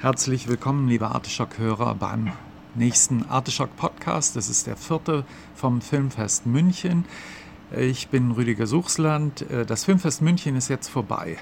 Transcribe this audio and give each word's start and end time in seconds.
Herzlich 0.00 0.46
willkommen, 0.46 0.86
liebe 0.86 1.08
Artischock-Hörer, 1.08 1.96
beim 1.96 2.30
nächsten 2.76 3.28
Artischock-Podcast. 3.28 4.36
Das 4.36 4.48
ist 4.48 4.68
der 4.68 4.76
vierte 4.76 5.24
vom 5.56 5.80
Filmfest 5.80 6.46
München. 6.46 7.04
Ich 7.76 8.06
bin 8.06 8.30
Rüdiger 8.30 8.68
Suchsland. 8.68 9.44
Das 9.66 9.86
Filmfest 9.86 10.22
München 10.22 10.54
ist 10.54 10.68
jetzt 10.68 10.86
vorbei. 10.86 11.38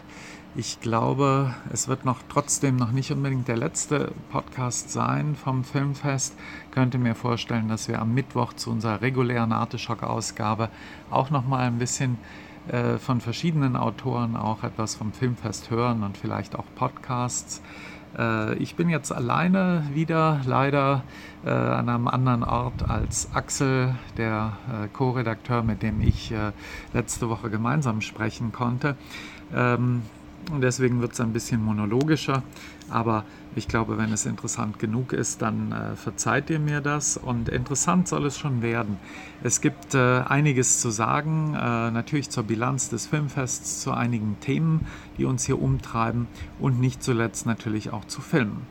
Ich 0.55 0.81
glaube, 0.81 1.55
es 1.71 1.87
wird 1.87 2.07
noch 2.07 2.21
trotzdem 2.31 2.77
noch 2.77 2.93
nicht 2.93 3.11
unbedingt 3.11 3.47
der 3.47 3.59
letzte 3.59 4.13
Podcast 4.31 4.91
sein 4.91 5.37
vom 5.37 5.63
Filmfest. 5.63 6.35
Ich 6.65 6.71
könnte 6.71 6.97
mir 6.97 7.15
vorstellen, 7.15 7.69
dass 7.69 7.89
wir 7.89 8.01
am 8.01 8.15
Mittwoch 8.15 8.55
zu 8.55 8.71
unserer 8.71 9.03
regulären 9.03 9.53
Artischock-Ausgabe 9.53 10.71
auch 11.11 11.29
noch 11.29 11.47
mal 11.47 11.67
ein 11.67 11.77
bisschen 11.77 12.17
äh, 12.69 12.97
von 12.97 13.21
verschiedenen 13.21 13.77
Autoren 13.77 14.35
auch 14.35 14.63
etwas 14.63 14.95
vom 14.95 15.13
Filmfest 15.13 15.71
hören 15.71 16.03
und 16.03 16.17
vielleicht 16.17 16.57
auch 16.57 16.65
Podcasts. 16.75 17.61
Äh, 18.17 18.55
ich 18.57 18.75
bin 18.75 18.89
jetzt 18.89 19.13
alleine 19.13 19.85
wieder, 19.93 20.41
leider 20.47 21.03
äh, 21.45 21.51
an 21.51 21.89
einem 21.89 22.09
anderen 22.09 22.43
Ort 22.43 22.89
als 22.89 23.29
Axel, 23.35 23.95
der 24.17 24.57
äh, 24.69 24.89
Co-Redakteur, 24.89 25.63
mit 25.63 25.83
dem 25.83 26.01
ich 26.01 26.33
letzte 26.93 27.29
Woche 27.29 27.51
gemeinsam 27.51 28.01
sprechen 28.01 28.53
konnte. 28.53 28.97
Ähm, 29.55 30.03
deswegen 30.61 31.01
wird 31.01 31.13
es 31.13 31.21
ein 31.21 31.33
bisschen 31.33 31.63
monologischer. 31.63 32.43
Aber 32.91 33.25
ich 33.55 33.69
glaube, 33.69 33.99
wenn 33.99 34.13
es 34.13 34.27
interessant 34.27 34.79
genug 34.79 35.13
ist, 35.13 35.43
dann 35.43 35.73
äh, 35.73 35.97
verzeiht 35.97 36.51
ihr 36.51 36.59
mir 36.59 36.81
das. 36.81 37.17
Und 37.17 37.49
interessant 37.49 38.09
soll 38.09 38.27
es 38.27 38.39
schon 38.39 38.63
werden. 38.63 38.99
Es 39.43 39.61
gibt 39.61 39.95
äh, 39.95 40.21
einiges 40.21 40.81
zu 40.81 40.91
sagen, 40.91 41.55
äh, 41.55 41.91
natürlich 41.91 42.31
zur 42.31 42.45
Bilanz 42.45 42.89
des 42.89 43.07
Filmfests, 43.07 43.81
zu 43.81 43.93
einigen 43.93 44.39
Themen, 44.41 44.87
die 45.19 45.25
uns 45.25 45.45
hier 45.47 45.61
umtreiben 45.61 46.27
und 46.59 46.81
nicht 46.81 47.03
zuletzt 47.03 47.47
natürlich 47.47 47.93
auch 47.93 48.05
zu 48.05 48.21
Filmen. 48.21 48.67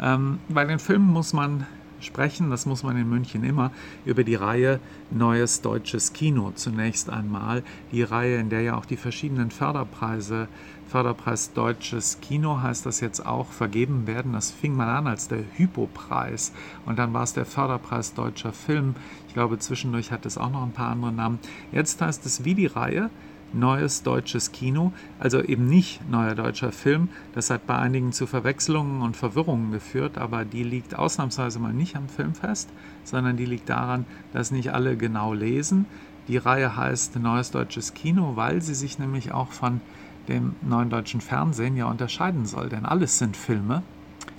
Ähm, 0.00 0.38
bei 0.48 0.64
den 0.64 0.78
Filmen 0.78 1.06
muss 1.06 1.32
man 1.32 1.66
sprechen, 2.00 2.50
das 2.50 2.66
muss 2.66 2.82
man 2.82 2.96
in 2.96 3.08
München 3.08 3.44
immer, 3.44 3.72
über 4.04 4.24
die 4.24 4.34
Reihe 4.34 4.80
Neues 5.10 5.62
deutsches 5.62 6.12
Kino 6.12 6.52
zunächst 6.54 7.10
einmal. 7.10 7.62
Die 7.92 8.02
Reihe, 8.02 8.36
in 8.36 8.50
der 8.50 8.62
ja 8.62 8.76
auch 8.76 8.84
die 8.84 8.96
verschiedenen 8.96 9.50
Förderpreise 9.50 10.48
Förderpreis 10.88 11.52
Deutsches 11.52 12.18
Kino 12.20 12.62
heißt 12.62 12.86
das 12.86 13.00
jetzt 13.00 13.26
auch, 13.26 13.48
vergeben 13.48 14.06
werden. 14.06 14.32
Das 14.32 14.50
fing 14.50 14.76
mal 14.76 14.88
an 14.88 15.06
als 15.06 15.28
der 15.28 15.42
Hypo-Preis 15.56 16.52
und 16.86 16.98
dann 16.98 17.12
war 17.12 17.24
es 17.24 17.32
der 17.32 17.44
Förderpreis 17.44 18.14
Deutscher 18.14 18.52
Film. 18.52 18.94
Ich 19.26 19.34
glaube, 19.34 19.58
zwischendurch 19.58 20.12
hat 20.12 20.26
es 20.26 20.38
auch 20.38 20.50
noch 20.50 20.62
ein 20.62 20.72
paar 20.72 20.90
andere 20.90 21.12
Namen. 21.12 21.40
Jetzt 21.72 22.00
heißt 22.00 22.24
es 22.24 22.44
wie 22.44 22.54
die 22.54 22.66
Reihe 22.66 23.10
Neues 23.52 24.02
deutsches 24.02 24.52
Kino, 24.52 24.92
also 25.18 25.40
eben 25.40 25.66
nicht 25.66 26.08
neuer 26.10 26.34
deutscher 26.34 26.72
Film. 26.72 27.08
Das 27.32 27.48
hat 27.48 27.66
bei 27.66 27.76
einigen 27.76 28.12
zu 28.12 28.26
Verwechslungen 28.26 29.02
und 29.02 29.16
Verwirrungen 29.16 29.70
geführt, 29.70 30.18
aber 30.18 30.44
die 30.44 30.64
liegt 30.64 30.96
ausnahmsweise 30.96 31.58
mal 31.58 31.72
nicht 31.72 31.96
am 31.96 32.08
Filmfest, 32.08 32.68
sondern 33.04 33.36
die 33.36 33.46
liegt 33.46 33.68
daran, 33.68 34.04
dass 34.32 34.50
nicht 34.50 34.72
alle 34.72 34.96
genau 34.96 35.32
lesen. 35.32 35.86
Die 36.28 36.38
Reihe 36.38 36.76
heißt 36.76 37.16
Neues 37.16 37.52
deutsches 37.52 37.94
Kino, 37.94 38.32
weil 38.34 38.60
sie 38.62 38.74
sich 38.74 38.98
nämlich 38.98 39.32
auch 39.32 39.52
von 39.52 39.80
dem 40.28 40.56
neuen 40.62 40.90
deutschen 40.90 41.20
Fernsehen 41.20 41.76
ja 41.76 41.86
unterscheiden 41.86 42.46
soll. 42.46 42.68
Denn 42.68 42.84
alles 42.84 43.18
sind 43.18 43.36
Filme. 43.36 43.82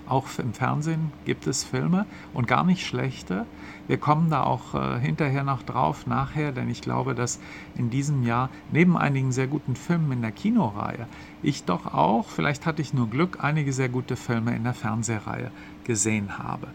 Auch 0.07 0.27
im 0.39 0.53
Fernsehen 0.53 1.11
gibt 1.25 1.47
es 1.47 1.65
Filme 1.65 2.05
und 2.33 2.47
gar 2.47 2.63
nicht 2.63 2.85
schlechte. 2.85 3.45
Wir 3.87 3.97
kommen 3.97 4.29
da 4.29 4.43
auch 4.43 4.73
äh, 4.73 4.99
hinterher 4.99 5.43
noch 5.43 5.63
drauf, 5.63 6.07
nachher, 6.07 6.53
denn 6.53 6.69
ich 6.69 6.81
glaube, 6.81 7.13
dass 7.13 7.39
in 7.75 7.89
diesem 7.89 8.23
Jahr 8.23 8.49
neben 8.71 8.97
einigen 8.97 9.33
sehr 9.33 9.47
guten 9.47 9.75
Filmen 9.75 10.13
in 10.13 10.21
der 10.21 10.31
Kinoreihe 10.31 11.07
ich 11.43 11.65
doch 11.65 11.93
auch, 11.93 12.29
vielleicht 12.29 12.65
hatte 12.65 12.81
ich 12.81 12.93
nur 12.93 13.09
Glück, 13.09 13.43
einige 13.43 13.73
sehr 13.73 13.89
gute 13.89 14.15
Filme 14.15 14.55
in 14.55 14.63
der 14.63 14.73
Fernsehreihe 14.73 15.51
gesehen 15.83 16.37
habe. 16.37 16.67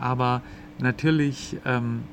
Aber 0.00 0.42
natürlich 0.78 1.56
ähm, 1.64 2.04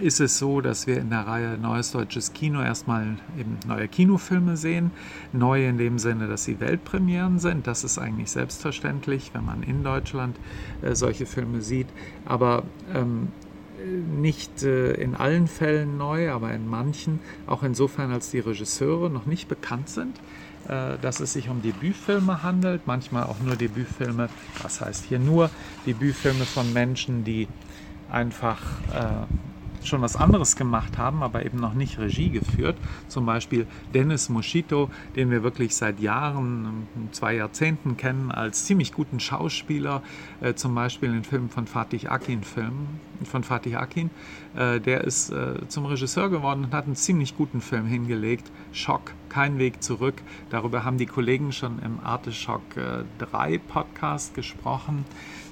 ist 0.00 0.20
es 0.20 0.38
so, 0.38 0.60
dass 0.60 0.86
wir 0.86 0.98
in 0.98 1.10
der 1.10 1.26
Reihe 1.26 1.58
Neues 1.58 1.92
Deutsches 1.92 2.32
Kino 2.32 2.60
erstmal 2.60 3.16
eben 3.38 3.58
neue 3.66 3.88
Kinofilme 3.88 4.56
sehen. 4.56 4.90
Neu 5.32 5.68
in 5.68 5.78
dem 5.78 5.98
Sinne, 5.98 6.26
dass 6.26 6.44
sie 6.44 6.60
Weltpremieren 6.60 7.38
sind. 7.38 7.66
Das 7.66 7.84
ist 7.84 7.98
eigentlich 7.98 8.30
selbstverständlich, 8.30 9.30
wenn 9.34 9.44
man 9.44 9.62
in 9.62 9.84
Deutschland 9.84 10.36
äh, 10.82 10.94
solche 10.94 11.26
Filme 11.26 11.60
sieht. 11.60 11.86
Aber 12.24 12.64
ähm, 12.92 13.28
nicht 14.20 14.62
äh, 14.62 14.92
in 14.92 15.14
allen 15.14 15.46
Fällen 15.46 15.96
neu, 15.96 16.30
aber 16.30 16.52
in 16.52 16.68
manchen. 16.68 17.20
Auch 17.46 17.62
insofern, 17.62 18.10
als 18.10 18.30
die 18.30 18.40
Regisseure 18.40 19.10
noch 19.10 19.26
nicht 19.26 19.48
bekannt 19.48 19.88
sind 19.88 20.18
äh, 20.68 20.96
dass 21.00 21.20
es 21.20 21.34
sich 21.34 21.50
um 21.50 21.60
Debütfilme 21.60 22.42
handelt, 22.42 22.86
manchmal 22.86 23.24
auch 23.24 23.38
nur 23.40 23.54
Debütfilme, 23.54 24.30
was 24.62 24.80
heißt 24.80 25.04
hier 25.04 25.18
nur 25.18 25.50
Debütfilme 25.86 26.44
von 26.44 26.72
Menschen, 26.72 27.22
die 27.24 27.48
einfach 28.10 28.60
äh, 28.92 29.26
schon 29.86 30.02
was 30.02 30.16
anderes 30.16 30.56
gemacht 30.56 30.98
haben, 30.98 31.22
aber 31.22 31.44
eben 31.44 31.58
noch 31.58 31.74
nicht 31.74 31.98
Regie 31.98 32.30
geführt. 32.30 32.76
Zum 33.08 33.26
Beispiel 33.26 33.66
Dennis 33.92 34.28
Moschito, 34.28 34.90
den 35.16 35.30
wir 35.30 35.42
wirklich 35.42 35.74
seit 35.76 36.00
Jahren, 36.00 36.88
zwei 37.12 37.34
Jahrzehnten 37.34 37.96
kennen, 37.96 38.30
als 38.30 38.64
ziemlich 38.64 38.92
guten 38.92 39.20
Schauspieler, 39.20 40.02
äh, 40.40 40.54
zum 40.54 40.74
Beispiel 40.74 41.10
in 41.10 41.24
Filmen 41.24 41.48
von 41.48 41.66
Fatih 41.66 42.08
Akin 42.08 42.42
Filmen, 42.42 43.00
von 43.24 43.44
Fatih 43.44 43.76
Akin. 43.76 44.10
Äh, 44.56 44.80
der 44.80 45.04
ist 45.04 45.30
äh, 45.30 45.68
zum 45.68 45.86
Regisseur 45.86 46.30
geworden 46.30 46.64
und 46.64 46.74
hat 46.74 46.86
einen 46.86 46.96
ziemlich 46.96 47.36
guten 47.36 47.60
Film 47.60 47.86
hingelegt. 47.86 48.50
Schock, 48.72 49.12
kein 49.28 49.58
Weg 49.58 49.82
zurück. 49.82 50.22
Darüber 50.50 50.84
haben 50.84 50.98
die 50.98 51.06
Kollegen 51.06 51.52
schon 51.52 51.78
im 51.80 52.00
Arte 52.02 52.32
Schock 52.32 52.62
3 53.18 53.58
Podcast 53.58 54.34
gesprochen. 54.34 55.04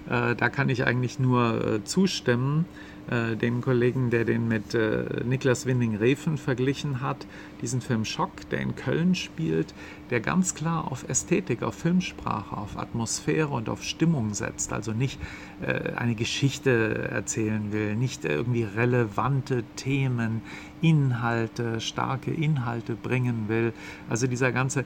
Äh, 0.09 0.35
da 0.35 0.49
kann 0.49 0.69
ich 0.69 0.85
eigentlich 0.85 1.19
nur 1.19 1.65
äh, 1.65 1.85
zustimmen. 1.85 2.65
Äh, 3.11 3.37
dem 3.37 3.63
Kollegen, 3.63 4.11
der 4.11 4.25
den 4.25 4.47
mit 4.47 4.75
äh, 4.75 5.25
Niklas 5.25 5.67
Winding-Refn 5.67 6.39
verglichen 6.39 7.01
hat, 7.01 7.27
diesen 7.61 7.81
Film 7.81 8.05
Schock, 8.05 8.49
der 8.51 8.61
in 8.61 8.77
Köln 8.77 9.17
spielt, 9.17 9.75
der 10.11 10.21
ganz 10.21 10.55
klar 10.55 10.91
auf 10.91 11.09
Ästhetik, 11.09 11.65
auf 11.65 11.75
Filmsprache, 11.75 12.57
auf 12.57 12.79
Atmosphäre 12.79 13.49
und 13.49 13.69
auf 13.69 13.83
Stimmung 13.83 14.35
setzt. 14.35 14.73
Also 14.73 14.93
nicht 14.93 15.19
äh, 15.63 15.95
eine 15.95 16.15
Geschichte 16.15 17.09
erzählen 17.11 17.73
will, 17.73 17.97
nicht 17.97 18.25
irgendwie 18.25 18.63
relevante 18.63 19.65
Themen, 19.75 20.41
Inhalte, 20.81 21.81
starke 21.81 22.31
Inhalte 22.31 22.95
bringen 22.95 23.49
will. 23.49 23.73
Also 24.09 24.29
dieser 24.29 24.53
ganze 24.53 24.85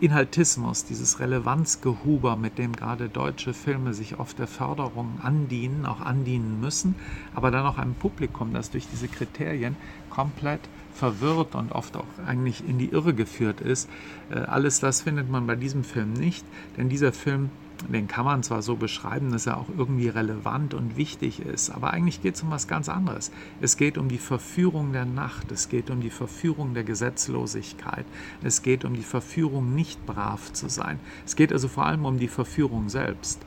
Inhaltismus, 0.00 0.84
dieses 0.84 1.18
Relevanzgehuber, 1.18 2.36
mit 2.36 2.56
dem 2.56 2.72
gerade 2.72 3.08
deutsche 3.08 3.52
Filme 3.52 3.94
sich 3.94 4.20
oft 4.20 4.38
der 4.38 4.46
Förderung 4.46 5.18
andienen, 5.22 5.86
auch 5.86 6.00
andienen 6.00 6.60
müssen, 6.60 6.94
aber 7.34 7.50
dann 7.50 7.66
auch 7.66 7.78
einem 7.78 7.94
Publikum, 7.94 8.52
das 8.52 8.70
durch 8.70 8.86
diese 8.88 9.08
Kriterien 9.08 9.76
komplett 10.08 10.60
verwirrt 10.94 11.54
und 11.56 11.72
oft 11.72 11.96
auch 11.96 12.06
eigentlich 12.26 12.62
in 12.68 12.78
die 12.78 12.90
Irre 12.90 13.12
geführt 13.12 13.60
ist. 13.60 13.88
Äh, 14.30 14.38
alles 14.38 14.80
das 14.80 15.02
findet 15.02 15.30
man 15.30 15.46
bei 15.46 15.56
diesem 15.56 15.82
Film 15.82 16.12
nicht, 16.12 16.44
denn 16.76 16.88
dieser 16.88 17.12
Film 17.12 17.50
den 17.86 18.08
kann 18.08 18.24
man 18.24 18.42
zwar 18.42 18.62
so 18.62 18.76
beschreiben, 18.76 19.30
dass 19.32 19.46
er 19.46 19.56
auch 19.56 19.68
irgendwie 19.76 20.08
relevant 20.08 20.74
und 20.74 20.96
wichtig 20.96 21.40
ist, 21.40 21.70
aber 21.70 21.92
eigentlich 21.92 22.22
geht 22.22 22.34
es 22.34 22.42
um 22.42 22.50
was 22.50 22.68
ganz 22.68 22.88
anderes. 22.88 23.30
Es 23.60 23.76
geht 23.76 23.98
um 23.98 24.08
die 24.08 24.18
Verführung 24.18 24.92
der 24.92 25.04
Nacht, 25.04 25.52
es 25.52 25.68
geht 25.68 25.90
um 25.90 26.00
die 26.00 26.10
Verführung 26.10 26.74
der 26.74 26.84
Gesetzlosigkeit, 26.84 28.06
es 28.42 28.62
geht 28.62 28.84
um 28.84 28.94
die 28.94 29.02
Verführung, 29.02 29.74
nicht 29.74 30.04
brav 30.06 30.52
zu 30.52 30.68
sein. 30.68 30.98
Es 31.24 31.36
geht 31.36 31.52
also 31.52 31.68
vor 31.68 31.86
allem 31.86 32.04
um 32.04 32.18
die 32.18 32.28
Verführung 32.28 32.88
selbst. 32.88 33.40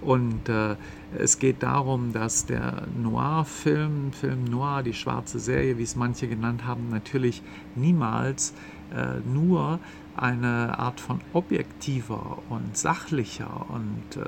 Und 0.00 0.48
äh, 0.48 0.76
es 1.18 1.38
geht 1.38 1.62
darum, 1.62 2.12
dass 2.12 2.44
der 2.44 2.86
Noir-Film, 3.00 4.12
Film 4.12 4.44
Noir, 4.44 4.82
die 4.82 4.92
schwarze 4.92 5.38
Serie, 5.38 5.78
wie 5.78 5.82
es 5.82 5.96
manche 5.96 6.28
genannt 6.28 6.66
haben, 6.66 6.90
natürlich 6.90 7.42
niemals 7.74 8.52
äh, 8.94 9.20
nur 9.26 9.78
eine 10.16 10.78
Art 10.78 11.00
von 11.00 11.20
objektiver 11.32 12.38
und 12.48 12.76
sachlicher 12.76 13.66
und 13.68 14.16
äh, 14.16 14.20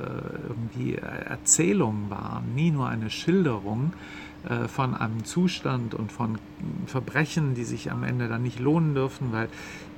irgendwie 0.49 0.97
Erzählung 0.97 2.07
war, 2.09 2.43
nie 2.55 2.71
nur 2.71 2.89
eine 2.89 3.11
Schilderung 3.11 3.93
äh, 4.49 4.69
von 4.69 4.95
einem 4.95 5.25
Zustand 5.25 5.95
und 5.95 6.13
von 6.13 6.39
Verbrechen, 6.87 7.55
die 7.55 7.65
sich 7.65 7.91
am 7.91 8.05
Ende 8.05 8.29
dann 8.29 8.43
nicht 8.43 8.59
lohnen 8.59 8.95
dürfen, 8.95 9.33
weil 9.33 9.49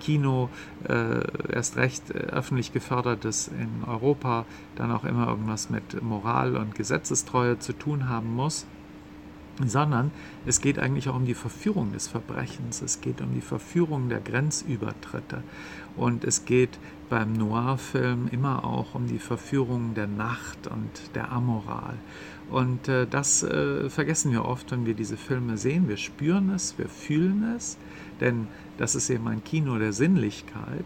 Kino 0.00 0.50
äh, 0.88 1.20
erst 1.52 1.76
recht 1.76 2.10
äh, 2.10 2.14
öffentlich 2.14 2.72
gefördertes 2.72 3.48
in 3.48 3.88
Europa 3.88 4.46
dann 4.76 4.92
auch 4.92 5.04
immer 5.04 5.28
irgendwas 5.28 5.70
mit 5.70 6.02
Moral 6.02 6.56
und 6.56 6.74
Gesetzestreue 6.74 7.58
zu 7.58 7.72
tun 7.72 8.08
haben 8.08 8.34
muss 8.34 8.66
sondern 9.66 10.10
es 10.46 10.60
geht 10.60 10.78
eigentlich 10.78 11.08
auch 11.08 11.16
um 11.16 11.24
die 11.24 11.34
Verführung 11.34 11.92
des 11.92 12.08
Verbrechens, 12.08 12.82
es 12.82 13.00
geht 13.00 13.20
um 13.20 13.34
die 13.34 13.40
Verführung 13.40 14.08
der 14.08 14.20
Grenzübertritte 14.20 15.42
und 15.96 16.24
es 16.24 16.44
geht 16.44 16.78
beim 17.08 17.32
Noir-Film 17.32 18.28
immer 18.30 18.64
auch 18.64 18.94
um 18.94 19.06
die 19.06 19.18
Verführung 19.18 19.94
der 19.94 20.06
Nacht 20.06 20.66
und 20.66 21.14
der 21.14 21.32
Amoral. 21.32 21.94
Und 22.50 22.88
äh, 22.88 23.06
das 23.06 23.42
äh, 23.42 23.90
vergessen 23.90 24.32
wir 24.32 24.44
oft, 24.44 24.70
wenn 24.72 24.86
wir 24.86 24.94
diese 24.94 25.16
Filme 25.16 25.58
sehen. 25.58 25.88
Wir 25.88 25.96
spüren 25.96 26.50
es, 26.50 26.78
wir 26.78 26.88
fühlen 26.88 27.54
es, 27.56 27.76
denn 28.20 28.46
das 28.78 28.94
ist 28.94 29.10
eben 29.10 29.28
ein 29.28 29.44
Kino 29.44 29.78
der 29.78 29.92
Sinnlichkeit. 29.92 30.84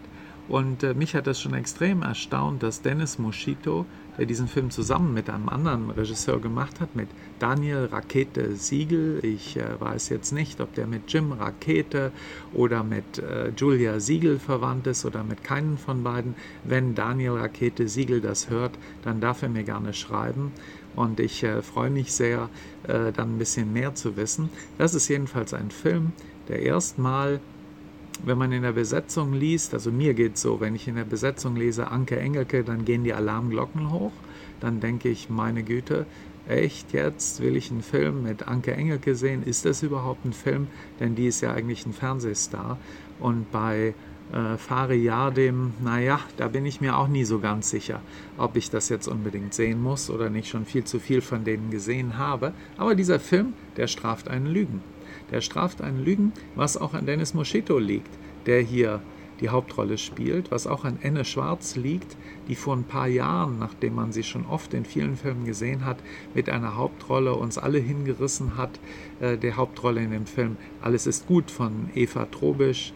Und 0.49 0.83
äh, 0.83 0.95
mich 0.95 1.15
hat 1.15 1.27
das 1.27 1.41
schon 1.41 1.55
extrem 1.55 2.03
erstaunt, 2.03 2.63
dass 2.63 2.83
Dennis 2.83 3.19
Moschito, 3.19 3.87
der 4.19 4.27
diesen 4.27 4.49
Film 4.49 4.71
zusammen 4.71 5.15
mit 5.15 5.31
einem 5.31 5.49
anderen 5.49 5.91
Regisseur 5.91 6.41
gemacht 6.41 6.81
hat, 6.81 6.95
mit 6.95 7.09
Daniel 7.39 7.87
Rakete 7.87 8.57
Siegel, 8.57 9.25
ich 9.25 9.57
äh, 9.57 9.81
weiß 9.81 10.11
jetzt 10.11 10.33
nicht, 10.33 10.61
ob 10.61 10.75
der 10.75 10.87
mit 10.87 11.13
Jim 11.13 11.33
Rakete 11.33 12.13
oder 12.53 12.85
mit 12.85 13.19
äh, 13.19 13.51
Julia 13.57 14.01
Siegel 14.01 14.39
verwandt 14.39 14.87
ist 14.87 15.05
oder 15.05 15.25
mit 15.25 15.43
keinen 15.43 15.79
von 15.79 16.03
beiden. 16.03 16.35
Wenn 16.65 16.95
Daniel 16.95 17.33
Rakete 17.33 17.89
Siegel 17.89 18.21
das 18.21 18.51
hört, 18.51 18.73
dann 19.03 19.21
darf 19.21 19.43
er 19.43 19.49
mir 19.49 19.65
gerne 19.65 19.95
schreiben. 19.95 20.53
Und 20.95 21.21
ich 21.21 21.43
äh, 21.43 21.63
freue 21.63 21.91
mich 21.91 22.13
sehr, 22.13 22.51
äh, 22.85 23.13
dann 23.13 23.35
ein 23.35 23.39
bisschen 23.39 23.73
mehr 23.73 23.95
zu 23.95 24.17
wissen. 24.17 24.51
Das 24.79 24.95
ist 24.95 25.09
jedenfalls 25.09 25.55
ein 25.55 25.71
Film, 25.71 26.13
der 26.49 26.61
erstmal 26.61 27.41
wenn 28.25 28.39
man 28.39 28.53
in 28.53 28.63
der 28.63 28.73
Besetzung 28.73 29.33
liest, 29.33 29.75
also 29.75 29.91
mir 29.91 30.15
geht 30.15 30.37
es 30.37 30.43
so, 30.43 30.61
wenn 30.61 30.75
ich 30.75 30.89
in 30.89 30.95
der 30.95 31.05
Besetzung 31.05 31.57
lese 31.57 31.91
Anke 31.91 32.19
Engelke, 32.19 32.63
dann 32.65 32.85
gehen 32.85 33.05
die 33.05 33.15
Alarmglocken 33.15 33.91
hoch. 33.91 34.13
Dann 34.61 34.81
denke 34.81 35.09
ich, 35.09 35.29
meine 35.29 35.63
Güte, 35.65 36.07
echt 36.49 36.93
jetzt 36.93 37.41
will 37.41 37.57
ich 37.57 37.71
einen 37.71 37.83
Film 37.83 38.23
mit 38.23 38.47
Anke 38.47 38.75
Engelke 38.75 39.15
sehen? 39.15 39.43
Ist 39.43 39.65
das 39.65 39.83
überhaupt 39.83 40.25
ein 40.25 40.33
Film? 40.33 40.69
Denn 41.01 41.15
die 41.15 41.27
ist 41.27 41.41
ja 41.41 41.53
eigentlich 41.53 41.85
ein 41.85 41.93
Fernsehstar. 41.93 42.79
Und 43.19 43.51
bei 43.51 43.95
äh, 44.33 44.57
Fari 44.57 45.03
Yardim, 45.03 45.75
naja, 45.83 46.21
da 46.37 46.49
bin 46.49 46.65
ich 46.65 46.81
mir 46.81 46.97
auch 46.97 47.09
nie 47.09 47.25
so 47.25 47.41
ganz 47.41 47.71
sicher, 47.71 48.01
ob 48.39 48.57
ich 48.57 48.71
das 48.71 48.89
jetzt 48.89 49.09
unbedingt 49.09 49.53
sehen 49.55 49.83
muss 49.83 50.11
oder 50.11 50.31
nicht 50.31 50.49
schon 50.49 50.65
viel 50.65 50.85
zu 50.85 51.01
viel 51.01 51.21
von 51.21 51.45
denen 51.45 51.71
gesehen 51.71 52.19
habe. 52.19 52.53
Aber 52.77 52.95
dieser 52.95 53.21
Film, 53.21 53.55
der 53.77 53.89
straft 53.89 54.29
einen 54.29 54.47
Lügen. 54.47 54.92
Der 55.33 55.41
straft 55.41 55.81
einen 55.81 56.05
Lügen, 56.05 56.33
was 56.55 56.77
auch 56.77 56.95
an 56.95 57.07
Dennis 57.07 57.35
Moschito 57.35 57.79
liegt, 57.79 58.11
der 58.47 58.61
hier 58.61 59.01
die 59.41 59.49
Hauptrolle 59.49 59.99
spielt, 59.99 60.51
was 60.51 60.67
auch 60.67 60.85
an 60.85 60.99
Enne 61.03 61.25
Schwarz 61.25 61.75
liegt, 61.75 62.17
die 62.49 62.55
vor 62.55 62.77
ein 62.77 62.85
paar 62.85 63.09
Jahren, 63.09 63.59
nachdem 63.59 63.97
man 63.97 64.13
sie 64.13 64.23
schon 64.23 64.47
oft 64.47 64.73
in 64.75 64.85
vielen 64.85 65.17
Filmen 65.17 65.45
gesehen 65.45 65.85
hat, 65.85 65.97
mit 66.35 66.49
einer 66.49 66.77
Hauptrolle 66.77 67.35
uns 67.35 67.59
alle 67.59 67.79
hingerissen 67.79 68.57
hat, 68.57 68.79
äh, 69.21 69.37
der 69.37 69.57
Hauptrolle 69.57 70.03
in 70.03 70.13
dem 70.13 70.27
Film 70.27 70.57
Alles 70.81 71.07
ist 71.07 71.27
gut 71.27 71.51
von 71.51 71.89
Eva 71.95 72.27
Trobisch, 72.27 72.93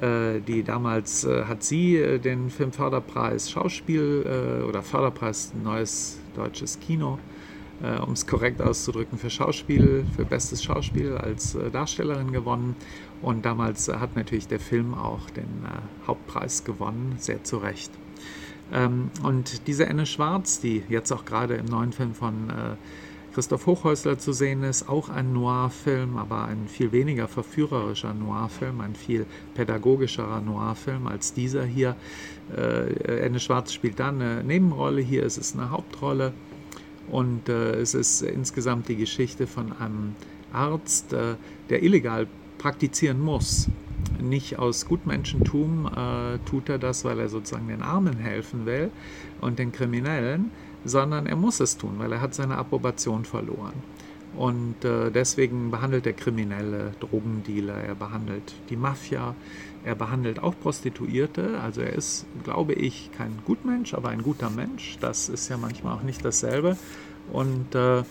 äh, 0.00 0.40
die 0.40 0.62
damals 0.62 1.24
äh, 1.24 1.44
hat 1.44 1.62
sie 1.62 1.96
äh, 1.96 2.18
den 2.18 2.48
Filmförderpreis 2.48 3.50
Schauspiel 3.50 4.24
äh, 4.24 4.64
oder 4.64 4.82
Förderpreis 4.82 5.52
Neues 5.62 6.18
Deutsches 6.34 6.78
Kino 6.80 7.18
äh, 7.82 7.98
um 8.00 8.12
es 8.12 8.26
korrekt 8.26 8.60
auszudrücken, 8.60 9.18
für 9.18 9.30
Schauspiel, 9.30 10.04
für 10.16 10.24
bestes 10.24 10.62
Schauspiel 10.62 11.16
als 11.16 11.54
äh, 11.54 11.70
Darstellerin 11.70 12.32
gewonnen. 12.32 12.76
Und 13.22 13.44
damals 13.44 13.88
äh, 13.88 13.94
hat 13.94 14.16
natürlich 14.16 14.48
der 14.48 14.60
Film 14.60 14.94
auch 14.94 15.30
den 15.30 15.64
äh, 15.64 16.06
Hauptpreis 16.06 16.64
gewonnen, 16.64 17.16
sehr 17.18 17.44
zu 17.44 17.58
Recht. 17.58 17.90
Ähm, 18.72 19.10
und 19.22 19.66
diese 19.66 19.88
Anne 19.88 20.06
Schwarz, 20.06 20.60
die 20.60 20.82
jetzt 20.88 21.12
auch 21.12 21.24
gerade 21.24 21.54
im 21.54 21.66
neuen 21.66 21.92
Film 21.92 22.14
von 22.14 22.50
äh, 22.50 22.76
Christoph 23.34 23.66
Hochhäusler 23.66 24.18
zu 24.18 24.32
sehen 24.32 24.64
ist, 24.64 24.88
auch 24.88 25.08
ein 25.08 25.32
Noir-Film, 25.32 26.16
aber 26.16 26.46
ein 26.46 26.66
viel 26.66 26.90
weniger 26.90 27.28
verführerischer 27.28 28.12
Noir-Film, 28.12 28.80
ein 28.80 28.96
viel 28.96 29.24
pädagogischerer 29.54 30.40
Noir-Film 30.40 31.06
als 31.06 31.32
dieser 31.32 31.64
hier. 31.64 31.94
Äh, 32.56 33.24
Anne 33.24 33.38
Schwarz 33.38 33.72
spielt 33.72 34.00
da 34.00 34.08
eine 34.08 34.42
Nebenrolle, 34.42 35.00
hier 35.00 35.22
ist 35.22 35.38
es 35.38 35.54
eine 35.54 35.70
Hauptrolle. 35.70 36.32
Und 37.10 37.48
äh, 37.48 37.72
es 37.74 37.94
ist 37.94 38.22
insgesamt 38.22 38.88
die 38.88 38.96
Geschichte 38.96 39.46
von 39.46 39.72
einem 39.78 40.14
Arzt, 40.52 41.12
äh, 41.12 41.34
der 41.68 41.82
illegal 41.82 42.26
praktizieren 42.58 43.20
muss. 43.20 43.68
Nicht 44.20 44.58
aus 44.58 44.86
Gutmenschentum 44.86 45.86
äh, 45.86 46.38
tut 46.48 46.68
er 46.68 46.78
das, 46.78 47.04
weil 47.04 47.18
er 47.18 47.28
sozusagen 47.28 47.68
den 47.68 47.82
Armen 47.82 48.16
helfen 48.16 48.66
will 48.66 48.90
und 49.40 49.58
den 49.58 49.72
Kriminellen, 49.72 50.50
sondern 50.84 51.26
er 51.26 51.36
muss 51.36 51.60
es 51.60 51.76
tun, 51.76 51.94
weil 51.98 52.12
er 52.12 52.20
hat 52.20 52.34
seine 52.34 52.56
Approbation 52.56 53.24
verloren. 53.24 53.74
Und 54.36 54.84
äh, 54.84 55.10
deswegen 55.10 55.70
behandelt 55.70 56.06
er 56.06 56.12
Kriminelle, 56.12 56.92
Drogendealer, 57.00 57.74
er 57.74 57.94
behandelt 57.94 58.54
die 58.70 58.76
Mafia, 58.76 59.34
er 59.84 59.94
behandelt 59.94 60.40
auch 60.42 60.54
Prostituierte. 60.58 61.60
Also 61.60 61.80
er 61.80 61.92
ist, 61.92 62.26
glaube 62.44 62.74
ich, 62.74 63.10
kein 63.16 63.38
Gutmensch, 63.44 63.94
aber 63.94 64.10
ein 64.10 64.22
guter 64.22 64.50
Mensch. 64.50 64.98
Das 65.00 65.28
ist 65.28 65.48
ja 65.48 65.56
manchmal 65.56 65.96
auch 65.96 66.02
nicht 66.02 66.24
dasselbe. 66.24 66.76
Und 67.32 67.74
äh, 67.74 68.02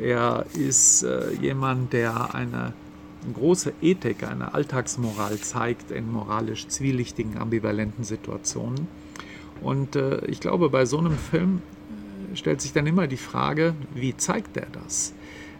er 0.00 0.46
ist 0.54 1.02
äh, 1.02 1.32
jemand, 1.40 1.92
der 1.92 2.34
eine 2.34 2.72
große 3.34 3.72
Ethik, 3.82 4.24
eine 4.24 4.54
Alltagsmoral 4.54 5.38
zeigt 5.38 5.90
in 5.90 6.10
moralisch 6.10 6.68
zwielichtigen, 6.68 7.38
ambivalenten 7.38 8.04
Situationen. 8.04 8.86
Und 9.60 9.96
äh, 9.96 10.24
ich 10.26 10.40
glaube, 10.40 10.70
bei 10.70 10.86
so 10.86 10.98
einem 10.98 11.16
Film 11.16 11.60
äh, 12.32 12.36
stellt 12.36 12.60
sich 12.60 12.72
dann 12.72 12.86
immer 12.86 13.06
die 13.06 13.16
Frage, 13.16 13.74
wie 13.94 14.16
zeigt 14.16 14.56
er 14.56 14.66
das? 14.72 15.12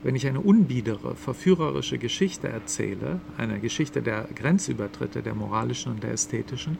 Wenn 0.03 0.15
ich 0.15 0.27
eine 0.27 0.41
unbiedere, 0.41 1.15
verführerische 1.15 1.99
Geschichte 1.99 2.49
erzähle, 2.49 3.21
eine 3.37 3.61
Geschichte 3.61 4.01
der 4.01 4.29
Grenzübertritte, 4.35 5.23
der 5.23 5.35
moralischen 5.35 5.93
und 5.93 6.03
der 6.03 6.13
ästhetischen, 6.13 6.79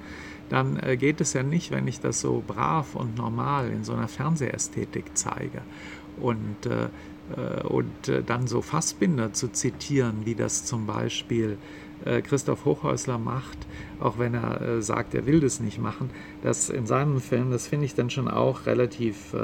dann 0.49 0.79
äh, 0.79 0.97
geht 0.97 1.21
es 1.21 1.35
ja 1.35 1.43
nicht, 1.43 1.71
wenn 1.71 1.87
ich 1.87 2.01
das 2.01 2.21
so 2.21 2.43
brav 2.47 2.95
und 2.95 3.17
normal 3.17 3.69
in 3.71 3.85
so 3.85 3.93
einer 3.93 4.09
Fernsehästhetik 4.09 5.05
zeige 5.15 5.61
und, 6.19 6.65
äh, 6.65 6.85
äh 7.37 7.63
und 7.67 8.09
äh, 8.09 8.23
dann 8.23 8.47
so 8.47 8.63
Fassbinder 8.63 9.35
zu 9.35 9.49
zitieren, 9.49 10.25
wie 10.25 10.35
das 10.35 10.65
zum 10.65 10.87
Beispiel 10.87 11.59
äh, 12.07 12.23
Christoph 12.23 12.65
Hochhäusler 12.65 13.19
macht, 13.19 13.59
auch 14.01 14.19
wenn 14.19 14.33
er 14.33 14.63
äh, 14.63 14.83
sagt, 14.83 15.15
er 15.15 15.27
will 15.27 15.41
das 15.41 15.61
nicht 15.61 15.79
machen, 15.79 16.09
das 16.43 16.71
in 16.71 16.87
seinem 16.87 17.21
Film, 17.21 17.51
das 17.51 17.67
finde 17.67 17.85
ich 17.85 17.95
dann 17.95 18.09
schon 18.09 18.29
auch 18.29 18.65
relativ 18.65 19.35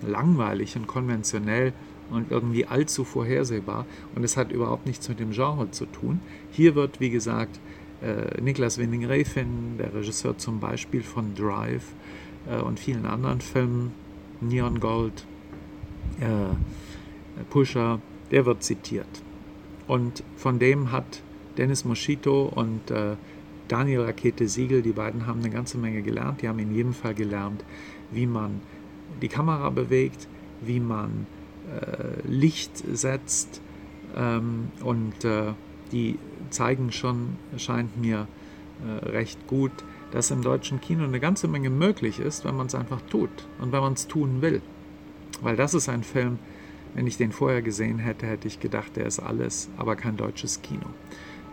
langweilig 0.00 0.76
und 0.76 0.86
konventionell 0.86 1.72
und 2.10 2.30
irgendwie 2.30 2.66
allzu 2.66 3.04
vorhersehbar 3.04 3.86
und 4.14 4.24
es 4.24 4.36
hat 4.36 4.52
überhaupt 4.52 4.86
nichts 4.86 5.08
mit 5.08 5.20
dem 5.20 5.32
Genre 5.32 5.70
zu 5.70 5.86
tun. 5.86 6.20
Hier 6.50 6.74
wird, 6.74 7.00
wie 7.00 7.10
gesagt, 7.10 7.60
äh, 8.02 8.40
Niklas 8.40 8.78
Winding 8.78 9.04
Refn, 9.04 9.76
der 9.78 9.94
Regisseur 9.94 10.38
zum 10.38 10.60
Beispiel 10.60 11.02
von 11.02 11.34
Drive 11.34 11.92
äh, 12.48 12.60
und 12.60 12.78
vielen 12.78 13.06
anderen 13.06 13.40
Filmen, 13.40 13.92
Neon 14.40 14.80
Gold, 14.80 15.26
äh, 16.20 17.44
Pusher, 17.50 18.00
der 18.30 18.46
wird 18.46 18.62
zitiert. 18.62 19.22
Und 19.86 20.22
von 20.36 20.58
dem 20.58 20.92
hat 20.92 21.22
Dennis 21.56 21.84
Moschito 21.84 22.44
und 22.54 22.90
äh, 22.90 23.16
Daniel 23.68 24.02
Rakete 24.02 24.48
Siegel, 24.48 24.82
die 24.82 24.92
beiden 24.92 25.26
haben 25.26 25.40
eine 25.40 25.50
ganze 25.50 25.76
Menge 25.76 26.02
gelernt. 26.02 26.40
Die 26.40 26.48
haben 26.48 26.58
in 26.58 26.74
jedem 26.74 26.94
Fall 26.94 27.14
gelernt, 27.14 27.64
wie 28.10 28.26
man 28.26 28.60
die 29.20 29.28
Kamera 29.28 29.70
bewegt, 29.70 30.28
wie 30.62 30.80
man 30.80 31.26
Licht 32.26 32.76
setzt 32.92 33.60
ähm, 34.16 34.70
und 34.82 35.24
äh, 35.24 35.52
die 35.92 36.18
zeigen 36.50 36.92
schon, 36.92 37.36
scheint 37.56 38.00
mir 38.00 38.26
äh, 38.84 39.06
recht 39.06 39.46
gut, 39.46 39.72
dass 40.10 40.30
im 40.30 40.42
deutschen 40.42 40.80
Kino 40.80 41.04
eine 41.04 41.20
ganze 41.20 41.48
Menge 41.48 41.70
möglich 41.70 42.18
ist, 42.18 42.44
wenn 42.44 42.56
man 42.56 42.66
es 42.66 42.74
einfach 42.74 43.02
tut 43.02 43.30
und 43.60 43.72
wenn 43.72 43.80
man 43.80 43.92
es 43.94 44.06
tun 44.06 44.40
will. 44.40 44.62
Weil 45.42 45.56
das 45.56 45.74
ist 45.74 45.88
ein 45.88 46.02
Film, 46.02 46.38
wenn 46.94 47.06
ich 47.06 47.16
den 47.16 47.32
vorher 47.32 47.62
gesehen 47.62 47.98
hätte, 47.98 48.26
hätte 48.26 48.48
ich 48.48 48.60
gedacht, 48.60 48.96
der 48.96 49.06
ist 49.06 49.20
alles, 49.20 49.68
aber 49.76 49.96
kein 49.96 50.16
deutsches 50.16 50.62
Kino. 50.62 50.86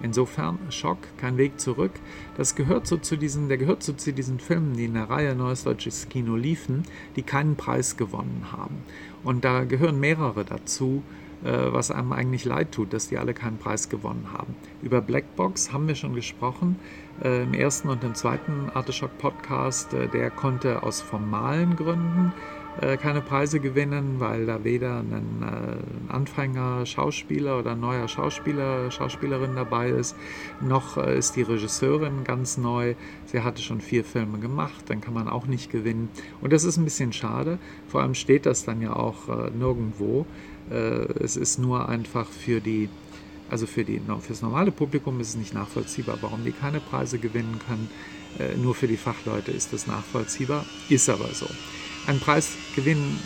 Insofern 0.02 0.60
Schock, 0.70 0.98
kein 1.18 1.38
Weg 1.38 1.60
zurück. 1.60 1.92
Das 2.38 2.56
gehört 2.56 2.86
so 2.86 2.98
zu 2.98 3.16
diesen, 3.16 3.48
der 3.48 3.58
gehört 3.58 3.82
so 3.82 3.94
zu 3.94 4.12
diesen 4.12 4.40
Filmen, 4.40 4.74
die 4.74 4.86
in 4.86 4.94
der 4.94 5.10
Reihe 5.10 5.36
Neues 5.36 5.64
Deutsches 5.64 6.10
Kino 6.10 6.36
liefen, 6.36 6.84
die 7.16 7.22
keinen 7.22 7.56
Preis 7.56 7.96
gewonnen 7.96 8.48
haben. 8.52 8.78
Und 9.26 9.44
da 9.44 9.66
gehören 9.66 10.00
mehrere 10.00 10.46
dazu, 10.46 11.04
äh, 11.44 11.74
was 11.74 11.92
einem 11.92 12.14
eigentlich 12.14 12.46
leid 12.46 12.72
tut, 12.72 12.94
dass 12.94 13.10
die 13.10 13.18
alle 13.18 13.34
keinen 13.34 13.58
Preis 13.58 13.90
gewonnen 13.90 14.28
haben. 14.32 14.56
Über 14.82 15.02
Blackbox 15.02 15.74
haben 15.74 15.88
wir 15.88 15.96
schon 15.96 16.16
gesprochen 16.16 16.80
äh, 17.24 17.44
im 17.44 17.54
ersten 17.54 17.90
und 17.90 18.04
im 18.04 18.16
zweiten 18.16 18.70
Arteschock 18.74 19.18
Podcast. 19.18 19.94
Äh, 19.94 20.08
der 20.08 20.30
konnte 20.30 20.84
aus 20.84 21.02
formalen 21.02 21.76
Gründen 21.76 22.34
keine 22.98 23.22
Preise 23.22 23.60
gewinnen, 23.60 24.16
weil 24.20 24.46
da 24.46 24.64
weder 24.64 25.00
ein, 25.00 25.42
äh, 25.42 26.12
Anfänger 26.12 26.86
Schauspieler 26.86 27.60
oder 27.60 27.72
ein 27.72 27.80
neuer 27.80 28.08
Schauspieler, 28.08 28.92
Schauspielerin 28.92 29.56
dabei 29.56 29.90
ist, 29.90 30.16
noch 30.62 30.98
äh, 30.98 31.18
ist 31.18 31.36
die 31.36 31.44
Regisseurin 31.44 32.24
ganz 32.24 32.58
neu. 32.58 32.96
Sie 33.26 33.42
hatte 33.42 33.62
schon 33.62 33.80
vier 33.80 34.04
Filme 34.04 34.40
gemacht, 34.40 34.86
dann 34.88 35.00
kann 35.00 35.14
man 35.14 35.30
auch 35.30 35.48
nicht 35.48 35.72
gewinnen. 35.72 36.10
Und 36.42 36.52
das 36.52 36.64
ist 36.64 36.78
ein 36.78 36.84
bisschen 36.84 37.14
schade. 37.14 37.60
Vor 37.88 38.02
allem 38.02 38.14
steht 38.14 38.46
das 38.46 38.66
dann 38.66 38.82
ja 38.82 38.96
auch 38.96 39.28
nirgendwo. 39.58 40.26
es 40.70 41.38
ist 41.38 41.60
nur 41.60 41.88
einfach 41.88 42.28
für 42.28 42.60
die 42.60 42.90
also 43.50 43.68
für, 43.68 43.84
die, 43.84 44.00
für 44.00 44.30
das 44.30 44.42
normale 44.42 44.72
Publikum 44.72 45.20
ist 45.20 45.30
es 45.30 45.36
nicht 45.36 45.54
nachvollziehbar, 45.54 46.18
warum 46.22 46.44
die 46.44 46.52
keine 46.52 46.80
Preise 46.80 47.20
gewinnen 47.20 47.60
können. 47.68 47.90
nur 48.62 48.74
für 48.74 48.88
die 48.88 48.98
Fachleute 48.98 49.52
ist 49.52 49.72
das 49.72 49.86
nachvollziehbar, 49.86 50.66
ist 50.90 51.08
aber 51.10 51.28
so 51.28 51.46
einen 52.08 52.20
Preis 52.20 52.52
gewinnen 52.76 53.20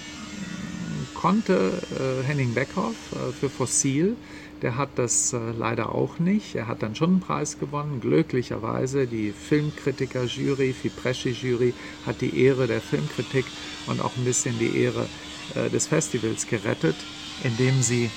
konnte 1.14 1.82
äh, 2.00 2.26
Henning 2.26 2.54
Beckhoff 2.54 2.96
äh, 3.12 3.34
für 3.34 3.50
Fossil, 3.50 4.16
der 4.62 4.78
hat 4.78 4.90
das 4.96 5.34
äh, 5.34 5.38
leider 5.58 5.94
auch 5.94 6.20
nicht. 6.20 6.56
Er 6.56 6.68
hat 6.68 6.82
dann 6.82 6.96
schon 6.96 7.12
einen 7.12 7.20
Preis 7.20 7.60
gewonnen, 7.60 8.00
glücklicherweise. 8.02 9.08
Die 9.08 9.32
Filmkritiker-Jury, 9.32 10.74
Fipresci-Jury, 10.74 11.74
hat 12.06 12.22
die 12.22 12.42
Ehre 12.42 12.68
der 12.68 12.82
Filmkritik 12.82 13.46
und 13.88 14.02
auch 14.02 14.16
ein 14.18 14.26
bisschen 14.26 14.58
die 14.60 14.78
Ehre 14.78 15.08
äh, 15.56 15.70
des 15.70 15.88
Festivals 15.88 16.48
gerettet, 16.48 16.96
indem 17.44 17.82
sie 17.82 18.10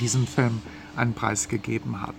diesem 0.00 0.26
Film 0.26 0.62
einen 0.96 1.14
Preis 1.14 1.48
gegeben 1.48 2.00
hat. 2.00 2.14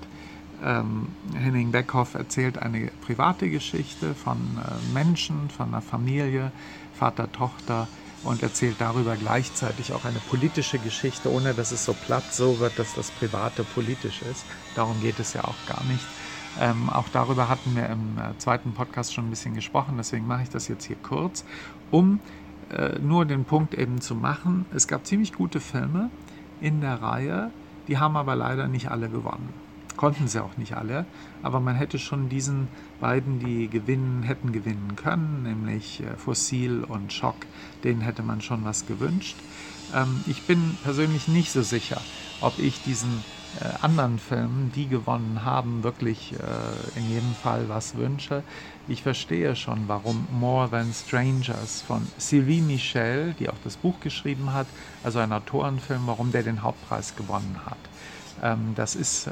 Ähm, 0.63 1.07
Henning 1.35 1.71
Beckhoff 1.71 2.13
erzählt 2.15 2.57
eine 2.57 2.89
private 3.05 3.49
Geschichte 3.49 4.15
von 4.15 4.37
äh, 4.37 4.93
Menschen, 4.93 5.49
von 5.49 5.69
einer 5.69 5.81
Familie, 5.81 6.51
Vater, 6.93 7.31
Tochter, 7.31 7.87
und 8.23 8.41
erzählt 8.41 8.77
darüber 8.79 9.15
gleichzeitig 9.15 9.93
auch 9.93 10.05
eine 10.05 10.19
politische 10.19 10.79
Geschichte, 10.79 11.31
ohne 11.31 11.53
dass 11.53 11.71
es 11.71 11.85
so 11.85 11.93
platt 11.93 12.33
so 12.33 12.59
wird, 12.59 12.79
dass 12.79 12.95
das 12.95 13.11
Private 13.11 13.63
politisch 13.63 14.21
ist. 14.21 14.45
Darum 14.75 15.01
geht 15.01 15.19
es 15.19 15.33
ja 15.33 15.43
auch 15.43 15.55
gar 15.67 15.83
nicht. 15.83 16.05
Ähm, 16.59 16.89
auch 16.89 17.09
darüber 17.09 17.49
hatten 17.49 17.75
wir 17.75 17.89
im 17.89 18.17
äh, 18.17 18.37
zweiten 18.37 18.73
Podcast 18.73 19.13
schon 19.13 19.27
ein 19.27 19.29
bisschen 19.29 19.55
gesprochen, 19.55 19.95
deswegen 19.97 20.27
mache 20.27 20.43
ich 20.43 20.49
das 20.49 20.67
jetzt 20.67 20.85
hier 20.85 20.95
kurz, 21.01 21.43
um 21.89 22.19
äh, 22.69 22.99
nur 22.99 23.25
den 23.25 23.43
Punkt 23.43 23.73
eben 23.73 24.01
zu 24.01 24.15
machen. 24.15 24.65
Es 24.73 24.87
gab 24.87 25.05
ziemlich 25.05 25.33
gute 25.33 25.59
Filme 25.59 26.11
in 26.61 26.79
der 26.79 27.01
Reihe, 27.01 27.51
die 27.87 27.97
haben 27.97 28.15
aber 28.15 28.35
leider 28.35 28.67
nicht 28.67 28.91
alle 28.91 29.09
gewonnen. 29.09 29.62
Konnten 29.97 30.27
sie 30.27 30.43
auch 30.43 30.57
nicht 30.57 30.75
alle, 30.75 31.05
aber 31.43 31.59
man 31.59 31.75
hätte 31.75 31.99
schon 31.99 32.29
diesen 32.29 32.67
beiden, 32.99 33.39
die 33.39 33.69
gewinnen, 33.69 34.23
hätten 34.23 34.51
gewinnen 34.51 34.95
können, 34.95 35.43
nämlich 35.43 36.01
äh, 36.01 36.17
Fossil 36.17 36.83
und 36.83 37.13
Schock, 37.13 37.35
denen 37.83 38.01
hätte 38.01 38.23
man 38.23 38.41
schon 38.41 38.65
was 38.65 38.85
gewünscht. 38.85 39.35
Ähm, 39.93 40.23
ich 40.27 40.41
bin 40.43 40.77
persönlich 40.83 41.27
nicht 41.27 41.51
so 41.51 41.61
sicher, 41.61 42.01
ob 42.41 42.57
ich 42.59 42.81
diesen 42.81 43.23
äh, 43.59 43.65
anderen 43.81 44.17
Filmen, 44.17 44.71
die 44.75 44.87
gewonnen 44.87 45.45
haben, 45.45 45.83
wirklich 45.83 46.33
äh, 46.33 46.99
in 46.99 47.09
jedem 47.09 47.35
Fall 47.35 47.69
was 47.69 47.95
wünsche. 47.95 48.43
Ich 48.87 49.03
verstehe 49.03 49.55
schon, 49.55 49.87
warum 49.87 50.27
More 50.31 50.69
Than 50.69 50.91
Strangers 50.91 51.83
von 51.85 52.07
Sylvie 52.17 52.61
Michel, 52.61 53.35
die 53.39 53.49
auch 53.49 53.59
das 53.63 53.77
Buch 53.77 53.99
geschrieben 53.99 54.53
hat, 54.53 54.67
also 55.03 55.19
ein 55.19 55.31
Autorenfilm, 55.31 56.01
warum 56.05 56.31
der 56.31 56.43
den 56.43 56.63
Hauptpreis 56.63 57.15
gewonnen 57.15 57.59
hat. 57.65 57.77
Ähm, 58.41 58.73
das 58.75 58.95
ist 58.95 59.29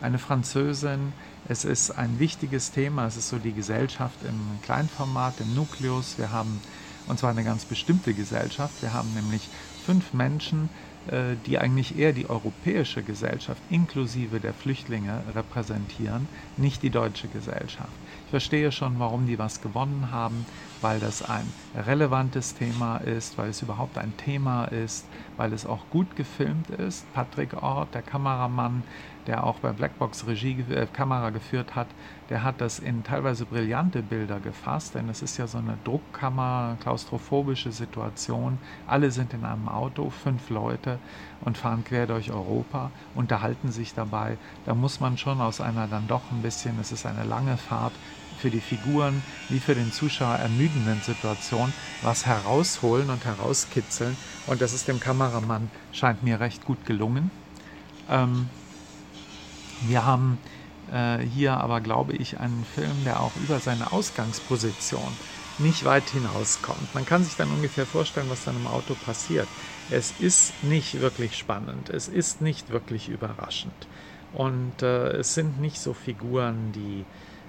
eine 0.00 0.18
Französin. 0.18 1.12
Es 1.48 1.64
ist 1.64 1.90
ein 1.90 2.18
wichtiges 2.18 2.70
Thema. 2.70 3.06
Es 3.06 3.16
ist 3.16 3.28
so 3.28 3.38
die 3.38 3.52
Gesellschaft 3.52 4.18
im 4.22 4.58
Kleinformat, 4.62 5.40
im 5.40 5.54
Nukleus. 5.54 6.18
Wir 6.18 6.30
haben, 6.32 6.60
und 7.06 7.18
zwar 7.18 7.30
eine 7.30 7.44
ganz 7.44 7.64
bestimmte 7.64 8.14
Gesellschaft. 8.14 8.82
Wir 8.82 8.92
haben 8.92 9.12
nämlich 9.14 9.48
fünf 9.84 10.12
Menschen, 10.12 10.68
äh, 11.08 11.36
die 11.46 11.58
eigentlich 11.58 11.98
eher 11.98 12.12
die 12.12 12.28
europäische 12.28 13.02
Gesellschaft 13.02 13.62
inklusive 13.70 14.38
der 14.38 14.52
Flüchtlinge 14.52 15.22
repräsentieren, 15.34 16.28
nicht 16.58 16.82
die 16.82 16.90
deutsche 16.90 17.26
Gesellschaft. 17.28 17.88
Ich 18.26 18.30
verstehe 18.30 18.70
schon, 18.70 18.98
warum 18.98 19.26
die 19.26 19.38
was 19.38 19.62
gewonnen 19.62 20.10
haben, 20.12 20.44
weil 20.82 21.00
das 21.00 21.22
ein 21.22 21.50
relevantes 21.74 22.54
Thema 22.54 22.98
ist, 22.98 23.38
weil 23.38 23.48
es 23.48 23.62
überhaupt 23.62 23.96
ein 23.96 24.16
Thema 24.18 24.66
ist, 24.66 25.06
weil 25.36 25.52
es 25.54 25.64
auch 25.64 25.88
gut 25.90 26.16
gefilmt 26.16 26.68
ist. 26.70 27.10
Patrick 27.14 27.60
Ort, 27.62 27.94
der 27.94 28.02
Kameramann, 28.02 28.82
der 29.30 29.44
auch 29.44 29.60
bei 29.60 29.70
Blackbox 29.70 30.26
Regie 30.26 30.64
äh, 30.70 30.86
Kamera 30.92 31.30
geführt 31.30 31.76
hat, 31.76 31.86
der 32.30 32.42
hat 32.42 32.60
das 32.60 32.80
in 32.80 33.04
teilweise 33.04 33.44
brillante 33.46 34.02
Bilder 34.02 34.40
gefasst, 34.40 34.96
denn 34.96 35.08
es 35.08 35.22
ist 35.22 35.36
ja 35.36 35.46
so 35.46 35.58
eine 35.58 35.78
Druckkammer, 35.84 36.76
klaustrophobische 36.80 37.70
Situation. 37.70 38.58
Alle 38.88 39.12
sind 39.12 39.32
in 39.32 39.44
einem 39.44 39.68
Auto, 39.68 40.10
fünf 40.10 40.50
Leute 40.50 40.98
und 41.42 41.56
fahren 41.56 41.84
quer 41.84 42.08
durch 42.08 42.32
Europa, 42.32 42.90
unterhalten 43.14 43.70
sich 43.70 43.94
dabei. 43.94 44.36
Da 44.66 44.74
muss 44.74 44.98
man 44.98 45.16
schon 45.16 45.40
aus 45.40 45.60
einer 45.60 45.86
dann 45.86 46.08
doch 46.08 46.22
ein 46.32 46.42
bisschen, 46.42 46.80
es 46.80 46.90
ist 46.90 47.06
eine 47.06 47.22
lange 47.22 47.56
Fahrt, 47.56 47.92
für 48.38 48.50
die 48.50 48.60
Figuren 48.60 49.22
wie 49.48 49.60
für 49.60 49.76
den 49.76 49.92
Zuschauer 49.92 50.36
ermüdenden 50.36 51.00
Situation 51.02 51.72
was 52.02 52.26
herausholen 52.26 53.10
und 53.10 53.24
herauskitzeln. 53.24 54.16
Und 54.48 54.60
das 54.60 54.72
ist 54.72 54.88
dem 54.88 54.98
Kameramann, 54.98 55.70
scheint 55.92 56.24
mir 56.24 56.40
recht 56.40 56.64
gut 56.64 56.84
gelungen. 56.84 57.30
Ähm, 58.08 58.48
wir 59.80 60.04
haben 60.04 60.40
äh, 60.86 61.18
hier 61.18 61.54
aber, 61.58 61.80
glaube 61.80 62.14
ich, 62.14 62.38
einen 62.40 62.64
Film, 62.64 63.04
der 63.04 63.20
auch 63.20 63.36
über 63.36 63.60
seine 63.60 63.92
Ausgangsposition 63.92 65.18
nicht 65.56 65.84
weit 65.84 66.10
hinauskommt. 66.10 66.94
Man 66.94 67.04
kann 67.04 67.22
sich 67.22 67.36
dann 67.36 67.52
ungefähr 67.52 67.86
vorstellen, 67.86 68.30
was 68.30 68.44
dann 68.44 68.56
im 68.56 68.66
Auto 68.66 68.94
passiert. 68.96 69.50
Es 69.88 70.10
ist 70.10 70.62
nicht 70.62 71.00
wirklich 71.00 71.36
spannend, 71.36 71.90
es 71.90 72.08
ist 72.08 72.40
nicht 72.40 72.70
wirklich 72.70 73.08
überraschend. 73.08 73.88
Und 74.30 74.82
äh, 74.82 75.08
es 75.18 75.34
sind 75.34 75.58
nicht 75.58 75.80
so 75.80 75.92
Figuren, 75.92 76.72
die 76.72 77.06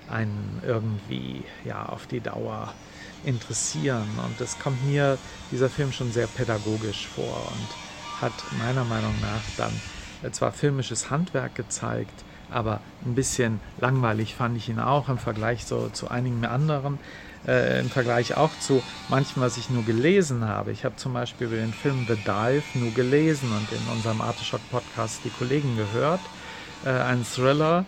einen 0.07 0.59
irgendwie 0.63 1.45
ja, 1.63 1.85
auf 1.85 2.05
die 2.07 2.21
Dauer 2.21 2.75
interessieren. 3.21 4.19
Und 4.19 4.41
es 4.41 4.57
kommt 4.57 4.83
mir 4.83 5.19
dieser 5.51 5.69
Film 5.69 5.91
schon 5.91 6.11
sehr 6.11 6.27
pädagogisch 6.27 7.07
vor 7.07 7.51
und 7.51 7.79
hat 8.13 8.47
meiner 8.51 8.83
Meinung 8.83 9.19
nach 9.19 9.49
dann 9.51 9.83
zwar 10.31 10.51
filmisches 10.51 11.09
Handwerk 11.09 11.55
gezeigt, 11.55 12.23
aber 12.51 12.81
ein 13.05 13.15
bisschen 13.15 13.59
langweilig 13.79 14.35
fand 14.35 14.57
ich 14.57 14.69
ihn 14.69 14.79
auch 14.79 15.09
im 15.09 15.17
Vergleich 15.17 15.65
so, 15.65 15.89
zu 15.89 16.09
einigen 16.09 16.45
anderen. 16.45 16.99
Äh, 17.47 17.79
Im 17.79 17.89
Vergleich 17.89 18.37
auch 18.37 18.51
zu 18.59 18.83
manchem, 19.09 19.41
was 19.41 19.57
ich 19.57 19.71
nur 19.71 19.83
gelesen 19.83 20.47
habe. 20.47 20.71
Ich 20.71 20.85
habe 20.85 20.95
zum 20.97 21.13
Beispiel 21.13 21.47
über 21.47 21.55
den 21.55 21.73
Film 21.73 22.05
The 22.07 22.15
Dive 22.15 22.63
nur 22.75 22.91
gelesen 22.91 23.49
und 23.51 23.71
in 23.71 23.91
unserem 23.91 24.21
Arteschock 24.21 24.61
Podcast 24.69 25.21
die 25.23 25.31
Kollegen 25.31 25.75
gehört. 25.75 26.19
Äh, 26.85 26.89
ein 26.89 27.25
Thriller, 27.25 27.85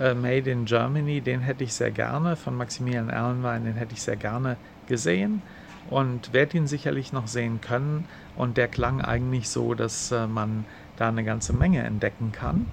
äh, 0.00 0.14
Made 0.14 0.50
in 0.50 0.64
Germany, 0.64 1.20
den 1.20 1.40
hätte 1.40 1.64
ich 1.64 1.74
sehr 1.74 1.90
gerne, 1.90 2.36
von 2.36 2.56
Maximilian 2.56 3.10
Erlenwein, 3.10 3.64
den 3.64 3.74
hätte 3.74 3.92
ich 3.92 4.00
sehr 4.00 4.16
gerne 4.16 4.56
gesehen 4.86 5.42
und 5.90 6.32
werde 6.32 6.56
ihn 6.56 6.66
sicherlich 6.66 7.12
noch 7.12 7.26
sehen 7.26 7.60
können. 7.60 8.06
Und 8.36 8.56
der 8.56 8.68
klang 8.68 9.02
eigentlich 9.02 9.48
so, 9.48 9.74
dass 9.74 10.12
äh, 10.12 10.26
man 10.26 10.64
da 10.96 11.08
eine 11.08 11.24
ganze 11.24 11.52
Menge 11.52 11.82
entdecken 11.82 12.32
kann. 12.32 12.66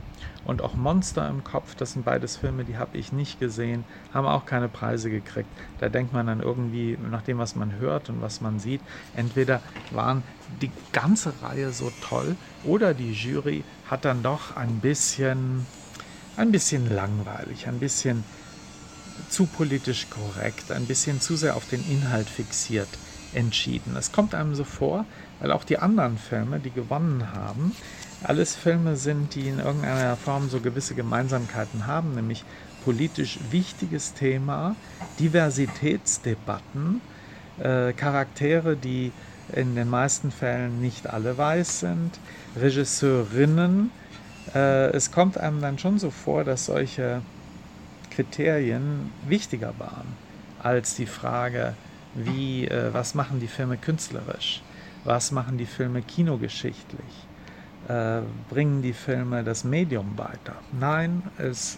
Und 0.43 0.61
auch 0.61 0.73
Monster 0.73 1.29
im 1.29 1.43
Kopf, 1.43 1.75
das 1.75 1.93
sind 1.93 2.03
beides 2.03 2.37
Filme, 2.37 2.63
die 2.63 2.77
habe 2.77 2.97
ich 2.97 3.11
nicht 3.11 3.39
gesehen, 3.39 3.83
haben 4.13 4.25
auch 4.25 4.45
keine 4.45 4.69
Preise 4.69 5.09
gekriegt. 5.09 5.49
Da 5.79 5.89
denkt 5.89 6.13
man 6.13 6.27
dann 6.27 6.41
irgendwie, 6.41 6.97
nach 7.09 7.21
dem, 7.21 7.37
was 7.37 7.55
man 7.55 7.75
hört 7.75 8.09
und 8.09 8.21
was 8.21 8.41
man 8.41 8.59
sieht, 8.59 8.81
entweder 9.15 9.61
waren 9.91 10.23
die 10.61 10.71
ganze 10.93 11.33
Reihe 11.41 11.71
so 11.71 11.91
toll 12.01 12.35
oder 12.63 12.93
die 12.93 13.13
Jury 13.13 13.63
hat 13.89 14.05
dann 14.05 14.23
doch 14.23 14.55
ein 14.55 14.79
bisschen 14.79 15.65
ein 16.37 16.51
bisschen 16.51 16.93
langweilig, 16.93 17.67
ein 17.67 17.79
bisschen 17.79 18.23
zu 19.29 19.45
politisch 19.45 20.07
korrekt, 20.09 20.71
ein 20.71 20.85
bisschen 20.85 21.21
zu 21.21 21.35
sehr 21.35 21.55
auf 21.55 21.67
den 21.69 21.83
Inhalt 21.89 22.29
fixiert 22.29 22.87
entschieden. 23.33 23.95
Es 23.95 24.11
kommt 24.11 24.35
einem 24.35 24.55
so 24.55 24.63
vor, 24.63 25.05
weil 25.39 25.51
auch 25.51 25.63
die 25.63 25.77
anderen 25.77 26.17
Filme, 26.17 26.59
die 26.59 26.71
gewonnen 26.71 27.33
haben, 27.33 27.73
alles 28.23 28.55
Filme 28.55 28.95
sind, 28.95 29.35
die 29.35 29.47
in 29.47 29.59
irgendeiner 29.59 30.15
Form 30.15 30.49
so 30.49 30.59
gewisse 30.59 30.95
Gemeinsamkeiten 30.95 31.87
haben, 31.87 32.15
nämlich 32.15 32.43
politisch 32.83 33.39
wichtiges 33.51 34.13
Thema, 34.13 34.75
Diversitätsdebatten, 35.19 37.01
äh, 37.59 37.93
Charaktere, 37.93 38.75
die 38.75 39.11
in 39.53 39.75
den 39.75 39.89
meisten 39.89 40.31
Fällen 40.31 40.81
nicht 40.81 41.07
alle 41.07 41.37
weiß 41.37 41.81
sind, 41.81 42.19
Regisseurinnen, 42.55 43.91
äh, 44.53 44.91
es 44.91 45.11
kommt 45.11 45.37
einem 45.37 45.61
dann 45.61 45.77
schon 45.77 45.99
so 45.99 46.09
vor, 46.09 46.43
dass 46.43 46.65
solche 46.65 47.21
Kriterien 48.09 49.11
wichtiger 49.27 49.73
waren 49.77 50.07
als 50.59 50.95
die 50.95 51.05
Frage, 51.05 51.75
wie, 52.13 52.67
äh, 52.67 52.93
was 52.93 53.15
machen 53.15 53.39
die 53.39 53.47
Filme 53.47 53.77
künstlerisch, 53.77 54.61
was 55.03 55.31
machen 55.31 55.57
die 55.57 55.65
Filme 55.65 56.01
kinogeschichtlich, 56.01 57.27
äh, 57.91 58.21
bringen 58.49 58.81
die 58.81 58.93
Filme 58.93 59.43
das 59.43 59.63
Medium 59.63 60.17
weiter. 60.17 60.55
Nein, 60.71 61.23
es 61.37 61.77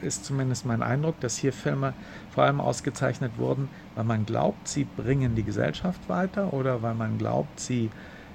ist 0.00 0.24
zumindest 0.24 0.66
mein 0.66 0.82
Eindruck, 0.82 1.18
dass 1.20 1.36
hier 1.36 1.52
Filme 1.52 1.94
vor 2.30 2.44
allem 2.44 2.60
ausgezeichnet 2.60 3.38
wurden, 3.38 3.68
weil 3.94 4.04
man 4.04 4.24
glaubt, 4.24 4.68
sie 4.68 4.84
bringen 4.84 5.34
die 5.34 5.42
Gesellschaft 5.42 6.08
weiter 6.08 6.52
oder 6.52 6.82
weil 6.82 6.94
man 6.94 7.18
glaubt, 7.18 7.58
sie 7.60 7.90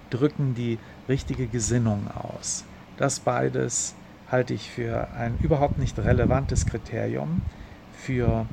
drücken 0.09 0.53
die 0.53 0.79
richtige 1.07 1.47
Gesinnung 1.47 2.07
aus. 2.11 2.65
Das 2.97 3.19
beides 3.19 3.95
halte 4.29 4.53
ich 4.53 4.69
für 4.69 5.11
ein 5.13 5.37
überhaupt 5.37 5.77
nicht 5.77 5.97
relevantes 5.99 6.65
Kriterium 6.65 7.41
für 7.89 8.45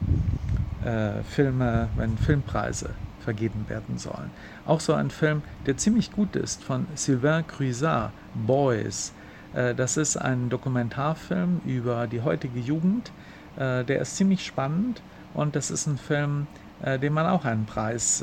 äh, 0.81 1.23
Filme, 1.23 1.89
wenn 1.97 2.19
Filmpreise 2.19 2.95
vergeben 3.25 3.65
werden 3.69 3.99
sollen. 3.99 4.31
Auch 4.67 4.81
so 4.81 4.93
ein 4.93 5.11
Film, 5.11 5.43
der 5.67 5.77
ziemlich 5.77 6.13
gut 6.13 6.37
ist, 6.37 6.63
von 6.63 6.87
Sylvain 6.95 7.47
Cruzat, 7.47 8.13
Boys. 8.35 9.13
Äh, 9.55 9.75
das 9.75 9.97
ist 9.97 10.17
ein 10.17 10.51
Dokumentarfilm 10.51 11.61
über 11.65 12.07
die 12.07 12.21
heutige 12.21 12.61
Jugend. 12.61 13.11
Äh, 13.57 13.85
der 13.85 14.01
ist 14.01 14.17
ziemlich 14.17 14.45
spannend 14.45 15.01
und 15.33 15.57
das 15.57 15.71
ist 15.71 15.87
ein 15.87 15.99
Film, 15.99 16.47
äh, 16.83 16.99
dem 16.99 17.15
man 17.15 17.27
auch 17.27 17.45
einen 17.45 17.67
Preis 17.67 18.23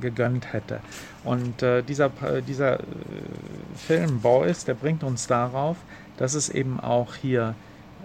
gegönnt 0.00 0.52
hätte. 0.52 0.80
Und 1.24 1.62
dieser, 1.88 2.10
dieser 2.46 2.78
Film 3.74 4.20
Boys, 4.20 4.64
der 4.64 4.74
bringt 4.74 5.04
uns 5.04 5.26
darauf, 5.26 5.76
dass 6.16 6.34
es 6.34 6.48
eben 6.48 6.80
auch 6.80 7.14
hier 7.14 7.54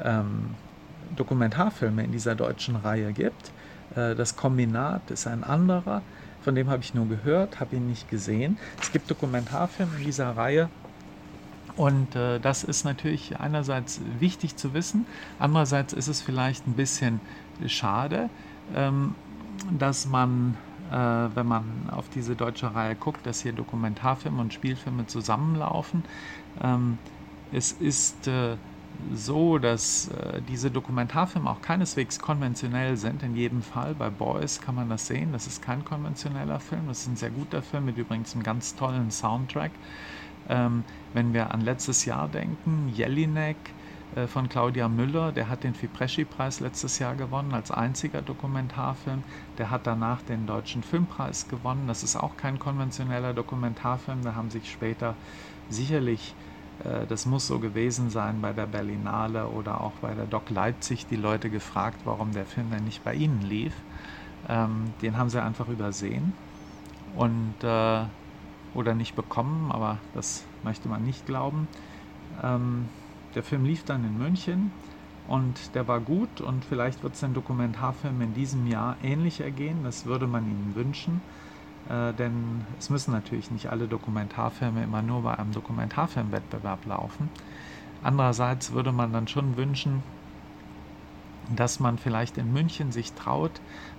ähm, 0.04 0.56
Dokumentarfilme 1.16 2.04
in 2.04 2.12
dieser 2.12 2.36
deutschen 2.36 2.76
Reihe 2.76 3.14
gibt. 3.14 3.52
Äh, 3.96 4.16
das 4.16 4.36
Kombinat 4.36 5.12
ist 5.12 5.28
ein 5.28 5.44
anderer, 5.44 6.02
von 6.42 6.56
dem 6.56 6.70
habe 6.70 6.84
ich 6.84 6.94
nur 6.94 7.08
gehört, 7.08 7.60
habe 7.60 7.76
ihn 7.76 7.88
nicht 7.88 8.10
gesehen. 8.10 8.58
Es 8.82 8.92
gibt 8.92 9.10
Dokumentarfilme 9.10 9.98
in 9.98 10.04
dieser 10.04 10.36
Reihe. 10.36 10.70
Und 11.76 12.16
äh, 12.16 12.40
das 12.40 12.64
ist 12.64 12.84
natürlich 12.84 13.40
einerseits 13.40 14.00
wichtig 14.20 14.58
zu 14.58 14.74
wissen, 14.74 15.08
andererseits 15.40 15.94
ist 15.94 16.08
es 16.08 16.22
vielleicht 16.22 16.68
ein 16.68 16.74
bisschen 16.74 17.20
schade, 17.66 18.30
ähm, 18.76 19.16
dass 19.72 20.06
man, 20.06 20.56
äh, 20.92 20.96
wenn 20.96 21.48
man 21.48 21.90
auf 21.90 22.10
diese 22.10 22.36
deutsche 22.36 22.76
Reihe 22.76 22.96
guckt, 22.96 23.26
dass 23.26 23.42
hier 23.42 23.54
Dokumentarfilme 23.54 24.40
und 24.40 24.54
Spielfilme 24.54 25.08
zusammenlaufen. 25.08 26.04
Ähm, 26.62 27.00
es 27.52 27.72
ist 27.72 28.28
äh, 28.28 28.58
so, 29.14 29.58
dass 29.58 30.08
äh, 30.10 30.42
diese 30.48 30.72
Dokumentarfilme 30.72 31.50
auch 31.50 31.62
keineswegs 31.62 32.20
konventionell 32.20 32.98
sind. 32.98 33.24
In 33.24 33.36
jedem 33.36 33.62
Fall. 33.62 33.96
Bei 33.96 34.10
Boys 34.10 34.62
kann 34.62 34.76
man 34.76 34.90
das 34.90 35.08
sehen. 35.08 35.32
Das 35.32 35.48
ist 35.48 35.62
kein 35.62 35.86
konventioneller 35.86 36.60
Film. 36.60 36.88
Das 36.88 37.02
ist 37.02 37.08
ein 37.08 37.16
sehr 37.16 37.30
guter 37.32 37.62
Film 37.62 37.86
mit 37.86 37.98
übrigens 37.98 38.34
einem 38.34 38.44
ganz 38.44 38.76
tollen 38.76 39.12
Soundtrack. 39.12 39.72
Ähm, 40.50 40.84
wenn 41.14 41.34
wir 41.34 41.54
an 41.54 41.62
letztes 41.62 42.06
Jahr 42.06 42.28
denken, 42.28 42.92
Jelinek 42.94 43.58
äh, 44.16 44.28
von 44.28 44.50
Claudia 44.50 44.90
Müller, 44.90 45.32
der 45.32 45.50
hat 45.50 45.64
den 45.64 45.74
Fipresci-Preis 45.74 46.60
letztes 46.60 47.00
Jahr 47.00 47.16
gewonnen 47.16 47.54
als 47.54 47.72
einziger 47.72 48.22
Dokumentarfilm. 48.22 49.24
Der 49.58 49.70
hat 49.70 49.88
danach 49.88 50.22
den 50.22 50.46
Deutschen 50.46 50.84
Filmpreis 50.84 51.48
gewonnen. 51.48 51.88
Das 51.88 52.04
ist 52.04 52.16
auch 52.16 52.38
kein 52.38 52.60
konventioneller 52.60 53.34
Dokumentarfilm. 53.34 54.24
Da 54.24 54.36
haben 54.36 54.50
sich 54.50 54.72
später 54.72 55.16
sicherlich 55.70 56.36
äh, 56.38 56.53
das 56.84 57.26
muss 57.26 57.48
so 57.48 57.60
gewesen 57.60 58.10
sein 58.10 58.42
bei 58.42 58.54
der 58.54 58.68
Berlinale 58.68 59.48
oder 59.48 59.82
auch 59.82 59.94
bei 60.02 60.14
der 60.14 60.26
Doc 60.26 60.50
Leipzig, 60.50 61.08
die 61.08 61.16
Leute 61.16 61.50
gefragt, 61.50 62.02
warum 62.04 62.34
der 62.34 62.46
Film 62.46 62.70
denn 62.72 62.84
nicht 62.84 63.04
bei 63.04 63.14
ihnen 63.14 63.42
lief. 63.42 63.74
Ähm, 64.48 64.94
den 65.02 65.18
haben 65.18 65.30
sie 65.30 65.42
einfach 65.42 65.70
übersehen 65.70 66.34
und 67.16 67.56
äh, 67.64 68.06
oder 68.74 68.96
nicht 68.96 69.16
bekommen, 69.16 69.72
aber 69.72 70.00
das 70.14 70.44
möchte 70.64 70.90
man 70.90 71.04
nicht 71.04 71.26
glauben. 71.26 71.68
Ähm, 72.42 72.90
der 73.36 73.44
Film 73.44 73.66
lief 73.66 73.84
dann 73.84 74.04
in 74.04 74.18
München 74.18 74.72
und 75.28 75.76
der 75.76 75.88
war 75.88 76.02
gut 76.02 76.42
und 76.42 76.66
vielleicht 76.66 77.04
wird 77.04 77.14
es 77.14 77.22
den 77.22 77.34
Dokumentarfilm 77.34 78.20
in 78.22 78.34
diesem 78.34 78.68
Jahr 78.68 78.98
ähnlich 79.02 79.40
ergehen, 79.40 79.84
das 79.84 80.06
würde 80.06 80.28
man 80.28 80.48
ihnen 80.48 80.76
wünschen. 80.76 81.22
Äh, 81.90 82.14
denn 82.14 82.66
es 82.80 82.90
müssen 82.90 83.12
natürlich 83.12 83.52
nicht 83.52 83.70
alle 83.70 83.88
Dokumentarfilme 83.88 84.84
immer 84.84 85.02
nur 85.02 85.24
bei 85.24 85.38
einem 85.38 85.52
Dokumentarfilmwettbewerb 85.52 86.86
laufen. 86.86 87.30
Andererseits 88.04 88.72
würde 88.72 88.92
man 88.92 89.14
dann 89.14 89.28
schon 89.28 89.58
wünschen, 89.58 90.04
dass 91.56 91.80
man 91.80 91.98
vielleicht 91.98 92.38
in 92.38 92.54
München 92.54 92.92
sich 92.92 93.14
traut, 93.14 93.52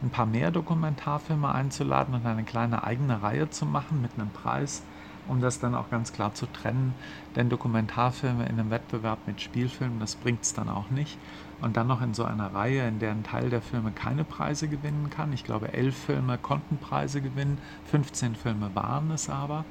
ein 0.03 0.11
paar 0.11 0.27
mehr 0.27 0.51
Dokumentarfilme 0.51 1.53
einzuladen 1.53 2.15
und 2.15 2.27
eine 2.27 2.45
kleine 2.45 2.85
eigene 2.85 3.23
Reihe 3.23 3.51
zu 3.51 3.67
machen 3.67 4.01
mit 4.01 4.13
einem 4.15 4.31
Preis, 4.31 4.83
um 5.29 5.41
das 5.41 5.59
dann 5.59 5.75
auch 5.75 5.91
ganz 5.91 6.13
klar 6.13 6.35
zu 6.35 6.47
trennen. 6.47 6.95
Denn 7.37 7.49
Dokumentarfilme 7.49 8.45
in 8.47 8.59
einem 8.59 8.71
Wettbewerb 8.71 9.19
mit 9.27 9.41
Spielfilmen, 9.41 10.01
das 10.01 10.17
bringt 10.17 10.43
es 10.43 10.55
dann 10.55 10.69
auch 10.69 10.91
nicht. 10.91 11.19
Und 11.65 11.79
dann 11.79 11.87
noch 11.87 12.03
in 12.03 12.13
so 12.13 12.25
einer 12.25 12.55
Reihe, 12.55 12.87
in 12.87 12.99
der 12.99 13.13
ein 13.13 13.25
Teil 13.25 13.49
der 13.49 13.63
Filme 13.63 13.91
keine 13.91 14.23
Preise 14.23 14.69
gewinnen 14.69 15.09
kann. 15.09 15.33
Ich 15.33 15.45
glaube, 15.45 15.73
elf 15.73 15.97
Filme 15.97 16.37
konnten 16.37 16.77
Preise 16.77 17.23
gewinnen, 17.23 17.57
15 17.87 18.35
Filme 18.35 18.71
waren 18.75 19.11
es 19.11 19.31
aber. 19.31 19.65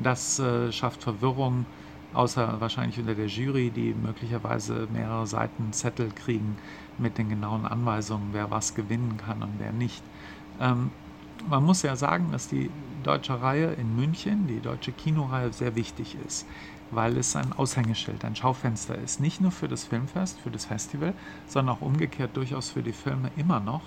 Das 0.00 0.38
äh, 0.38 0.70
schafft 0.70 1.02
Verwirrung, 1.02 1.66
außer 2.14 2.60
wahrscheinlich 2.60 3.00
unter 3.00 3.16
der 3.16 3.26
Jury, 3.26 3.70
die 3.70 3.94
möglicherweise 3.94 4.86
mehrere 4.92 5.26
Seiten 5.26 5.72
Zettel 5.72 6.12
kriegen 6.12 6.56
mit 6.98 7.18
den 7.18 7.28
genauen 7.28 7.66
Anweisungen, 7.66 8.28
wer 8.30 8.52
was 8.52 8.76
gewinnen 8.76 9.16
kann 9.16 9.42
und 9.42 9.54
wer 9.58 9.72
nicht. 9.72 10.04
Ähm, 10.60 10.92
man 11.48 11.64
muss 11.64 11.82
ja 11.82 11.96
sagen, 11.96 12.30
dass 12.30 12.46
die 12.46 12.70
deutsche 13.02 13.42
Reihe 13.42 13.72
in 13.72 13.96
München, 13.96 14.46
die 14.46 14.60
deutsche 14.60 14.92
Kinoreihe, 14.92 15.52
sehr 15.52 15.74
wichtig 15.74 16.16
ist, 16.24 16.46
weil 16.92 17.16
es 17.16 17.34
ein 17.34 17.52
Aushängeschild, 17.52 18.24
ein 18.24 18.36
Schaufenster 18.36 18.96
ist. 18.96 19.20
Nicht 19.20 19.40
nur 19.40 19.50
für 19.50 19.68
das 19.68 19.84
Filmfest, 19.84 20.38
für 20.40 20.50
das 20.50 20.66
Festival, 20.66 21.14
sondern 21.46 21.76
auch 21.76 21.82
umgekehrt 21.82 22.36
durchaus 22.36 22.70
für 22.70 22.82
die 22.82 22.92
Filme 22.92 23.30
immer 23.36 23.60
noch 23.60 23.82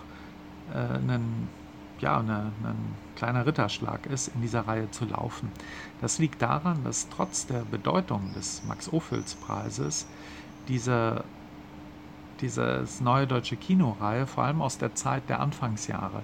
äh, 0.74 0.78
ein, 0.78 1.48
ja, 2.00 2.20
eine, 2.20 2.52
ein 2.64 2.96
kleiner 3.16 3.46
Ritterschlag 3.46 4.06
ist, 4.08 4.30
in 4.30 4.42
dieser 4.42 4.62
Reihe 4.68 4.92
zu 4.92 5.06
laufen. 5.06 5.52
Das 6.02 6.20
liegt 6.20 6.42
daran, 6.42 6.84
dass 6.84 7.08
trotz 7.10 7.48
der 7.48 7.64
Bedeutung 7.64 8.34
des 8.34 8.64
Max-Ophüls-Preises 8.68 10.08
diese 10.68 11.24
dieses 12.42 13.02
neue 13.02 13.28
deutsche 13.28 13.56
Kinoreihe, 13.56 14.28
vor 14.28 14.44
allem 14.44 14.62
aus 14.62 14.78
der 14.78 14.96
Zeit 14.96 15.30
der 15.30 15.40
Anfangsjahre, 15.40 16.22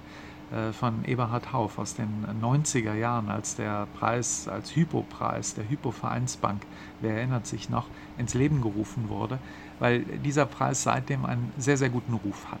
von 0.72 1.04
Eberhard 1.04 1.52
Hauf 1.52 1.78
aus 1.78 1.94
den 1.94 2.26
90er 2.42 2.94
Jahren, 2.94 3.30
als 3.30 3.56
der 3.56 3.86
Preis, 3.94 4.48
als 4.48 4.76
Hypo-Preis 4.76 5.54
der 5.54 5.68
Hypo-Vereinsbank, 5.68 6.66
wer 7.00 7.16
erinnert 7.16 7.46
sich 7.46 7.70
noch, 7.70 7.86
ins 8.18 8.34
Leben 8.34 8.60
gerufen 8.60 9.08
wurde, 9.08 9.38
weil 9.78 10.02
dieser 10.02 10.44
Preis 10.44 10.82
seitdem 10.82 11.24
einen 11.24 11.52
sehr, 11.56 11.76
sehr 11.76 11.90
guten 11.90 12.14
Ruf 12.14 12.50
hat. 12.50 12.60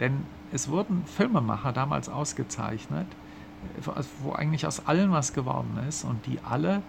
Denn 0.00 0.24
es 0.52 0.68
wurden 0.68 1.04
Filmemacher 1.04 1.72
damals 1.72 2.08
ausgezeichnet, 2.08 3.06
äh, 3.76 4.02
wo 4.22 4.32
eigentlich 4.32 4.66
aus 4.66 4.86
allem 4.86 5.12
was 5.12 5.32
geworden 5.32 5.78
ist 5.88 6.04
und 6.04 6.26
die 6.26 6.40
alle 6.40 6.82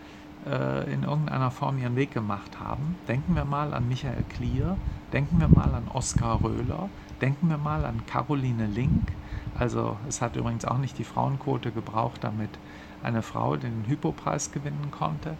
äh, 0.46 0.92
in 0.92 1.04
irgendeiner 1.04 1.52
Form 1.52 1.78
ihren 1.78 1.96
Weg 1.96 2.14
gemacht 2.14 2.60
haben. 2.60 2.96
Denken 3.08 3.36
wir 3.36 3.46
mal 3.46 3.74
an 3.74 3.88
Michael 3.88 4.24
Klier, 4.30 4.78
denken 5.12 5.40
wir 5.40 5.48
mal 5.48 5.74
an 5.74 5.88
Oskar 5.90 6.42
Röhler, 6.44 6.90
denken 7.22 7.50
wir 7.50 7.58
mal 7.58 7.86
an 7.86 8.06
Caroline 8.06 8.68
Link, 8.68 9.12
also 9.60 9.98
es 10.08 10.22
hat 10.22 10.36
übrigens 10.36 10.66
auch 10.66 10.78
nicht 10.78 10.98
die 10.98 11.04
Frauenquote 11.04 11.72
gebraucht, 11.72 12.24
damit 12.24 12.50
eine 13.04 13.22
Frau 13.22 13.56
den 13.56 13.86
Hypo-Preis 13.88 14.52
gewinnen 14.52 14.92
konnte. 14.92 15.36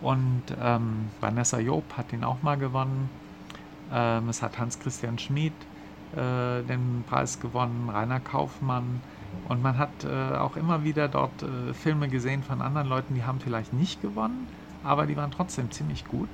Und 0.00 0.42
ähm, 0.60 1.10
Vanessa 1.20 1.58
Job 1.58 1.84
hat 1.96 2.12
ihn 2.12 2.24
auch 2.24 2.42
mal 2.42 2.56
gewonnen. 2.56 3.08
Ähm, 3.92 4.28
es 4.28 4.42
hat 4.42 4.58
Hans-Christian 4.58 5.18
Schmid 5.18 5.52
äh, 6.12 6.62
den 6.62 7.04
Preis 7.08 7.40
gewonnen, 7.40 7.88
Rainer 7.88 8.20
Kaufmann. 8.20 9.00
Und 9.48 9.62
man 9.62 9.78
hat 9.78 10.04
äh, 10.04 10.36
auch 10.36 10.56
immer 10.56 10.84
wieder 10.84 11.08
dort 11.08 11.42
äh, 11.42 11.72
Filme 11.72 12.08
gesehen 12.08 12.42
von 12.42 12.60
anderen 12.60 12.88
Leuten, 12.88 13.14
die 13.14 13.24
haben 13.24 13.40
vielleicht 13.40 13.72
nicht 13.72 14.02
gewonnen, 14.02 14.46
aber 14.82 15.06
die 15.06 15.16
waren 15.16 15.30
trotzdem 15.30 15.70
ziemlich 15.70 16.06
gut. 16.06 16.28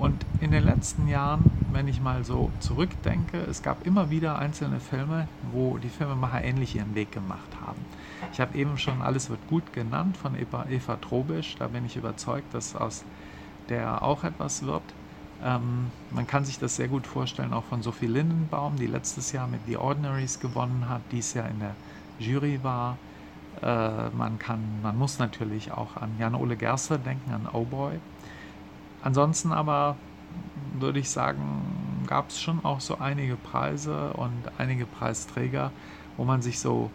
Und 0.00 0.24
in 0.40 0.50
den 0.50 0.64
letzten 0.64 1.08
Jahren, 1.08 1.44
wenn 1.72 1.86
ich 1.86 2.00
mal 2.00 2.24
so 2.24 2.50
zurückdenke, 2.58 3.36
es 3.36 3.62
gab 3.62 3.86
immer 3.86 4.08
wieder 4.08 4.38
einzelne 4.38 4.80
Filme, 4.80 5.28
wo 5.52 5.76
die 5.76 5.90
Filmemacher 5.90 6.42
ähnlich 6.42 6.74
ihren 6.74 6.94
Weg 6.94 7.12
gemacht 7.12 7.50
haben. 7.60 7.84
Ich 8.32 8.40
habe 8.40 8.56
eben 8.56 8.78
schon 8.78 9.02
Alles 9.02 9.28
wird 9.28 9.46
gut 9.50 9.74
genannt 9.74 10.16
von 10.16 10.34
Eva, 10.40 10.64
Eva 10.70 10.96
Trobisch. 10.96 11.54
Da 11.58 11.68
bin 11.68 11.84
ich 11.84 11.96
überzeugt, 11.96 12.54
dass 12.54 12.74
aus 12.74 13.04
der 13.68 14.02
auch 14.02 14.24
etwas 14.24 14.64
wird. 14.64 14.82
Ähm, 15.44 15.90
man 16.10 16.26
kann 16.26 16.46
sich 16.46 16.58
das 16.58 16.76
sehr 16.76 16.88
gut 16.88 17.06
vorstellen, 17.06 17.52
auch 17.52 17.64
von 17.64 17.82
Sophie 17.82 18.06
Lindenbaum, 18.06 18.76
die 18.76 18.86
letztes 18.86 19.32
Jahr 19.32 19.48
mit 19.48 19.60
The 19.66 19.76
Ordinaries 19.76 20.40
gewonnen 20.40 20.88
hat, 20.88 21.02
dies 21.12 21.34
Jahr 21.34 21.48
in 21.50 21.60
der 21.60 21.76
Jury 22.18 22.60
war. 22.62 22.96
Äh, 23.60 24.08
man, 24.16 24.38
kann, 24.38 24.80
man 24.82 24.96
muss 24.96 25.18
natürlich 25.18 25.72
auch 25.72 25.96
an 25.96 26.16
Jan-Ole 26.18 26.56
Gerster 26.56 26.96
denken, 26.96 27.32
an 27.32 27.46
Oh 27.52 27.64
Boy. 27.64 28.00
Ansonsten 29.02 29.52
aber 29.52 29.96
würde 30.78 30.98
ich 30.98 31.10
sagen, 31.10 32.04
gab 32.06 32.30
es 32.30 32.40
schon 32.40 32.64
auch 32.64 32.80
so 32.80 32.98
einige 32.98 33.36
Preise 33.36 34.12
und 34.14 34.42
einige 34.58 34.86
Preisträger, 34.86 35.70
wo 36.16 36.24
man 36.24 36.42
sich 36.42 36.58
so 36.58 36.90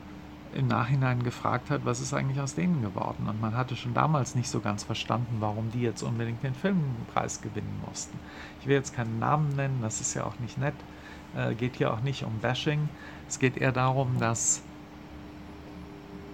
im 0.53 0.67
Nachhinein 0.67 1.21
gefragt 1.23 1.69
hat, 1.69 1.85
was 1.85 1.99
ist 1.99 2.13
eigentlich 2.13 2.39
aus 2.39 2.55
denen 2.55 2.81
geworden? 2.81 3.27
Und 3.27 3.41
man 3.41 3.55
hatte 3.55 3.75
schon 3.75 3.93
damals 3.93 4.35
nicht 4.35 4.49
so 4.49 4.61
ganz 4.61 4.83
verstanden, 4.83 5.37
warum 5.39 5.69
die 5.71 5.81
jetzt 5.81 6.01
unbedingt 6.01 6.43
den 6.43 6.53
Filmpreis 6.53 7.41
gewinnen 7.41 7.81
mussten. 7.85 8.17
Ich 8.61 8.67
will 8.67 8.75
jetzt 8.75 8.95
keinen 8.95 9.19
Namen 9.19 9.49
nennen, 9.55 9.79
das 9.81 9.99
ist 9.99 10.13
ja 10.13 10.23
auch 10.23 10.39
nicht 10.39 10.57
nett. 10.57 10.75
Äh, 11.35 11.55
geht 11.55 11.75
hier 11.75 11.93
auch 11.93 12.01
nicht 12.01 12.23
um 12.23 12.39
Bashing. 12.39 12.87
Es 13.27 13.39
geht 13.39 13.57
eher 13.57 13.73
darum, 13.73 14.17
dass 14.19 14.61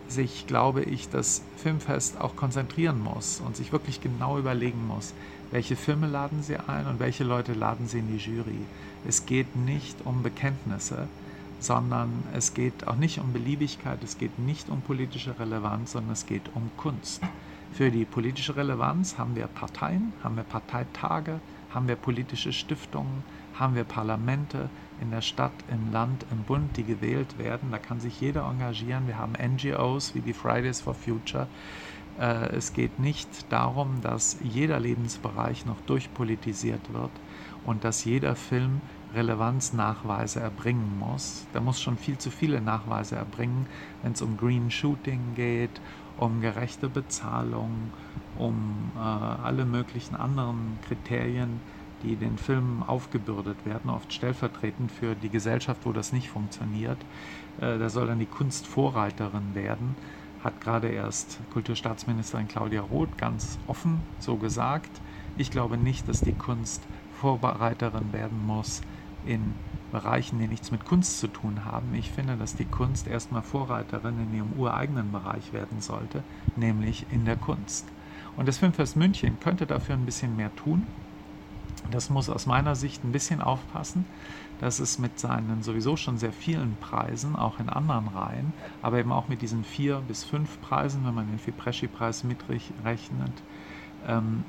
sich, 0.08 0.46
glaube 0.46 0.84
ich, 0.84 1.10
das 1.10 1.42
Filmfest 1.58 2.20
auch 2.20 2.36
konzentrieren 2.36 3.02
muss 3.02 3.40
und 3.40 3.56
sich 3.56 3.72
wirklich 3.72 4.02
genau 4.02 4.38
überlegen 4.38 4.86
muss, 4.86 5.14
welche 5.52 5.76
Filme 5.76 6.08
laden 6.08 6.42
sie 6.42 6.58
ein 6.58 6.88
und 6.88 7.00
welche 7.00 7.24
Leute 7.24 7.54
laden 7.54 7.88
sie 7.88 8.00
in 8.00 8.08
die 8.08 8.18
Jury. 8.18 8.66
Es 9.08 9.26
geht 9.26 9.56
nicht 9.56 9.98
um 10.06 10.24
Bekenntnisse, 10.24 11.08
sondern 11.60 12.24
es 12.34 12.54
geht 12.54 12.88
auch 12.88 12.96
nicht 12.96 13.20
um 13.20 13.34
Beliebigkeit, 13.34 14.04
es 14.04 14.18
geht 14.18 14.40
nicht 14.40 14.70
um 14.70 14.82
politische 14.82 15.38
Relevanz, 15.40 15.92
sondern 15.92 16.14
es 16.14 16.26
geht 16.26 16.50
um 16.56 16.72
Kunst. 16.78 17.22
Für 17.74 17.92
die 17.92 18.06
politische 18.06 18.56
Relevanz 18.56 19.18
haben 19.18 19.36
wir 19.36 19.48
Parteien, 19.48 20.14
haben 20.24 20.36
wir 20.36 20.44
Parteitage, 20.44 21.40
haben 21.74 21.88
wir 21.88 21.96
politische 21.96 22.52
Stiftungen, 22.52 23.24
haben 23.58 23.76
wir 23.76 23.84
Parlamente 23.84 24.70
in 25.02 25.12
der 25.12 25.22
Stadt, 25.22 25.54
im 25.70 25.92
Land, 25.92 26.26
im 26.32 26.44
Bund, 26.44 26.76
die 26.78 26.84
gewählt 26.84 27.38
werden. 27.38 27.72
Da 27.72 27.78
kann 27.78 28.00
sich 28.00 28.20
jeder 28.20 28.46
engagieren. 28.46 29.08
Wir 29.08 29.18
haben 29.18 29.34
NGOs 29.34 30.16
wie 30.16 30.22
die 30.22 30.34
Fridays 30.34 30.82
for 30.82 30.94
Future. 30.94 31.48
Äh, 32.20 32.56
es 32.56 32.74
geht 32.74 33.00
nicht 33.00 33.52
darum, 33.52 34.02
dass 34.02 34.38
jeder 34.44 34.80
Lebensbereich 34.80 35.66
noch 35.66 35.82
durchpolitisiert 35.82 36.94
wird 36.94 37.12
und 37.66 37.84
dass 37.84 38.04
jeder 38.06 38.36
Film 38.36 38.82
Relevanznachweise 39.14 40.40
erbringen 40.40 40.98
muss. 41.00 41.46
Der 41.54 41.62
muss 41.62 41.82
schon 41.82 41.98
viel 41.98 42.18
zu 42.18 42.32
viele 42.32 42.62
Nachweise 42.62 43.16
erbringen, 43.16 43.68
wenn 44.02 44.14
es 44.14 44.22
um 44.22 44.38
Green 44.38 44.72
Shooting 44.72 45.36
geht, 45.36 45.82
um 46.18 46.42
gerechte 46.42 46.88
Bezahlung, 46.90 47.92
um 48.38 48.92
äh, 48.96 49.00
alle 49.00 49.66
möglichen 49.66 50.16
anderen 50.16 50.80
Kriterien, 50.82 51.62
die 52.04 52.16
den 52.16 52.38
Filmen 52.38 52.84
aufgebürdet 52.84 53.66
werden, 53.66 53.90
oft 53.90 54.12
stellvertretend 54.12 54.92
für 54.92 55.16
die 55.16 55.30
Gesellschaft, 55.30 55.82
wo 55.86 55.92
das 55.92 56.12
nicht 56.12 56.30
funktioniert. 56.30 56.98
Äh, 57.60 57.78
da 57.78 57.90
soll 57.90 58.08
dann 58.08 58.20
die 58.20 58.26
Kunst 58.26 58.66
Vorreiterin 58.68 59.54
werden, 59.54 59.96
hat 60.44 60.62
gerade 60.62 60.90
erst 60.90 61.40
Kulturstaatsministerin 61.54 62.48
Claudia 62.48 62.82
Roth 62.82 63.18
ganz 63.18 63.60
offen 63.68 64.00
so 64.20 64.36
gesagt. 64.36 64.90
Ich 65.38 65.52
glaube 65.52 65.78
nicht, 65.78 66.08
dass 66.08 66.22
die 66.22 66.34
Kunst 66.34 66.82
Vorreiterin 67.20 68.12
werden 68.14 68.46
muss 68.46 68.82
in 69.26 69.54
Bereichen, 69.92 70.40
die 70.40 70.48
nichts 70.48 70.72
mit 70.72 70.86
Kunst 70.86 71.20
zu 71.20 71.28
tun 71.28 71.66
haben. 71.66 71.94
Ich 71.94 72.10
finde, 72.10 72.38
dass 72.38 72.56
die 72.56 72.66
Kunst 72.66 73.08
erstmal 73.08 73.42
Vorreiterin 73.42 74.16
in 74.20 74.36
ihrem 74.36 74.54
ureigenen 74.58 75.12
Bereich 75.12 75.54
werden 75.54 75.82
sollte, 75.82 76.24
nämlich 76.56 77.06
in 77.12 77.26
der 77.26 77.36
Kunst. 77.36 77.86
Und 78.38 78.48
das 78.48 78.58
Filmfest 78.58 78.96
München 78.96 79.40
könnte 79.40 79.66
dafür 79.66 79.96
ein 79.96 80.06
bisschen 80.06 80.36
mehr 80.36 80.56
tun. 80.56 80.88
Das 81.92 82.10
muss 82.10 82.30
aus 82.30 82.46
meiner 82.46 82.76
Sicht 82.76 83.04
ein 83.04 83.12
bisschen 83.12 83.42
aufpassen, 83.42 84.06
dass 84.62 84.80
es 84.80 85.00
mit 85.00 85.20
seinen 85.20 85.64
sowieso 85.64 85.98
schon 85.98 86.18
sehr 86.18 86.32
vielen 86.32 86.78
Preisen, 86.80 87.36
auch 87.36 87.60
in 87.60 87.68
anderen 87.68 88.08
Reihen, 88.08 88.54
aber 88.84 89.00
eben 89.00 89.12
auch 89.12 89.28
mit 89.28 89.42
diesen 89.42 89.64
vier 89.64 90.02
bis 90.08 90.24
fünf 90.24 90.62
Preisen, 90.62 91.04
wenn 91.04 91.16
man 91.16 91.28
den 91.28 91.40
Fipresci-Preis 91.40 92.24
mitrechnet, 92.24 93.34
ähm, 94.08 94.44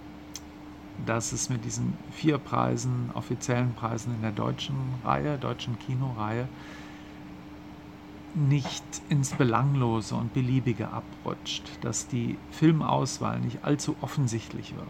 dass 1.07 1.33
es 1.33 1.49
mit 1.49 1.65
diesen 1.65 1.95
vier 2.13 2.37
Preisen, 2.37 3.11
offiziellen 3.15 3.73
Preisen 3.75 4.15
in 4.15 4.21
der 4.21 4.33
deutschen 4.33 4.77
Reihe, 5.03 5.39
deutschen 5.39 5.79
Kinoreihe, 5.79 6.47
nicht 8.35 8.85
ins 9.09 9.33
Belanglose 9.33 10.15
und 10.15 10.35
Beliebige 10.35 10.91
abrutscht, 10.91 11.65
dass 11.81 12.07
die 12.07 12.37
Filmauswahl 12.51 13.41
nicht 13.41 13.65
allzu 13.65 13.97
offensichtlich 14.03 14.75
wird, 14.77 14.89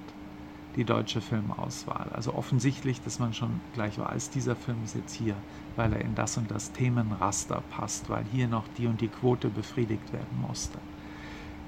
die 0.77 0.85
deutsche 0.85 1.21
Filmauswahl. 1.21 2.11
Also 2.11 2.35
offensichtlich, 2.35 3.03
dass 3.03 3.19
man 3.19 3.35
schon 3.35 3.61
gleich 3.73 3.99
weiß, 3.99 4.31
dieser 4.31 4.57
Film 4.57 4.83
ist 4.85 4.95
jetzt 4.95 5.15
hier, 5.15 5.45
weil 5.77 5.93
er 5.93 6.01
in 6.01 6.15
das 6.15 6.37
und 6.37 6.51
das 6.51 6.73
Themenraster 6.73 7.61
passt, 7.61 8.09
weil 8.09 8.25
hier 8.25 8.49
noch 8.49 8.69
die 8.69 8.87
und 8.87 9.01
die 9.01 9.09
Quote 9.09 9.51
befriedigt 9.51 10.13
werden 10.13 10.39
musste. 10.39 10.79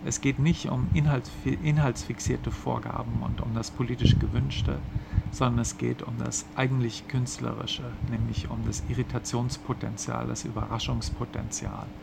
Es 0.00 0.20
geht 0.20 0.38
nicht 0.38 0.66
um 0.66 0.88
Inhalts, 0.92 1.30
inhaltsfixierte 1.44 2.50
Vorgaben 2.50 3.22
und 3.22 3.40
um 3.40 3.54
das 3.54 3.70
politisch 3.70 4.18
Gewünschte, 4.18 4.84
sondern 5.30 5.60
es 5.60 5.78
geht 5.78 6.02
um 6.02 6.18
das 6.18 6.50
eigentlich 6.54 7.08
Künstlerische, 7.08 7.98
nämlich 8.02 8.50
um 8.50 8.64
das 8.64 8.84
Irritationspotenzial, 8.88 10.26
das 10.26 10.44
Überraschungspotenzial 10.44 11.94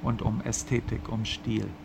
und 0.00 0.22
um 0.22 0.40
Ästhetik, 0.40 1.08
um 1.08 1.24
Stil. 1.24 1.76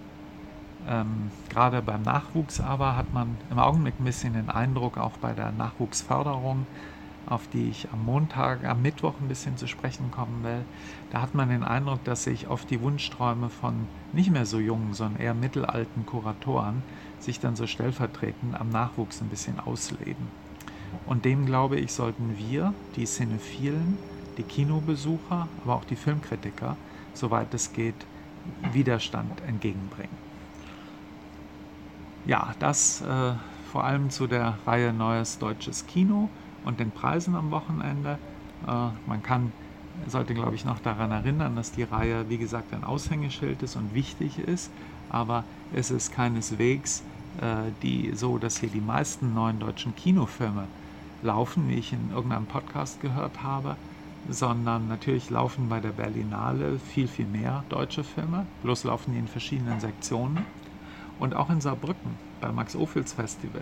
Ähm, 0.88 1.32
gerade 1.50 1.82
beim 1.82 2.02
Nachwuchs 2.02 2.60
aber 2.60 2.98
hat 2.98 3.13
man 3.13 3.38
im 3.50 3.60
Augenblick 3.60 3.96
ein 4.00 4.06
bisschen 4.06 4.34
den 4.34 4.50
Eindruck, 4.50 4.98
auch 4.98 5.17
bei 5.17 5.34
der 5.34 5.52
Nachwuchsförderung, 5.52 6.65
auf 7.26 7.48
die 7.54 7.69
ich 7.69 7.88
am 7.91 8.06
Montag, 8.06 8.65
am 8.65 8.82
Mittwoch 8.82 9.13
ein 9.22 9.28
bisschen 9.28 9.58
zu 9.58 9.67
sprechen 9.67 10.12
kommen 10.12 10.43
will, 10.43 10.65
da 11.12 11.22
hat 11.22 11.36
man 11.36 11.50
den 11.50 11.63
Eindruck, 11.63 12.04
dass 12.04 12.26
sich 12.26 12.48
auf 12.48 12.65
die 12.65 12.82
Wunschträume 12.82 13.50
von 13.50 13.88
nicht 14.12 14.30
mehr 14.30 14.46
so 14.46 14.60
jungen, 14.60 14.93
sondern 14.93 15.22
eher 15.22 15.34
mittelalten 15.34 16.06
Kuratoren 16.06 16.84
sich 17.19 17.39
dann 17.39 17.56
so 17.56 17.65
stellvertretend 17.65 18.60
am 18.60 18.69
Nachwuchs 18.69 19.22
ein 19.22 19.30
bisschen 19.30 19.60
ausleben. 19.60 20.28
Und 21.06 21.26
dem 21.26 21.46
glaube 21.46 21.78
ich, 21.80 21.93
sollten 21.93 22.38
wir, 22.38 22.74
die 22.96 23.06
Cinephilen, 23.06 23.98
die 24.38 24.43
Kinobesucher, 24.43 25.48
aber 25.63 25.76
auch 25.76 25.86
die 25.86 25.96
Filmkritiker, 25.96 26.76
soweit 27.13 27.54
es 27.54 27.74
geht, 27.74 27.96
Widerstand 28.74 29.41
entgegenbringen. 29.48 30.22
Ja, 32.25 32.55
das 32.59 33.01
äh, 33.01 33.33
vor 33.71 33.83
allem 33.83 34.09
zu 34.09 34.27
der 34.27 34.57
Reihe 34.65 34.93
Neues 34.93 35.39
Deutsches 35.39 35.86
Kino 35.88 36.29
und 36.63 36.79
den 36.79 36.91
Preisen 36.91 37.36
am 37.36 37.51
Wochenende. 37.51 38.17
Äh, 38.65 38.89
man 39.07 39.21
kann, 39.21 39.51
sollte, 40.07 40.33
glaube 40.33 40.55
ich, 40.55 40.63
noch 40.63 40.79
daran 40.79 41.12
erinnern, 41.12 41.57
dass 41.57 41.73
die 41.73 41.83
Reihe, 41.83 42.29
wie 42.29 42.38
gesagt, 42.38 42.73
ein 42.73 42.86
Aushängeschild 42.86 43.62
ist 43.62 43.75
und 43.75 43.93
wichtig 43.93 44.39
ist, 44.39 44.71
aber 45.09 45.43
es 45.73 45.91
ist 45.91 46.13
keineswegs 46.13 47.03
äh, 47.41 47.71
die, 47.81 48.12
so, 48.15 48.38
dass 48.38 48.57
hier 48.57 48.69
die 48.69 48.81
meisten 48.81 49.33
neuen 49.33 49.59
deutschen 49.59 49.93
Kinofilme 49.93 50.69
laufen, 51.21 51.67
wie 51.67 51.75
ich 51.75 51.91
in 51.91 52.12
irgendeinem 52.12 52.47
Podcast 52.47 53.01
gehört 53.01 53.43
habe, 53.43 53.75
sondern 54.29 54.88
natürlich 54.88 55.29
laufen 55.29 55.67
bei 55.67 55.81
der 55.81 55.91
Berlinale 55.91 56.79
viel, 56.79 57.09
viel 57.09 57.27
mehr 57.27 57.65
deutsche 57.67 58.05
Filme, 58.05 58.47
bloß 58.62 58.86
laufen 58.86 59.12
die 59.12 59.19
in 59.19 59.27
verschiedenen 59.27 59.81
Sektionen. 59.81 60.45
Und 61.23 61.38
auch 61.38 61.49
in 61.49 61.62
Saarbrücken 61.62 62.17
beim 62.41 62.55
Max-Ophüls 62.55 63.13
Festival 63.13 63.62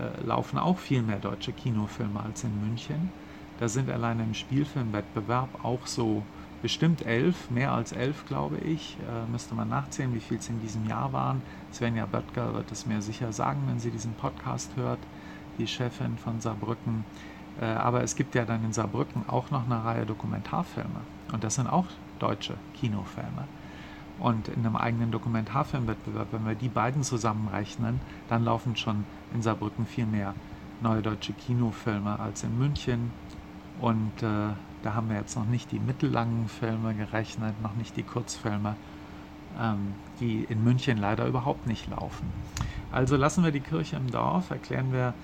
äh, 0.00 0.26
laufen 0.26 0.58
auch 0.58 0.76
viel 0.76 1.02
mehr 1.02 1.20
deutsche 1.20 1.52
Kinofilme 1.52 2.18
als 2.18 2.42
in 2.42 2.60
München. 2.60 3.12
Da 3.60 3.68
sind 3.68 3.88
allein 3.88 4.18
im 4.18 4.34
Spielfilmwettbewerb 4.34 5.64
auch 5.64 5.86
so 5.86 6.24
bestimmt 6.62 7.06
elf, 7.06 7.48
mehr 7.48 7.70
als 7.70 7.92
elf, 7.92 8.26
glaube 8.26 8.58
ich. 8.58 8.96
Äh, 9.08 9.30
müsste 9.30 9.54
man 9.54 9.68
nachzählen, 9.68 10.12
wie 10.16 10.18
viel 10.18 10.38
es 10.38 10.48
in 10.48 10.60
diesem 10.60 10.84
Jahr 10.88 11.12
waren. 11.12 11.42
Svenja 11.72 12.06
Böttger 12.06 12.54
wird 12.54 12.72
es 12.72 12.86
mir 12.86 13.00
sicher 13.02 13.32
sagen, 13.32 13.60
wenn 13.68 13.78
sie 13.78 13.92
diesen 13.92 14.14
Podcast 14.14 14.74
hört, 14.74 14.98
die 15.58 15.68
Chefin 15.68 16.18
von 16.18 16.40
Saarbrücken. 16.40 17.04
Äh, 17.60 17.66
aber 17.66 18.02
es 18.02 18.16
gibt 18.16 18.34
ja 18.34 18.44
dann 18.44 18.64
in 18.64 18.72
Saarbrücken 18.72 19.28
auch 19.28 19.52
noch 19.52 19.64
eine 19.64 19.84
Reihe 19.84 20.06
Dokumentarfilme. 20.06 21.02
Und 21.32 21.44
das 21.44 21.54
sind 21.54 21.68
auch 21.68 21.86
deutsche 22.18 22.56
Kinofilme. 22.74 23.46
Und 24.20 24.48
in 24.48 24.66
einem 24.66 24.76
eigenen 24.76 25.10
Dokumentarfilmwettbewerb, 25.10 26.28
wenn 26.32 26.46
wir 26.46 26.54
die 26.54 26.68
beiden 26.68 27.02
zusammenrechnen, 27.02 28.00
dann 28.28 28.44
laufen 28.44 28.76
schon 28.76 29.04
in 29.34 29.40
Saarbrücken 29.40 29.86
viel 29.86 30.06
mehr 30.06 30.34
neue 30.82 31.02
deutsche 31.02 31.32
Kinofilme 31.32 32.18
als 32.20 32.44
in 32.44 32.58
München. 32.58 33.10
Und 33.80 34.22
äh, 34.22 34.52
da 34.82 34.94
haben 34.94 35.08
wir 35.08 35.16
jetzt 35.16 35.36
noch 35.36 35.46
nicht 35.46 35.72
die 35.72 35.78
mittellangen 35.78 36.48
Filme 36.48 36.94
gerechnet, 36.94 37.54
noch 37.62 37.74
nicht 37.74 37.96
die 37.96 38.02
Kurzfilme, 38.02 38.76
ähm, 39.58 39.94
die 40.20 40.44
in 40.44 40.62
München 40.64 40.98
leider 40.98 41.26
überhaupt 41.26 41.66
nicht 41.66 41.88
laufen. 41.88 42.30
Also 42.92 43.16
lassen 43.16 43.42
wir 43.42 43.52
die 43.52 43.60
Kirche 43.60 43.96
im 43.96 44.10
Dorf, 44.10 44.50
erklären 44.50 44.92
wir 44.92 45.14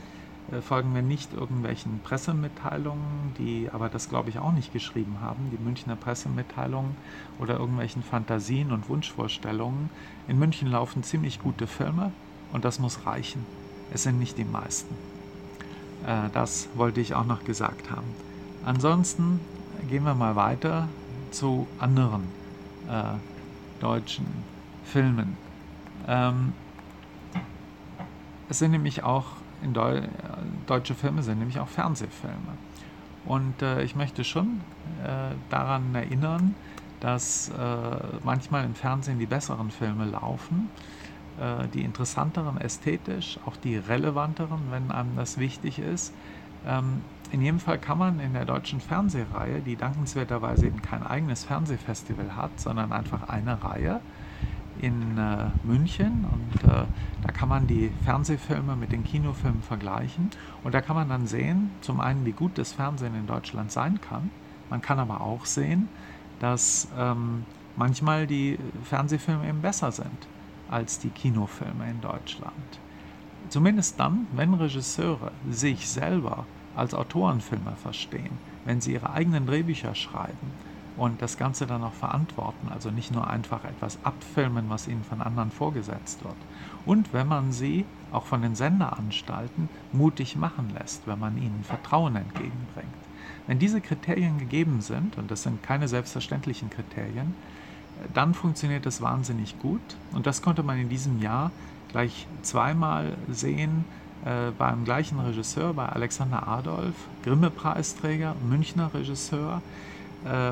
folgen 0.60 0.94
wir 0.94 1.02
nicht 1.02 1.32
irgendwelchen 1.32 2.00
Pressemitteilungen, 2.00 3.34
die 3.36 3.68
aber 3.72 3.88
das 3.88 4.08
glaube 4.08 4.30
ich 4.30 4.38
auch 4.38 4.52
nicht 4.52 4.72
geschrieben 4.72 5.20
haben, 5.20 5.50
die 5.50 5.62
Münchner 5.62 5.96
Pressemitteilungen 5.96 6.96
oder 7.38 7.58
irgendwelchen 7.58 8.02
Fantasien 8.02 8.70
und 8.70 8.88
Wunschvorstellungen. 8.88 9.90
In 10.28 10.38
München 10.38 10.68
laufen 10.68 11.02
ziemlich 11.02 11.40
gute 11.40 11.66
Filme 11.66 12.12
und 12.52 12.64
das 12.64 12.78
muss 12.78 13.06
reichen. 13.06 13.44
Es 13.90 14.04
sind 14.04 14.18
nicht 14.18 14.38
die 14.38 14.44
meisten. 14.44 14.94
Äh, 16.06 16.30
das 16.32 16.68
wollte 16.74 17.00
ich 17.00 17.14
auch 17.14 17.26
noch 17.26 17.44
gesagt 17.44 17.90
haben. 17.90 18.14
Ansonsten 18.64 19.40
gehen 19.88 20.04
wir 20.04 20.14
mal 20.14 20.36
weiter 20.36 20.88
zu 21.30 21.66
anderen 21.78 22.22
äh, 22.88 23.14
deutschen 23.80 24.26
Filmen. 24.84 25.36
Ähm, 26.06 26.52
es 28.48 28.60
sind 28.60 28.70
nämlich 28.70 29.02
auch 29.02 29.26
in 29.62 29.72
Deu 29.72 30.02
deutsche 30.66 30.94
Filme 30.94 31.22
sind, 31.22 31.38
nämlich 31.38 31.58
auch 31.58 31.68
Fernsehfilme. 31.68 32.56
Und 33.24 33.62
äh, 33.62 33.82
ich 33.82 33.96
möchte 33.96 34.24
schon 34.24 34.60
äh, 35.04 35.34
daran 35.50 35.94
erinnern, 35.94 36.54
dass 37.00 37.50
äh, 37.50 37.52
manchmal 38.24 38.64
im 38.64 38.74
Fernsehen 38.74 39.18
die 39.18 39.26
besseren 39.26 39.70
Filme 39.70 40.06
laufen, 40.06 40.70
äh, 41.40 41.66
die 41.74 41.82
interessanteren 41.82 42.60
ästhetisch, 42.60 43.38
auch 43.44 43.56
die 43.56 43.76
relevanteren, 43.76 44.60
wenn 44.70 44.90
einem 44.90 45.16
das 45.16 45.38
wichtig 45.38 45.78
ist. 45.78 46.12
Ähm, 46.66 47.02
in 47.32 47.42
jedem 47.42 47.58
Fall 47.58 47.78
kann 47.78 47.98
man 47.98 48.20
in 48.20 48.32
der 48.32 48.44
deutschen 48.44 48.80
Fernsehreihe, 48.80 49.60
die 49.60 49.76
dankenswerterweise 49.76 50.66
eben 50.66 50.80
kein 50.80 51.04
eigenes 51.04 51.44
Fernsehfestival 51.44 52.36
hat, 52.36 52.58
sondern 52.60 52.92
einfach 52.92 53.28
eine 53.28 53.62
Reihe, 53.62 54.00
in 54.80 55.18
äh, 55.18 55.50
München 55.64 56.24
und 56.30 56.70
äh, 56.70 56.84
da 57.22 57.32
kann 57.32 57.48
man 57.48 57.66
die 57.66 57.90
Fernsehfilme 58.04 58.76
mit 58.76 58.92
den 58.92 59.04
Kinofilmen 59.04 59.62
vergleichen 59.62 60.30
und 60.64 60.74
da 60.74 60.80
kann 60.80 60.96
man 60.96 61.08
dann 61.08 61.26
sehen, 61.26 61.70
zum 61.80 62.00
einen, 62.00 62.24
wie 62.24 62.32
gut 62.32 62.58
das 62.58 62.72
Fernsehen 62.72 63.14
in 63.14 63.26
Deutschland 63.26 63.72
sein 63.72 64.00
kann. 64.00 64.30
Man 64.70 64.80
kann 64.80 64.98
aber 64.98 65.20
auch 65.20 65.46
sehen, 65.46 65.88
dass 66.40 66.88
ähm, 66.98 67.44
manchmal 67.76 68.26
die 68.26 68.58
Fernsehfilme 68.84 69.48
eben 69.48 69.62
besser 69.62 69.92
sind 69.92 70.26
als 70.68 70.98
die 70.98 71.10
Kinofilme 71.10 71.88
in 71.88 72.00
Deutschland. 72.00 72.80
Zumindest 73.48 74.00
dann, 74.00 74.26
wenn 74.32 74.54
Regisseure 74.54 75.30
sich 75.48 75.88
selber 75.88 76.46
als 76.74 76.94
Autorenfilme 76.94 77.76
verstehen, 77.76 78.38
wenn 78.64 78.80
sie 78.80 78.94
ihre 78.94 79.10
eigenen 79.10 79.46
Drehbücher 79.46 79.94
schreiben 79.94 80.65
und 80.96 81.20
das 81.22 81.36
Ganze 81.36 81.66
dann 81.66 81.82
auch 81.82 81.92
verantworten. 81.92 82.68
Also 82.72 82.90
nicht 82.90 83.12
nur 83.12 83.28
einfach 83.28 83.64
etwas 83.64 83.98
abfilmen, 84.02 84.66
was 84.68 84.88
ihnen 84.88 85.04
von 85.04 85.20
anderen 85.20 85.50
vorgesetzt 85.50 86.24
wird. 86.24 86.36
Und 86.84 87.12
wenn 87.12 87.28
man 87.28 87.52
sie 87.52 87.84
auch 88.12 88.24
von 88.24 88.42
den 88.42 88.54
Senderanstalten 88.54 89.68
mutig 89.92 90.36
machen 90.36 90.72
lässt, 90.78 91.06
wenn 91.06 91.18
man 91.18 91.36
ihnen 91.36 91.64
Vertrauen 91.64 92.16
entgegenbringt. 92.16 92.86
Wenn 93.46 93.58
diese 93.58 93.80
Kriterien 93.80 94.38
gegeben 94.38 94.80
sind, 94.80 95.18
und 95.18 95.30
das 95.30 95.42
sind 95.42 95.62
keine 95.62 95.88
selbstverständlichen 95.88 96.70
Kriterien, 96.70 97.34
dann 98.14 98.34
funktioniert 98.34 98.86
es 98.86 99.00
wahnsinnig 99.00 99.58
gut. 99.58 99.80
Und 100.12 100.26
das 100.26 100.42
konnte 100.42 100.62
man 100.62 100.78
in 100.78 100.88
diesem 100.88 101.20
Jahr 101.20 101.50
gleich 101.90 102.26
zweimal 102.42 103.16
sehen 103.28 103.84
äh, 104.24 104.50
beim 104.56 104.84
gleichen 104.84 105.18
Regisseur, 105.20 105.72
bei 105.74 105.88
Alexander 105.88 106.46
Adolf, 106.48 106.94
Grimme-Preisträger, 107.22 108.34
Münchner 108.48 108.92
Regisseur, 108.92 109.62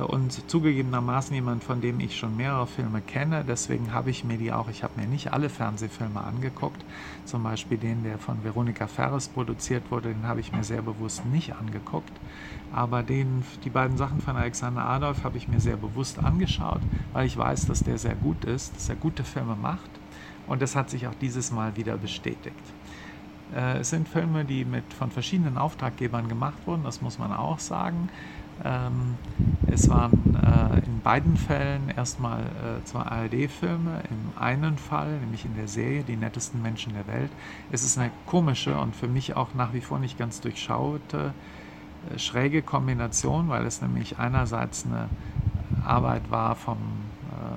und 0.07 0.49
zugegebenermaßen 0.51 1.35
jemand, 1.35 1.65
von 1.65 1.81
dem 1.81 1.99
ich 2.01 2.17
schon 2.17 2.37
mehrere 2.37 2.67
Filme 2.67 3.03
kenne. 3.03 3.45
Deswegen 3.45 3.93
habe 3.93 4.11
ich 4.11 4.25
mir 4.25 4.39
die 4.39 4.53
auch, 4.53 4.69
ich 4.69 4.83
habe 4.83 5.01
mir 5.01 5.07
nicht 5.07 5.33
alle 5.33 5.49
Fernsehfilme 5.49 6.23
angeguckt. 6.23 6.85
Zum 7.25 7.43
Beispiel 7.43 7.79
den, 7.79 8.03
der 8.05 8.19
von 8.19 8.45
Veronika 8.45 8.87
Ferres 8.87 9.29
produziert 9.29 9.91
wurde, 9.91 10.15
den 10.15 10.27
habe 10.27 10.41
ich 10.41 10.53
mir 10.53 10.65
sehr 10.65 10.83
bewusst 10.83 11.25
nicht 11.25 11.57
angeguckt. 11.57 12.21
Aber 12.71 13.03
den, 13.03 13.45
die 13.65 13.71
beiden 13.71 13.97
Sachen 13.97 14.21
von 14.21 14.37
Alexander 14.37 14.85
Adolf 14.85 15.25
habe 15.25 15.39
ich 15.39 15.49
mir 15.49 15.61
sehr 15.61 15.77
bewusst 15.77 16.19
angeschaut, 16.19 16.83
weil 17.13 17.27
ich 17.27 17.37
weiß, 17.37 17.67
dass 17.67 17.83
der 17.83 17.99
sehr 17.99 18.17
gut 18.17 18.45
ist, 18.45 18.77
dass 18.77 18.89
er 18.89 18.97
gute 18.97 19.25
Filme 19.25 19.57
macht. 19.57 20.01
Und 20.47 20.63
das 20.63 20.77
hat 20.77 20.91
sich 20.91 21.07
auch 21.07 21.15
dieses 21.15 21.51
Mal 21.51 21.77
wieder 21.77 21.97
bestätigt. 21.99 22.75
Äh, 23.53 23.79
es 23.79 23.91
sind 23.91 24.09
Filme, 24.09 24.45
die 24.45 24.65
mit, 24.65 24.93
von 24.95 25.11
verschiedenen 25.11 25.59
Auftraggebern 25.59 26.29
gemacht 26.29 26.67
wurden, 26.67 26.85
das 26.85 27.01
muss 27.01 27.19
man 27.19 27.33
auch 27.33 27.59
sagen. 27.59 28.11
Ähm, 28.62 29.17
es 29.67 29.88
waren 29.88 30.37
äh, 30.37 30.85
in 30.87 31.01
beiden 31.01 31.37
Fällen 31.37 31.88
erstmal 31.88 32.43
äh, 32.43 32.85
zwei 32.85 33.01
ARD-Filme. 33.01 34.03
Im 34.11 34.33
einen 34.40 34.79
Fall, 34.79 35.19
nämlich 35.21 35.45
in 35.45 35.55
der 35.55 35.69
Serie 35.69 36.05
Die 36.05 36.17
nettesten 36.17 36.61
Menschen 36.62 36.93
der 36.95 37.07
Welt, 37.07 37.31
es 37.73 37.83
ist 37.83 37.99
eine 37.99 38.11
komische 38.27 38.79
und 38.79 38.95
für 38.95 39.09
mich 39.09 39.37
auch 39.37 39.55
nach 39.55 39.73
wie 39.73 39.81
vor 39.81 39.99
nicht 39.99 40.19
ganz 40.19 40.40
durchschaute, 40.40 41.33
äh, 42.12 42.19
schräge 42.19 42.62
Kombination, 42.62 43.49
weil 43.49 43.67
es 43.67 43.81
nämlich 43.81 44.19
einerseits 44.19 44.85
eine 44.85 45.09
Arbeit 45.85 46.31
war 46.31 46.55
vom 46.57 46.77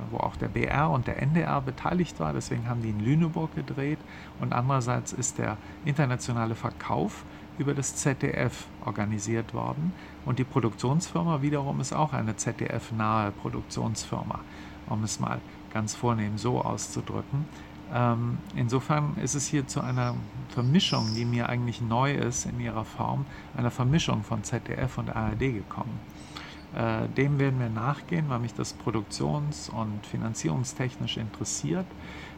wo 0.09 0.17
auch 0.17 0.35
der 0.35 0.47
BR 0.47 0.89
und 0.89 1.07
der 1.07 1.21
NDR 1.21 1.61
beteiligt 1.61 2.19
war. 2.19 2.33
Deswegen 2.33 2.67
haben 2.67 2.81
die 2.81 2.89
in 2.89 2.99
Lüneburg 2.99 3.53
gedreht. 3.55 3.99
Und 4.39 4.53
andererseits 4.53 5.13
ist 5.13 5.37
der 5.37 5.57
internationale 5.85 6.55
Verkauf 6.55 7.25
über 7.57 7.73
das 7.73 7.95
ZDF 7.95 8.67
organisiert 8.85 9.53
worden. 9.53 9.93
Und 10.25 10.39
die 10.39 10.43
Produktionsfirma 10.43 11.41
wiederum 11.41 11.79
ist 11.79 11.93
auch 11.93 12.13
eine 12.13 12.35
ZDF-nahe 12.35 13.31
Produktionsfirma, 13.31 14.39
um 14.87 15.03
es 15.03 15.19
mal 15.19 15.39
ganz 15.73 15.95
vornehm 15.95 16.37
so 16.37 16.61
auszudrücken. 16.61 17.45
Ähm, 17.93 18.37
insofern 18.55 19.15
ist 19.23 19.35
es 19.35 19.47
hier 19.47 19.67
zu 19.67 19.81
einer 19.81 20.15
Vermischung, 20.49 21.13
die 21.15 21.25
mir 21.25 21.49
eigentlich 21.49 21.81
neu 21.81 22.13
ist 22.13 22.45
in 22.45 22.59
ihrer 22.59 22.83
Form, 22.83 23.25
einer 23.55 23.71
Vermischung 23.71 24.23
von 24.23 24.43
ZDF 24.43 24.97
und 24.97 25.15
ARD 25.15 25.39
gekommen. 25.39 25.99
Äh, 26.75 27.07
dem 27.09 27.39
werden 27.39 27.59
wir 27.59 27.69
nachgehen, 27.69 28.25
weil 28.29 28.39
mich 28.39 28.53
das 28.53 28.73
produktions- 28.73 29.69
und 29.69 30.05
finanzierungstechnisch 30.05 31.17
interessiert. 31.17 31.85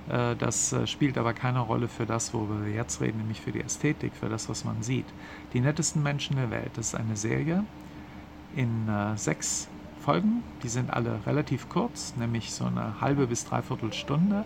Äh, 0.09 0.35
das 0.35 0.73
äh, 0.73 0.87
spielt 0.87 1.17
aber 1.17 1.33
keine 1.33 1.59
Rolle 1.59 1.87
für 1.87 2.05
das, 2.05 2.33
worüber 2.33 2.65
wir 2.65 2.73
jetzt 2.73 3.01
reden, 3.01 3.19
nämlich 3.19 3.41
für 3.41 3.51
die 3.51 3.61
Ästhetik, 3.61 4.13
für 4.19 4.29
das, 4.29 4.49
was 4.49 4.65
man 4.65 4.81
sieht. 4.81 5.05
Die 5.53 5.59
nettesten 5.59 6.03
Menschen 6.03 6.35
der 6.35 6.49
Welt, 6.51 6.71
das 6.75 6.87
ist 6.87 6.95
eine 6.95 7.15
Serie 7.15 7.63
in 8.55 8.89
äh, 8.89 9.15
sechs 9.17 9.67
Folgen. 10.03 10.43
Die 10.63 10.69
sind 10.69 10.91
alle 10.91 11.19
relativ 11.25 11.69
kurz, 11.69 12.15
nämlich 12.17 12.51
so 12.51 12.65
eine 12.65 12.99
halbe 13.01 13.27
bis 13.27 13.45
dreiviertel 13.45 13.93
Stunde. 13.93 14.45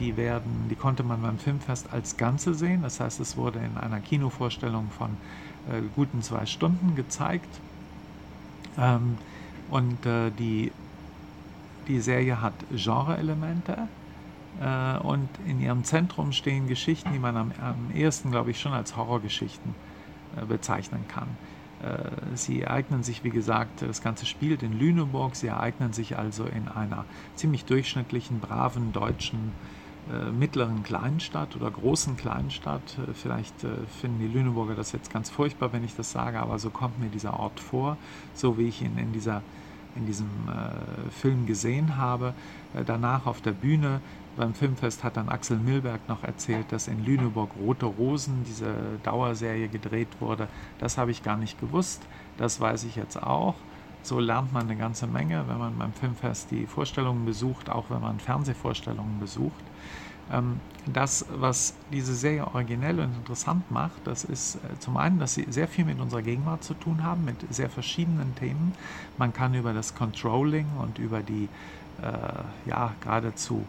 Die, 0.00 0.16
werden, 0.16 0.66
die 0.68 0.74
konnte 0.74 1.04
man 1.04 1.22
beim 1.22 1.38
Filmfest 1.38 1.92
als 1.92 2.16
Ganze 2.16 2.54
sehen. 2.54 2.82
Das 2.82 2.98
heißt, 2.98 3.20
es 3.20 3.36
wurde 3.36 3.60
in 3.60 3.78
einer 3.78 4.00
Kinovorstellung 4.00 4.90
von 4.90 5.10
guten 5.94 6.22
zwei 6.22 6.44
Stunden 6.44 6.96
gezeigt. 6.96 7.46
Ähm, 8.76 9.16
und 9.70 9.96
die, 10.40 10.72
die 11.86 12.00
Serie 12.00 12.40
hat 12.40 12.54
Genre-Elemente 12.74 13.86
und 15.02 15.28
in 15.46 15.60
ihrem 15.60 15.84
Zentrum 15.84 16.32
stehen 16.32 16.68
Geschichten, 16.68 17.12
die 17.12 17.18
man 17.18 17.36
am, 17.36 17.52
am 17.60 17.90
ehesten, 17.94 18.30
glaube 18.30 18.50
ich, 18.50 18.60
schon 18.60 18.72
als 18.72 18.96
Horrorgeschichten 18.96 19.74
äh, 20.36 20.44
bezeichnen 20.46 21.04
kann. 21.08 21.28
Äh, 21.82 22.36
sie 22.36 22.62
ereignen 22.62 23.02
sich, 23.02 23.24
wie 23.24 23.30
gesagt, 23.30 23.82
das 23.82 24.02
Ganze 24.02 24.26
spielt 24.26 24.62
in 24.62 24.78
Lüneburg. 24.78 25.36
Sie 25.36 25.46
ereignen 25.46 25.92
sich 25.92 26.18
also 26.18 26.44
in 26.44 26.68
einer 26.68 27.04
ziemlich 27.34 27.64
durchschnittlichen, 27.64 28.40
braven 28.40 28.92
deutschen 28.92 29.52
äh, 30.10 30.30
mittleren 30.30 30.82
Kleinstadt 30.82 31.56
oder 31.56 31.70
großen 31.70 32.16
Kleinstadt. 32.16 32.98
Äh, 32.98 33.14
vielleicht 33.14 33.64
äh, 33.64 33.68
finden 34.00 34.20
die 34.20 34.28
Lüneburger 34.28 34.74
das 34.74 34.92
jetzt 34.92 35.12
ganz 35.12 35.30
furchtbar, 35.30 35.72
wenn 35.72 35.84
ich 35.84 35.94
das 35.94 36.10
sage, 36.10 36.40
aber 36.40 36.58
so 36.58 36.70
kommt 36.70 36.98
mir 36.98 37.08
dieser 37.08 37.38
Ort 37.38 37.60
vor, 37.60 37.96
so 38.34 38.58
wie 38.58 38.68
ich 38.68 38.82
ihn 38.82 38.98
in 38.98 39.12
dieser 39.12 39.42
in 39.96 40.06
diesem 40.06 40.26
äh, 40.48 41.10
Film 41.10 41.46
gesehen 41.46 41.96
habe. 41.96 42.34
Äh, 42.74 42.84
danach 42.84 43.26
auf 43.26 43.40
der 43.40 43.52
Bühne 43.52 44.00
beim 44.36 44.54
Filmfest 44.54 45.04
hat 45.04 45.16
dann 45.16 45.28
Axel 45.28 45.58
Milberg 45.58 46.08
noch 46.08 46.24
erzählt, 46.24 46.70
dass 46.70 46.88
in 46.88 47.04
Lüneburg 47.04 47.50
Rote 47.60 47.86
Rosen, 47.86 48.44
diese 48.46 48.74
Dauerserie, 49.02 49.68
gedreht 49.68 50.08
wurde. 50.20 50.48
Das 50.78 50.98
habe 50.98 51.10
ich 51.10 51.22
gar 51.22 51.36
nicht 51.36 51.60
gewusst. 51.60 52.02
Das 52.36 52.60
weiß 52.60 52.84
ich 52.84 52.96
jetzt 52.96 53.22
auch. 53.22 53.54
So 54.02 54.20
lernt 54.20 54.52
man 54.52 54.64
eine 54.64 54.76
ganze 54.76 55.06
Menge, 55.06 55.44
wenn 55.48 55.58
man 55.58 55.78
beim 55.78 55.92
Filmfest 55.92 56.50
die 56.50 56.66
Vorstellungen 56.66 57.24
besucht, 57.24 57.70
auch 57.70 57.86
wenn 57.88 58.00
man 58.00 58.18
Fernsehvorstellungen 58.20 59.18
besucht. 59.18 59.64
Ähm, 60.32 60.60
das, 60.86 61.24
was 61.34 61.74
diese 61.92 62.14
Serie 62.14 62.46
originell 62.46 63.00
und 63.00 63.14
interessant 63.14 63.70
macht, 63.70 64.06
das 64.06 64.24
ist 64.24 64.56
äh, 64.56 64.78
zum 64.78 64.96
einen, 64.96 65.18
dass 65.18 65.34
sie 65.34 65.46
sehr 65.48 65.68
viel 65.68 65.84
mit 65.84 66.00
unserer 66.00 66.22
Gegenwart 66.22 66.64
zu 66.64 66.74
tun 66.74 67.02
haben, 67.02 67.24
mit 67.24 67.36
sehr 67.50 67.70
verschiedenen 67.70 68.34
Themen. 68.34 68.72
Man 69.16 69.32
kann 69.32 69.54
über 69.54 69.72
das 69.72 69.94
Controlling 69.94 70.66
und 70.80 70.98
über 70.98 71.22
die 71.22 71.48
äh, 72.02 72.68
ja, 72.68 72.92
geradezu 73.00 73.64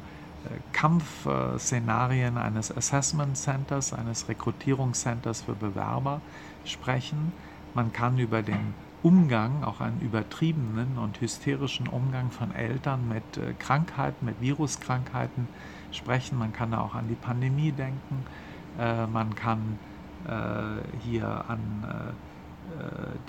Kampfszenarien 0.72 2.38
eines 2.38 2.76
Assessment 2.76 3.38
Centers, 3.38 3.94
eines 3.94 4.28
Rekrutierungscenters 4.28 5.42
für 5.42 5.56
Bewerber 5.56 6.22
sprechen. 6.64 7.34
Man 7.74 7.92
kann 7.94 8.18
über 8.18 8.42
den 8.42 8.74
Umgang, 9.02 9.64
auch 9.64 9.82
einen 9.82 10.02
übertriebenen 10.02 10.98
und 10.98 11.22
hysterischen 11.22 11.88
Umgang 11.88 12.32
von 12.32 12.54
Eltern 12.54 13.08
mit 13.08 13.38
äh, 13.38 13.54
Krankheiten, 13.54 14.26
mit 14.26 14.42
Viruskrankheiten 14.42 15.48
sprechen. 15.92 16.40
Man 16.40 16.54
kann 16.54 16.74
auch 16.74 16.96
an 16.96 17.08
die 17.08 17.16
Pandemie 17.16 17.72
denken. 17.72 18.26
Äh, 18.80 19.08
man 19.08 19.36
kann 19.36 19.80
hier 21.04 21.46
an 21.48 22.16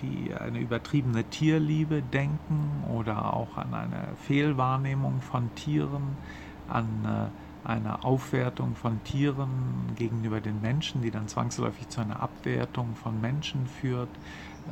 die, 0.00 0.32
eine 0.32 0.60
übertriebene 0.60 1.24
Tierliebe 1.24 2.00
denken 2.00 2.84
oder 2.88 3.34
auch 3.34 3.58
an 3.58 3.74
eine 3.74 4.16
Fehlwahrnehmung 4.16 5.20
von 5.20 5.54
Tieren 5.54 6.16
an 6.68 7.04
äh, 7.04 7.68
einer 7.68 8.04
Aufwertung 8.04 8.76
von 8.76 9.02
Tieren 9.02 9.92
gegenüber 9.96 10.40
den 10.40 10.60
Menschen, 10.60 11.02
die 11.02 11.10
dann 11.10 11.26
zwangsläufig 11.26 11.88
zu 11.88 12.00
einer 12.00 12.20
Abwertung 12.20 12.94
von 12.94 13.20
Menschen 13.20 13.66
führt. 13.66 14.08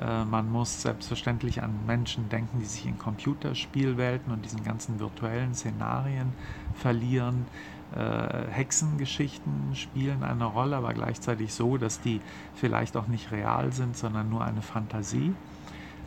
Äh, 0.01 0.25
man 0.25 0.51
muss 0.51 0.83
selbstverständlich 0.83 1.63
an 1.63 1.87
Menschen 1.87 2.29
denken, 2.29 2.61
die 2.61 2.65
sich 2.67 2.87
in 2.87 2.99
Computerspielwelten 2.99 4.33
und 4.33 4.45
diesen 4.45 4.63
ganzen 4.63 5.01
virtuellen 5.01 5.55
Szenarien 5.55 6.35
verlieren. 6.73 7.47
Äh, 7.95 8.47
Hexengeschichten 8.51 9.75
spielen 9.75 10.23
eine 10.23 10.45
Rolle, 10.45 10.77
aber 10.77 10.95
gleichzeitig 10.95 11.53
so, 11.53 11.77
dass 11.79 12.01
die 12.01 12.21
vielleicht 12.55 12.97
auch 12.97 13.09
nicht 13.09 13.31
real 13.33 13.73
sind, 13.73 13.97
sondern 13.97 14.29
nur 14.29 14.45
eine 14.45 14.63
Fantasie. 14.63 15.35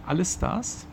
Alles 0.06 0.40
das 0.40 0.88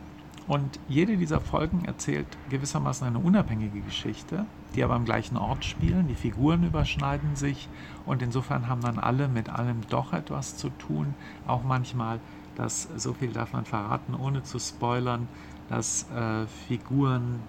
und 0.46 0.78
jede 0.88 1.16
dieser 1.16 1.40
Folgen 1.40 1.84
erzählt 1.86 2.26
gewissermaßen 2.50 3.06
eine 3.06 3.18
unabhängige 3.18 3.80
Geschichte, 3.80 4.44
die 4.74 4.84
aber 4.84 4.94
am 4.94 5.04
gleichen 5.04 5.36
Ort 5.36 5.64
spielen. 5.64 6.06
Die 6.08 6.14
Figuren 6.14 6.64
überschneiden 6.64 7.34
sich 7.34 7.68
und 8.04 8.20
insofern 8.20 8.68
haben 8.68 8.82
dann 8.82 8.98
alle 8.98 9.28
mit 9.28 9.48
allem 9.48 9.80
doch 9.88 10.12
etwas 10.12 10.56
zu 10.56 10.68
tun. 10.68 11.14
Auch 11.46 11.62
manchmal, 11.62 12.20
dass, 12.56 12.88
so 12.96 13.14
viel 13.14 13.32
darf 13.32 13.52
man 13.54 13.64
verraten, 13.64 14.14
ohne 14.14 14.42
zu 14.42 14.58
spoilern, 14.58 15.28
dass 15.68 16.10
äh, 16.10 16.46
Figuren, 16.46 17.40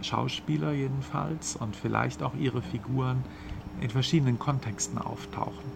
Schauspieler 0.00 0.72
jedenfalls 0.72 1.56
und 1.56 1.74
vielleicht 1.74 2.22
auch 2.22 2.34
ihre 2.34 2.62
Figuren 2.62 3.24
in 3.80 3.90
verschiedenen 3.90 4.38
Kontexten 4.38 4.98
auftauchen. 4.98 5.72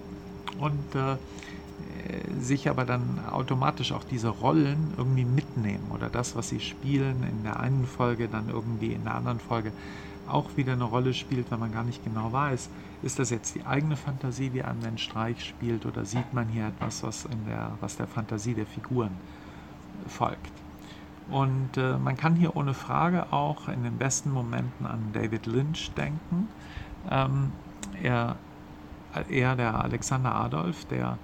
Und 0.58 0.94
äh, 0.94 1.16
sich 2.40 2.68
aber 2.68 2.84
dann 2.84 3.20
automatisch 3.30 3.92
auch 3.92 4.04
diese 4.04 4.28
Rollen 4.28 4.94
irgendwie 4.96 5.24
mitnehmen 5.24 5.90
oder 5.94 6.08
das, 6.08 6.34
was 6.36 6.48
sie 6.48 6.60
spielen, 6.60 7.24
in 7.28 7.42
der 7.44 7.60
einen 7.60 7.86
Folge 7.86 8.28
dann 8.28 8.48
irgendwie 8.48 8.92
in 8.92 9.04
der 9.04 9.14
anderen 9.14 9.40
Folge 9.40 9.72
auch 10.28 10.56
wieder 10.56 10.72
eine 10.72 10.84
Rolle 10.84 11.14
spielt, 11.14 11.50
wenn 11.50 11.60
man 11.60 11.72
gar 11.72 11.84
nicht 11.84 12.04
genau 12.04 12.32
weiß, 12.32 12.70
ist 13.02 13.18
das 13.18 13.30
jetzt 13.30 13.54
die 13.54 13.64
eigene 13.64 13.96
Fantasie, 13.96 14.50
die 14.50 14.62
einem 14.62 14.80
den 14.80 14.98
Streich 14.98 15.44
spielt 15.44 15.84
oder 15.86 16.04
sieht 16.04 16.32
man 16.32 16.48
hier 16.48 16.68
etwas, 16.68 17.02
was, 17.02 17.24
in 17.24 17.44
der, 17.46 17.72
was 17.80 17.96
der 17.96 18.06
Fantasie 18.06 18.54
der 18.54 18.66
Figuren 18.66 19.10
folgt. 20.06 20.52
Und 21.30 21.76
äh, 21.76 21.96
man 21.98 22.16
kann 22.16 22.36
hier 22.36 22.56
ohne 22.56 22.74
Frage 22.74 23.32
auch 23.32 23.68
in 23.68 23.82
den 23.82 23.96
besten 23.96 24.30
Momenten 24.30 24.86
an 24.86 25.10
David 25.12 25.46
Lynch 25.46 25.90
denken. 25.92 26.48
Ähm, 27.10 27.52
er, 28.02 28.36
er, 29.28 29.56
der 29.56 29.82
Alexander 29.82 30.34
Adolf, 30.34 30.84
der 30.86 31.18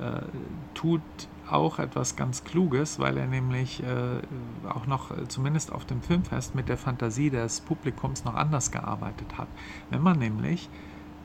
äh, 0.00 0.22
tut 0.74 1.02
auch 1.50 1.78
etwas 1.78 2.16
ganz 2.16 2.44
Kluges, 2.44 2.98
weil 2.98 3.16
er 3.16 3.26
nämlich 3.26 3.82
äh, 3.82 4.20
auch 4.68 4.86
noch 4.86 5.10
äh, 5.10 5.26
zumindest 5.28 5.72
auf 5.72 5.84
dem 5.84 6.02
Filmfest 6.02 6.54
mit 6.54 6.68
der 6.68 6.76
Fantasie 6.76 7.30
des 7.30 7.60
Publikums 7.60 8.24
noch 8.24 8.34
anders 8.34 8.70
gearbeitet 8.70 9.38
hat. 9.38 9.48
Wenn 9.90 10.02
man 10.02 10.18
nämlich 10.18 10.68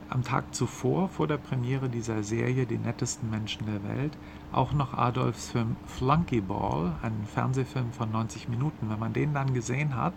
am 0.08 0.22
Tag 0.22 0.54
zuvor, 0.54 1.08
vor 1.08 1.26
der 1.26 1.38
Premiere 1.38 1.88
dieser 1.88 2.22
Serie 2.22 2.66
Die 2.66 2.78
nettesten 2.78 3.30
Menschen 3.30 3.66
der 3.66 3.82
Welt, 3.84 4.16
auch 4.52 4.72
noch 4.72 4.94
Adolfs 4.94 5.50
Film 5.50 5.76
Flunkyball, 5.86 6.92
ein 7.02 7.24
Fernsehfilm 7.26 7.92
von 7.92 8.10
90 8.12 8.48
Minuten, 8.48 8.90
wenn 8.90 8.98
man 8.98 9.12
den 9.12 9.34
dann 9.34 9.54
gesehen 9.54 9.96
hat, 9.96 10.14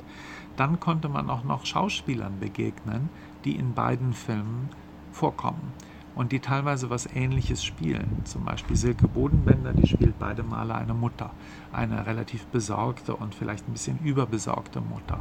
dann 0.56 0.80
konnte 0.80 1.10
man 1.10 1.30
auch 1.30 1.44
noch 1.44 1.66
Schauspielern 1.66 2.40
begegnen, 2.40 3.10
die 3.46 3.56
in 3.56 3.74
beiden 3.74 4.14
Filmen 4.14 4.70
vorkommen 5.12 5.74
und 6.18 6.32
die 6.32 6.40
teilweise 6.40 6.90
was 6.90 7.06
Ähnliches 7.06 7.64
spielen. 7.64 8.22
Zum 8.24 8.44
Beispiel 8.44 8.76
Silke 8.76 9.08
Bodenbender, 9.08 9.72
die 9.72 9.88
spielt 9.88 10.18
beide 10.18 10.42
Male 10.42 10.74
eine 10.74 10.96
Mutter, 10.96 11.30
eine 11.72 12.08
relativ 12.08 12.48
besorgte 12.48 13.16
und 13.16 13.36
vielleicht 13.36 13.70
ein 13.70 13.74
bisschen 13.74 14.00
überbesorgte 14.04 14.82
Mutter, 14.82 15.20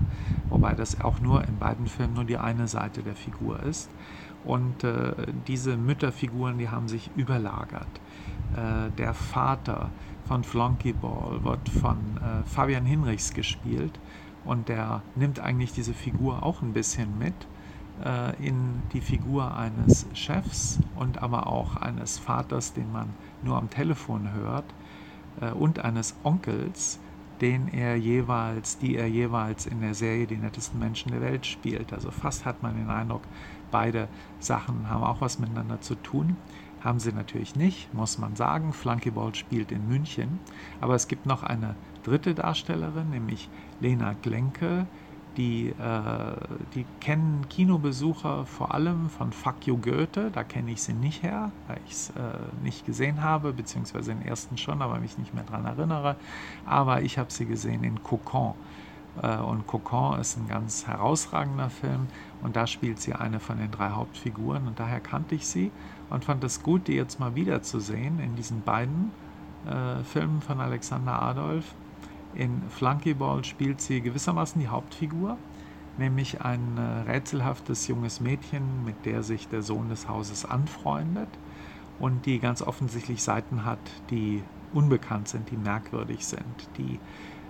wobei 0.48 0.72
das 0.72 1.02
auch 1.02 1.20
nur 1.20 1.44
in 1.46 1.58
beiden 1.58 1.86
Filmen 1.86 2.14
nur 2.14 2.24
die 2.24 2.38
eine 2.38 2.66
Seite 2.66 3.02
der 3.02 3.14
Figur 3.14 3.62
ist. 3.62 3.90
Und 4.42 4.84
äh, 4.84 5.12
diese 5.46 5.76
Mütterfiguren, 5.76 6.56
die 6.56 6.70
haben 6.70 6.88
sich 6.88 7.10
überlagert. 7.14 7.88
Äh, 8.56 8.90
der 8.96 9.12
Vater 9.12 9.90
von 10.24 10.44
Flunkyball 10.44 11.44
wird 11.44 11.68
von 11.68 11.96
äh, 12.16 12.48
Fabian 12.48 12.86
Hinrichs 12.86 13.34
gespielt 13.34 14.00
und 14.44 14.68
der 14.70 15.02
nimmt 15.14 15.40
eigentlich 15.40 15.72
diese 15.72 15.92
Figur 15.92 16.42
auch 16.42 16.62
ein 16.62 16.72
bisschen 16.72 17.18
mit 17.18 17.34
in 18.38 18.84
die 18.92 19.00
Figur 19.00 19.56
eines 19.56 20.06
Chefs 20.12 20.80
und 20.94 21.22
aber 21.22 21.46
auch 21.46 21.76
eines 21.76 22.18
Vaters, 22.18 22.74
den 22.74 22.92
man 22.92 23.16
nur 23.40 23.56
am 23.56 23.70
Telefon 23.70 24.32
hört, 24.32 24.74
äh, 25.40 25.50
und 25.52 25.78
eines 25.80 26.18
Onkels, 26.22 27.00
den 27.40 27.68
er 27.68 27.96
jeweils, 27.96 28.78
die 28.78 28.96
er 28.96 29.08
jeweils 29.08 29.66
in 29.66 29.80
der 29.80 29.94
Serie 29.94 30.26
Die 30.26 30.38
nettesten 30.38 30.78
Menschen 30.78 31.12
der 31.12 31.20
Welt 31.20 31.44
spielt. 31.46 31.92
Also 31.92 32.10
fast 32.10 32.44
hat 32.46 32.62
man 32.62 32.76
den 32.76 32.88
Eindruck, 32.88 33.28
beide 33.70 34.08
Sachen 34.38 34.88
haben 34.88 35.04
auch 35.04 35.20
was 35.20 35.38
miteinander 35.38 35.80
zu 35.80 35.96
tun. 35.96 36.38
Haben 36.80 36.98
sie 36.98 37.12
natürlich 37.12 37.56
nicht, 37.56 37.92
muss 37.92 38.16
man 38.16 38.36
sagen. 38.36 38.72
Flunkyball 38.72 39.34
spielt 39.34 39.72
in 39.72 39.86
München. 39.86 40.40
Aber 40.80 40.94
es 40.94 41.08
gibt 41.08 41.26
noch 41.26 41.42
eine 41.42 41.76
dritte 42.02 42.34
Darstellerin, 42.34 43.10
nämlich 43.10 43.50
Lena 43.80 44.14
Glenke, 44.14 44.88
die, 45.36 45.68
äh, 45.68 46.36
die 46.74 46.84
kennen 47.00 47.46
Kinobesucher 47.48 48.46
vor 48.46 48.74
allem 48.74 49.10
von 49.10 49.32
Fuck 49.32 49.60
Goethe, 49.66 50.30
da 50.32 50.44
kenne 50.44 50.72
ich 50.72 50.82
sie 50.82 50.92
nicht 50.92 51.22
her, 51.22 51.50
weil 51.68 51.78
ich 51.86 51.92
es 51.92 52.10
äh, 52.10 52.12
nicht 52.62 52.86
gesehen 52.86 53.22
habe, 53.22 53.52
beziehungsweise 53.52 54.14
den 54.14 54.22
ersten 54.22 54.56
schon, 54.56 54.82
aber 54.82 54.98
mich 54.98 55.18
nicht 55.18 55.34
mehr 55.34 55.44
daran 55.44 55.66
erinnere. 55.66 56.16
Aber 56.64 57.02
ich 57.02 57.18
habe 57.18 57.32
sie 57.32 57.46
gesehen 57.46 57.84
in 57.84 58.02
Cocon. 58.02 58.54
Äh, 59.22 59.36
und 59.38 59.66
Cocon 59.66 60.20
ist 60.20 60.36
ein 60.36 60.48
ganz 60.48 60.86
herausragender 60.86 61.70
Film 61.70 62.08
und 62.42 62.56
da 62.56 62.66
spielt 62.66 63.00
sie 63.00 63.14
eine 63.14 63.40
von 63.40 63.58
den 63.58 63.70
drei 63.70 63.90
Hauptfiguren 63.90 64.66
und 64.66 64.78
daher 64.78 65.00
kannte 65.00 65.34
ich 65.34 65.46
sie 65.46 65.70
und 66.10 66.24
fand 66.24 66.44
es 66.44 66.62
gut, 66.62 66.88
die 66.88 66.94
jetzt 66.94 67.20
mal 67.20 67.34
wiederzusehen 67.34 68.20
in 68.20 68.36
diesen 68.36 68.62
beiden 68.62 69.12
äh, 69.66 70.02
Filmen 70.04 70.40
von 70.40 70.60
Alexander 70.60 71.20
Adolf 71.20 71.74
in 72.36 72.68
Flunkyball 72.68 73.44
spielt 73.44 73.80
sie 73.80 74.02
gewissermaßen 74.02 74.60
die 74.60 74.68
Hauptfigur, 74.68 75.38
nämlich 75.96 76.42
ein 76.42 76.76
äh, 76.76 76.80
rätselhaftes 76.80 77.86
junges 77.86 78.20
Mädchen, 78.20 78.84
mit 78.84 79.06
der 79.06 79.22
sich 79.22 79.48
der 79.48 79.62
Sohn 79.62 79.88
des 79.88 80.08
Hauses 80.08 80.44
anfreundet 80.44 81.38
und 81.98 82.26
die 82.26 82.38
ganz 82.38 82.60
offensichtlich 82.62 83.22
Seiten 83.22 83.64
hat, 83.64 84.02
die 84.10 84.44
unbekannt 84.70 85.28
sind, 85.28 85.50
die 85.50 85.56
merkwürdig 85.56 86.26
sind, 86.26 86.68
die, 86.76 87.00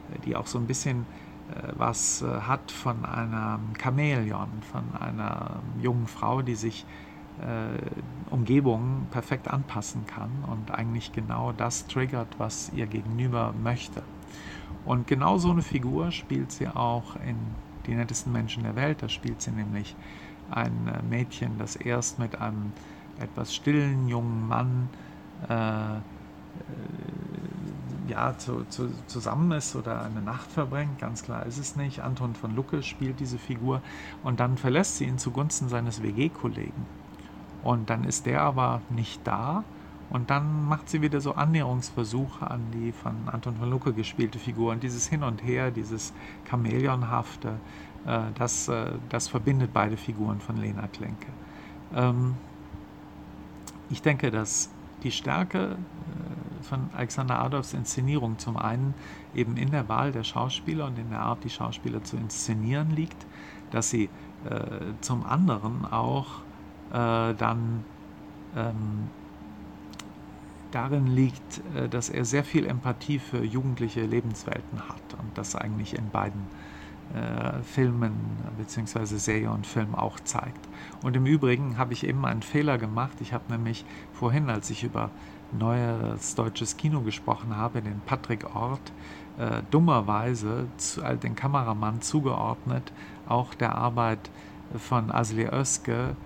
äh, 0.09 0.21
die 0.21 0.37
auch 0.37 0.47
so 0.47 0.59
ein 0.59 0.67
bisschen 0.69 1.09
äh, 1.49 1.73
was 1.75 2.23
hat 2.23 2.71
von 2.73 3.05
einem 3.05 3.75
Chamäleon, 3.81 4.63
von 4.63 4.95
einer 4.95 5.63
jungen 5.77 6.07
Frau, 6.07 6.43
die 6.43 6.55
sich 6.57 6.87
äh, 7.39 7.79
Umgebung 8.31 9.09
perfekt 9.11 9.49
anpassen 9.49 10.07
kann 10.07 10.45
und 10.45 10.71
eigentlich 10.71 11.13
genau 11.13 11.53
das 11.53 11.87
triggert, 11.87 12.39
was 12.39 12.69
ihr 12.71 12.87
Gegenüber 12.87 13.53
möchte. 13.53 14.07
Und 14.87 15.07
genau 15.07 15.37
so 15.39 15.51
eine 15.51 15.63
Figur 15.63 16.13
spielt 16.13 16.53
sie 16.53 16.69
auch 16.69 17.17
in 17.17 17.37
Die 17.87 17.95
nettesten 17.95 18.33
Menschen 18.33 18.63
der 18.65 18.75
Welt. 18.77 19.03
Da 19.03 19.09
spielt 19.09 19.43
sie 19.43 19.51
nämlich 19.51 19.95
ein 20.51 20.89
äh, 20.89 21.03
Mädchen, 21.03 21.59
das 21.59 21.77
erst 21.77 22.19
mit 22.19 22.41
einem 22.41 22.73
etwas 23.19 23.55
stillen 23.55 24.09
jungen 24.09 24.49
Mann 24.49 24.89
äh, 25.49 25.97
äh, 25.97 26.01
ja, 28.09 28.39
zu, 28.39 28.65
zu, 28.69 28.91
zusammen 29.07 29.51
ist 29.53 29.75
oder 29.75 30.03
eine 30.03 30.23
Nacht 30.23 30.51
verbringt, 30.51 30.99
ganz 30.99 31.25
klar 31.25 31.45
ist 31.47 31.59
es 31.59 31.77
nicht. 31.77 32.01
Anton 32.01 32.35
von 32.35 32.55
Lucke 32.55 32.83
spielt 32.83 33.19
diese 33.21 33.39
Figur 33.39 33.83
und 34.23 34.39
dann 34.41 34.57
verlässt 34.57 34.99
sie 34.99 35.07
ihn 35.07 35.19
zugunsten 35.19 35.69
seines 35.69 36.03
WG-Kollegen. 36.03 36.87
Und 37.63 37.91
dann 37.91 38.05
ist 38.05 38.27
der 38.27 38.43
aber 38.43 38.83
nicht 38.89 39.27
da 39.27 39.65
und 40.11 40.31
dann 40.31 40.69
macht 40.69 40.89
sie 40.89 41.03
wieder 41.03 41.21
so 41.21 41.35
Annäherungsversuche 41.35 42.49
an 42.49 42.61
die 42.73 42.93
von 42.93 43.15
Anton 43.27 43.57
von 43.57 43.71
Lucke 43.71 43.93
gespielte 43.93 44.39
Figur. 44.39 44.73
Und 44.73 44.83
dieses 44.83 45.09
Hin 45.09 45.23
und 45.23 45.43
Her, 45.43 45.71
dieses 45.71 46.13
Chamäleonhafte, 46.49 47.59
äh, 48.07 48.19
das, 48.37 48.69
äh, 48.69 48.93
das 49.09 49.29
verbindet 49.29 49.71
beide 49.73 49.97
Figuren 49.97 50.41
von 50.41 50.57
Lena 50.59 50.87
Klenke. 50.89 51.27
Ähm, 51.95 52.35
ich 53.91 54.03
denke, 54.03 54.31
dass 54.31 54.71
die 55.03 55.11
Stärke 55.11 55.73
äh, 55.73 56.63
von 56.63 56.91
Alexander 56.97 57.41
Adolfs 57.41 57.75
Inszenierung 57.75 58.39
zum 58.39 58.57
einen 58.57 58.95
eben 59.35 59.57
in 59.57 59.71
der 59.71 59.89
Wahl 59.89 60.13
der 60.13 60.25
Schauspieler 60.25 60.87
und 60.87 60.99
in 60.99 61.11
der 61.11 61.21
Art, 61.21 61.43
die 61.43 61.51
Schauspieler 61.51 62.03
zu 62.05 62.17
inszenieren 62.17 62.91
liegt, 62.91 63.27
dass 63.73 63.91
sie 63.91 64.09
äh, 64.49 64.59
zum 65.01 65.25
anderen 65.25 65.85
auch 65.85 66.43
äh, 66.93 67.35
dann 67.35 67.85
ähm, 68.57 69.09
darin 70.71 71.07
liegt, 71.07 71.61
äh, 71.75 71.89
dass 71.89 72.09
er 72.09 72.25
sehr 72.25 72.45
viel 72.45 72.67
Empathie 72.67 73.19
für 73.19 73.45
jugendliche 73.45 74.03
Lebenswelten 74.03 74.89
hat 74.89 75.19
und 75.19 75.37
das 75.37 75.57
eigentlich 75.57 75.97
in 75.97 76.11
beiden 76.11 76.43
äh, 77.15 77.63
Filmen 77.63 78.15
bzw. 78.59 79.17
Serie 79.17 79.51
und 79.51 79.67
Film 79.67 79.95
auch 79.95 80.19
zeigt. 80.21 80.69
Und 81.03 81.17
im 81.17 81.27
Übrigen 81.27 81.79
habe 81.79 81.93
ich 81.93 82.07
eben 82.07 82.25
einen 82.27 82.43
Fehler 82.43 82.79
gemacht. 82.79 83.19
Ich 83.21 83.33
habe 83.33 83.45
nämlich 83.49 83.85
vorhin, 84.13 84.51
als 84.51 84.71
ich 84.71 84.83
über 84.83 85.11
neues 85.53 86.35
deutsches 86.35 86.77
Kino 86.77 87.03
gesprochen 87.03 87.57
habe, 87.57 87.81
den 87.81 88.01
Patrick 88.05 88.55
Ort 88.57 88.93
äh, 89.39 89.63
dummerweise 89.71 90.67
zu, 90.77 91.03
äh, 91.03 91.17
den 91.17 91.37
Kameramann 91.37 92.01
zugeordnet, 92.01 92.93
auch 93.29 93.55
der 93.55 93.75
Arbeit 93.77 94.31
von 94.77 95.11
Asli 95.11 95.47
Özke 95.47 96.17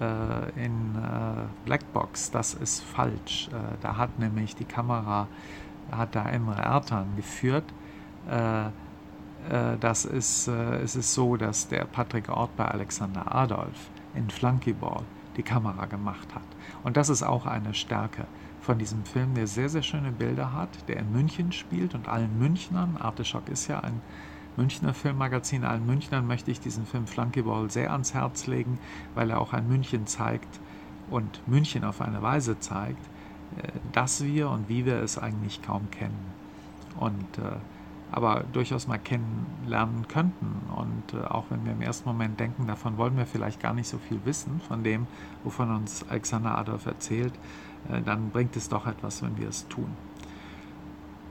äh, 0.00 0.64
in 0.64 0.94
äh, 0.96 1.46
Blackbox, 1.64 2.30
das 2.30 2.54
ist 2.54 2.82
falsch. 2.82 3.48
Äh, 3.48 3.76
da 3.80 3.96
hat 3.96 4.18
nämlich 4.18 4.54
die 4.56 4.64
Kamera, 4.64 5.26
hat 5.90 6.14
da 6.14 6.28
Emre 6.28 6.60
Ertan 6.60 7.06
geführt. 7.16 7.64
Äh, 8.30 8.66
äh, 8.66 9.78
das 9.80 10.04
ist, 10.04 10.48
es 10.48 10.96
ist 10.96 11.14
so, 11.14 11.36
dass 11.36 11.68
der 11.68 11.84
Patrick 11.84 12.28
Ort 12.28 12.56
bei 12.56 12.66
Alexander 12.66 13.34
Adolf 13.34 13.90
in 14.14 14.30
Flunkyball 14.30 15.02
die 15.36 15.42
Kamera 15.42 15.86
gemacht 15.86 16.34
hat. 16.34 16.42
Und 16.84 16.96
das 16.96 17.08
ist 17.08 17.22
auch 17.22 17.46
eine 17.46 17.74
Stärke 17.74 18.26
von 18.60 18.78
diesem 18.78 19.04
Film, 19.04 19.34
der 19.34 19.46
sehr, 19.46 19.68
sehr 19.68 19.82
schöne 19.82 20.12
Bilder 20.12 20.52
hat, 20.52 20.68
der 20.88 20.98
in 20.98 21.12
München 21.12 21.52
spielt 21.52 21.94
und 21.94 22.08
allen 22.08 22.38
Münchnern, 22.38 22.96
Arteschock 22.98 23.48
ist 23.48 23.68
ja 23.68 23.80
ein 23.80 24.02
Münchner 24.58 24.92
Filmmagazin 24.92 25.64
Allen 25.64 25.86
Münchnern 25.86 26.26
möchte 26.26 26.50
ich 26.50 26.58
diesen 26.58 26.84
Film 26.84 27.06
Flunkyball 27.06 27.70
sehr 27.70 27.92
ans 27.92 28.12
Herz 28.12 28.48
legen, 28.48 28.80
weil 29.14 29.30
er 29.30 29.40
auch 29.40 29.52
ein 29.52 29.68
München 29.68 30.08
zeigt 30.08 30.58
und 31.10 31.46
München 31.46 31.84
auf 31.84 32.00
eine 32.00 32.22
Weise 32.22 32.58
zeigt, 32.58 33.06
äh, 33.56 33.68
dass 33.92 34.24
wir 34.24 34.50
und 34.50 34.68
wie 34.68 34.84
wir 34.84 34.96
es 34.96 35.16
eigentlich 35.16 35.62
kaum 35.62 35.88
kennen. 35.92 36.18
Und 36.98 37.38
äh, 37.38 37.56
aber 38.10 38.44
durchaus 38.52 38.88
mal 38.88 38.98
kennenlernen 38.98 40.08
könnten. 40.08 40.60
Und 40.74 41.14
äh, 41.14 41.24
auch 41.24 41.44
wenn 41.50 41.64
wir 41.64 41.72
im 41.72 41.82
ersten 41.82 42.08
Moment 42.08 42.40
denken, 42.40 42.66
davon 42.66 42.96
wollen 42.96 43.16
wir 43.16 43.26
vielleicht 43.26 43.60
gar 43.60 43.74
nicht 43.74 43.88
so 43.88 43.98
viel 43.98 44.20
wissen, 44.24 44.60
von 44.66 44.82
dem, 44.82 45.06
wovon 45.44 45.70
uns 45.70 46.04
Alexander 46.08 46.58
Adolf 46.58 46.86
erzählt, 46.86 47.34
äh, 47.90 48.00
dann 48.02 48.30
bringt 48.30 48.56
es 48.56 48.68
doch 48.68 48.86
etwas, 48.86 49.22
wenn 49.22 49.36
wir 49.38 49.48
es 49.48 49.68
tun. 49.68 49.88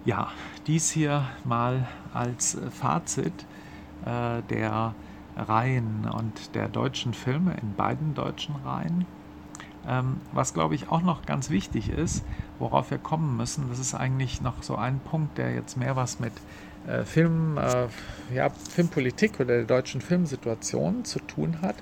Ja, 0.07 0.29
dies 0.67 0.89
hier 0.89 1.27
mal 1.43 1.85
als 2.13 2.57
Fazit 2.71 3.45
äh, 4.05 4.41
der 4.49 4.95
Reihen 5.35 6.09
und 6.09 6.55
der 6.55 6.69
deutschen 6.69 7.13
Filme 7.13 7.57
in 7.61 7.73
beiden 7.73 8.15
deutschen 8.15 8.55
Reihen. 8.55 9.05
Ähm, 9.85 10.21
was 10.31 10.53
glaube 10.53 10.75
ich 10.75 10.87
auch 10.89 11.01
noch 11.01 11.25
ganz 11.25 11.49
wichtig 11.49 11.89
ist, 11.89 12.23
worauf 12.57 12.89
wir 12.89 12.99
kommen 12.99 13.35
müssen, 13.35 13.67
das 13.67 13.79
ist 13.79 13.95
eigentlich 13.95 14.39
noch 14.39 14.63
so 14.63 14.77
ein 14.77 15.01
Punkt, 15.01 15.37
der 15.37 15.53
jetzt 15.53 15.75
mehr 15.75 15.97
was 15.97 16.21
mit 16.21 16.31
äh, 16.87 17.03
Film, 17.03 17.57
äh, 17.57 17.87
ja, 18.33 18.49
Filmpolitik 18.49 19.41
oder 19.41 19.57
der 19.57 19.65
deutschen 19.65 19.99
Filmsituation 19.99 21.03
zu 21.03 21.19
tun 21.19 21.61
hat, 21.61 21.75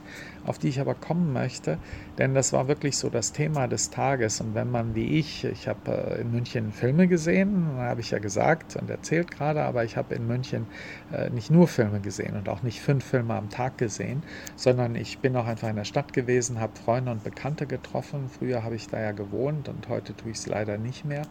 auf 0.45 0.59
die 0.59 0.69
ich 0.69 0.79
aber 0.79 0.95
kommen 0.95 1.33
möchte, 1.33 1.79
denn 2.17 2.33
das 2.33 2.53
war 2.53 2.67
wirklich 2.67 2.97
so 2.97 3.09
das 3.09 3.31
Thema 3.31 3.67
des 3.67 3.89
Tages. 3.89 4.41
Und 4.41 4.53
wenn 4.53 4.69
man 4.69 4.95
wie 4.95 5.17
ich, 5.19 5.43
ich 5.43 5.67
habe 5.67 5.91
äh, 5.91 6.21
in 6.21 6.31
München 6.31 6.71
Filme 6.71 7.07
gesehen, 7.07 7.67
habe 7.77 8.01
ich 8.01 8.11
ja 8.11 8.19
gesagt 8.19 8.75
und 8.75 8.89
erzählt 8.89 9.31
gerade, 9.31 9.63
aber 9.63 9.83
ich 9.83 9.97
habe 9.97 10.15
in 10.15 10.27
München 10.27 10.67
äh, 11.11 11.29
nicht 11.29 11.49
nur 11.49 11.67
Filme 11.67 12.01
gesehen 12.01 12.35
und 12.35 12.49
auch 12.49 12.61
nicht 12.61 12.81
fünf 12.81 13.05
Filme 13.05 13.33
am 13.33 13.49
Tag 13.49 13.77
gesehen, 13.77 14.25
sondern 14.55 14.95
ich 14.95 15.19
bin 15.21 15.35
auch 15.35 15.45
einfach 15.45 15.69
in 15.69 15.75
der 15.75 15.85
Stadt 15.85 16.13
gewesen, 16.13 16.59
habe 16.59 16.79
Freunde 16.79 17.11
und 17.11 17.23
Bekannte 17.23 17.67
getroffen. 17.67 18.29
Früher 18.29 18.63
habe 18.63 18.75
ich 18.75 18.87
da 18.87 18.99
ja 19.01 19.11
gewohnt 19.11 19.69
und 19.69 19.87
heute 19.89 20.15
tue 20.15 20.31
ich 20.31 20.37
es 20.37 20.45
leider 20.47 20.77
nicht 20.77 21.05
mehr 21.05 21.27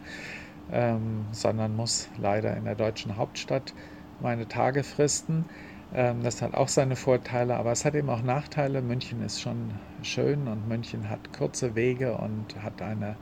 ähm, 0.69 1.27
sondern 1.31 1.75
muss 1.75 2.09
leider 2.17 2.55
in 2.57 2.65
der 2.65 2.75
deutschen 2.75 3.17
Hauptstadt 3.17 3.73
meine 4.19 4.47
Tage 4.47 4.83
fristen. 4.83 5.47
Ähm, 5.95 6.21
das 6.23 6.41
hat 6.41 6.53
auch 6.55 6.67
seine 6.67 6.95
Vorteile, 6.97 7.55
aber 7.55 7.71
es 7.71 7.85
hat 7.85 7.95
eben 7.95 8.09
auch 8.09 8.21
Nachteile. 8.21 8.81
München 8.81 9.21
ist 9.21 9.39
schon 9.39 9.79
schön 10.01 10.47
und 10.47 10.65
München 10.67 11.09
hat 11.09 11.31
kurze 11.31 11.73
Wege 11.75 12.17
und 12.17 12.55
hat 12.61 12.81
eine 12.81 13.17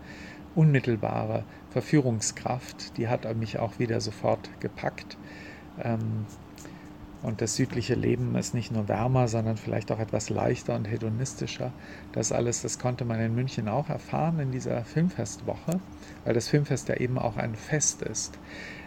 unmittelbare 0.54 1.48
Verführungskraft. 1.70 2.98
Die 2.98 3.08
hat 3.10 3.32
mich 3.38 3.60
auch 3.60 3.80
wieder 3.80 4.02
sofort 4.02 4.60
gepackt. 4.60 5.20
Und 7.24 7.40
das 7.40 7.56
südliche 7.56 7.96
Leben 7.96 8.36
ist 8.36 8.54
nicht 8.54 8.72
nur 8.72 8.90
wärmer, 8.90 9.30
sondern 9.30 9.56
vielleicht 9.56 9.92
auch 9.94 10.00
etwas 10.00 10.30
leichter 10.30 10.76
und 10.76 10.86
hedonistischer. 10.86 11.72
Das 12.12 12.34
alles, 12.34 12.62
das 12.62 12.80
konnte 12.80 13.06
man 13.06 13.20
in 13.22 13.34
München 13.34 13.70
auch 13.70 13.88
erfahren 13.88 14.40
in 14.40 14.52
dieser 14.52 14.84
Filmfestwoche, 14.84 15.80
weil 16.26 16.34
das 16.34 16.50
Filmfest 16.50 16.90
ja 16.90 16.98
eben 16.98 17.18
auch 17.18 17.38
ein 17.38 17.56
Fest 17.56 18.02
ist. 18.02 18.40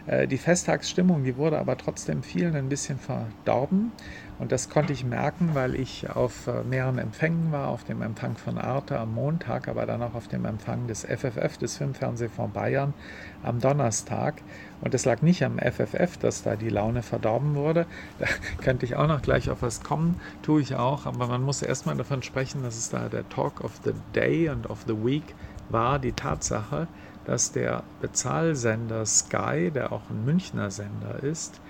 Äh, 0.05 0.27
die 0.27 0.37
Festtagsstimmung, 0.37 1.23
die 1.23 1.35
wurde 1.35 1.57
aber 1.57 1.77
trotzdem 1.77 2.21
vielen 2.21 2.55
ein 2.55 2.69
bisschen 2.69 2.99
verdorben. 2.99 3.91
Und 4.39 4.51
das 4.51 4.69
konnte 4.69 4.93
ich 4.93 5.03
merken, 5.03 5.55
weil 5.55 5.73
ich 5.73 6.09
auf 6.09 6.45
äh, 6.47 6.63
mehreren 6.63 6.99
Empfängen 6.99 7.51
war, 7.51 7.69
auf 7.69 7.83
dem 7.83 8.03
Empfang 8.03 8.37
von 8.37 8.57
Arte 8.57 8.99
am 8.99 9.13
Montag, 9.13 9.67
aber 9.67 9.85
dann 9.87 10.03
auch 10.03 10.13
auf 10.13 10.27
dem 10.27 10.45
Empfang 10.45 10.87
des 10.87 11.03
FFF, 11.05 11.57
des 11.57 11.77
Filmfernsehfonds 11.77 12.53
Bayern, 12.53 12.93
am 13.41 13.59
Donnerstag. 13.59 14.43
Und 14.81 14.93
es 14.93 15.05
lag 15.05 15.21
nicht 15.23 15.43
am 15.43 15.57
FFF, 15.57 16.17
dass 16.17 16.43
da 16.43 16.55
die 16.55 16.69
Laune 16.69 17.01
verdorben 17.01 17.55
wurde. 17.55 17.87
Da 18.19 18.27
könnte 18.61 18.85
ich 18.85 18.95
auch 18.95 19.07
noch 19.07 19.21
gleich 19.21 19.49
auf 19.49 19.61
was 19.61 19.81
kommen, 19.81 20.19
tue 20.41 20.61
ich 20.61 20.75
auch. 20.75 21.05
Aber 21.05 21.27
man 21.27 21.41
muss 21.41 21.61
erstmal 21.61 21.95
davon 21.95 22.21
sprechen, 22.23 22.63
dass 22.63 22.77
es 22.77 22.89
da 22.89 23.09
der 23.09 23.27
Talk 23.29 23.61
of 23.61 23.79
the 23.83 23.93
Day 24.13 24.49
und 24.49 24.69
of 24.69 24.83
the 24.87 24.95
Week 25.03 25.35
war, 25.69 25.99
die 25.99 26.13
Tatsache, 26.13 26.87
dass 27.23 27.51
der 27.51 27.83
Bezahlsender 27.99 29.05
Sky, 29.05 29.71
der 29.71 29.91
auch 29.91 30.09
ein 30.09 30.23
Münchner 30.23 30.71
Sender 30.71 31.21
ist, 31.23 31.61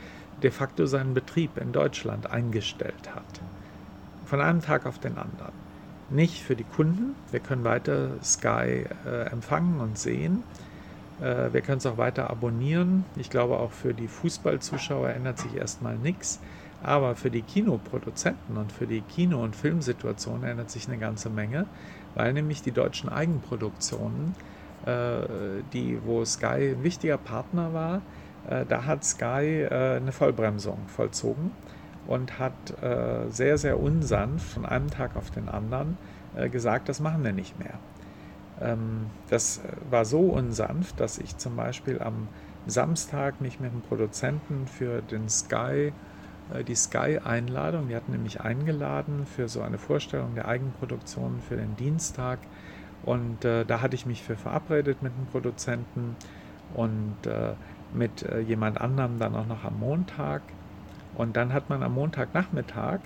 de 0.43 0.51
facto 0.51 0.85
seinen 0.85 1.13
Betrieb 1.13 1.57
in 1.57 1.71
Deutschland 1.71 2.29
eingestellt 2.29 3.15
hat. 3.15 3.41
Von 4.25 4.41
einem 4.41 4.61
Tag 4.61 4.85
auf 4.85 4.99
den 4.99 5.17
anderen. 5.17 5.53
Nicht 6.09 6.41
für 6.41 6.55
die 6.55 6.63
Kunden, 6.63 7.15
wir 7.31 7.39
können 7.39 7.63
weiter 7.63 8.21
Sky 8.23 8.85
äh, 9.05 9.29
empfangen 9.31 9.79
und 9.79 9.97
sehen. 9.97 10.43
Äh, 11.19 11.51
wir 11.51 11.61
können 11.61 11.79
es 11.79 11.85
auch 11.85 11.97
weiter 11.97 12.29
abonnieren. 12.29 13.05
Ich 13.15 13.29
glaube, 13.29 13.57
auch 13.57 13.71
für 13.71 13.93
die 13.93 14.07
Fußballzuschauer 14.07 15.09
ändert 15.09 15.39
sich 15.39 15.55
erstmal 15.55 15.97
nichts. 15.97 16.39
Aber 16.79 17.15
für 17.15 17.31
die 17.31 17.41
Kinoproduzenten 17.41 18.55
und 18.57 18.71
für 18.71 18.85
die 18.85 19.01
Kino- 19.01 19.43
und 19.43 19.55
Filmsituation 19.55 20.43
ändert 20.43 20.69
sich 20.69 20.87
eine 20.87 20.99
ganze 20.99 21.29
Menge, 21.29 21.65
weil 22.13 22.33
nämlich 22.33 22.61
die 22.61 22.71
deutschen 22.71 23.09
Eigenproduktionen, 23.09 24.35
äh, 24.83 25.63
die, 25.73 26.03
wo 26.03 26.23
Sky 26.23 26.75
ein 26.75 26.83
wichtiger 26.83 27.17
Partner 27.17 27.73
war, 27.73 28.01
da 28.67 28.85
hat 28.85 29.03
Sky 29.03 29.63
äh, 29.63 29.97
eine 29.97 30.11
Vollbremsung 30.11 30.79
vollzogen 30.87 31.51
und 32.07 32.39
hat 32.39 32.53
äh, 32.81 33.29
sehr, 33.29 33.57
sehr 33.57 33.79
unsanft 33.79 34.53
von 34.53 34.65
einem 34.65 34.89
Tag 34.89 35.15
auf 35.15 35.31
den 35.31 35.49
anderen 35.49 35.97
gesagt, 36.51 36.87
das 36.87 36.99
machen 36.99 37.23
wir 37.23 37.33
nicht 37.33 37.57
mehr. 37.57 37.79
Ähm, 38.61 39.07
das 39.29 39.61
war 39.89 40.05
so 40.05 40.19
unsanft, 40.19 40.99
dass 40.99 41.17
ich 41.17 41.37
zum 41.37 41.55
Beispiel 41.55 41.99
am 41.99 42.27
Samstag 42.67 43.41
mich 43.41 43.59
mit 43.59 43.73
dem 43.73 43.81
Produzenten 43.81 44.67
für 44.67 45.01
den 45.01 45.29
Sky, 45.29 45.93
die 46.65 46.75
Sky-Einladung, 46.75 47.89
die 47.89 47.95
hatten 47.95 48.11
nämlich 48.11 48.39
eingeladen 48.39 49.25
für 49.25 49.49
so 49.49 49.61
eine 49.61 49.77
Vorstellung 49.77 50.35
der 50.35 50.47
Eigenproduktion 50.47 51.41
für 51.41 51.57
den 51.57 51.75
Dienstag. 51.75 52.39
Und 53.03 53.45
äh, 53.45 53.65
da 53.65 53.81
hatte 53.81 53.95
ich 53.95 54.05
mich 54.05 54.23
für 54.23 54.35
verabredet 54.35 55.01
mit 55.01 55.13
dem 55.17 55.25
Produzenten. 55.27 56.15
Und 56.73 57.15
äh, 57.25 57.53
mit 57.93 58.23
äh, 58.23 58.39
jemand 58.39 58.79
anderem 58.79 59.19
dann 59.19 59.35
auch 59.35 59.47
noch 59.47 59.63
am 59.63 59.79
Montag. 59.79 60.41
Und 61.15 61.35
dann 61.35 61.53
hat 61.53 61.69
man 61.69 61.83
am 61.83 61.93
Montagnachmittag 61.93 62.99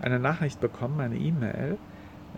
eine 0.00 0.18
Nachricht 0.18 0.60
bekommen, 0.60 1.00
eine 1.00 1.16
E-Mail, 1.16 1.78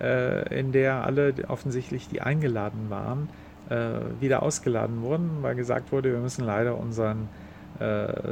äh, 0.01 0.59
in 0.59 0.73
der 0.73 1.05
alle 1.05 1.35
offensichtlich, 1.49 2.09
die 2.09 2.21
eingeladen 2.21 2.91
waren, 2.91 3.29
äh, 3.71 4.21
wieder 4.21 4.43
ausgeladen 4.43 5.03
wurden, 5.03 5.43
weil 5.43 5.55
gesagt 5.55 5.93
wurde, 5.93 6.13
wir 6.13 6.21
müssen 6.21 6.45
leider 6.45 6.79
unseren 6.79 7.29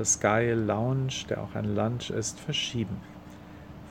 Sky 0.05 0.53
Lounge, 0.53 1.27
der 1.29 1.43
auch 1.43 1.57
ein 1.57 1.75
Lunch 1.75 2.11
ist, 2.11 2.39
verschieben 2.39 3.01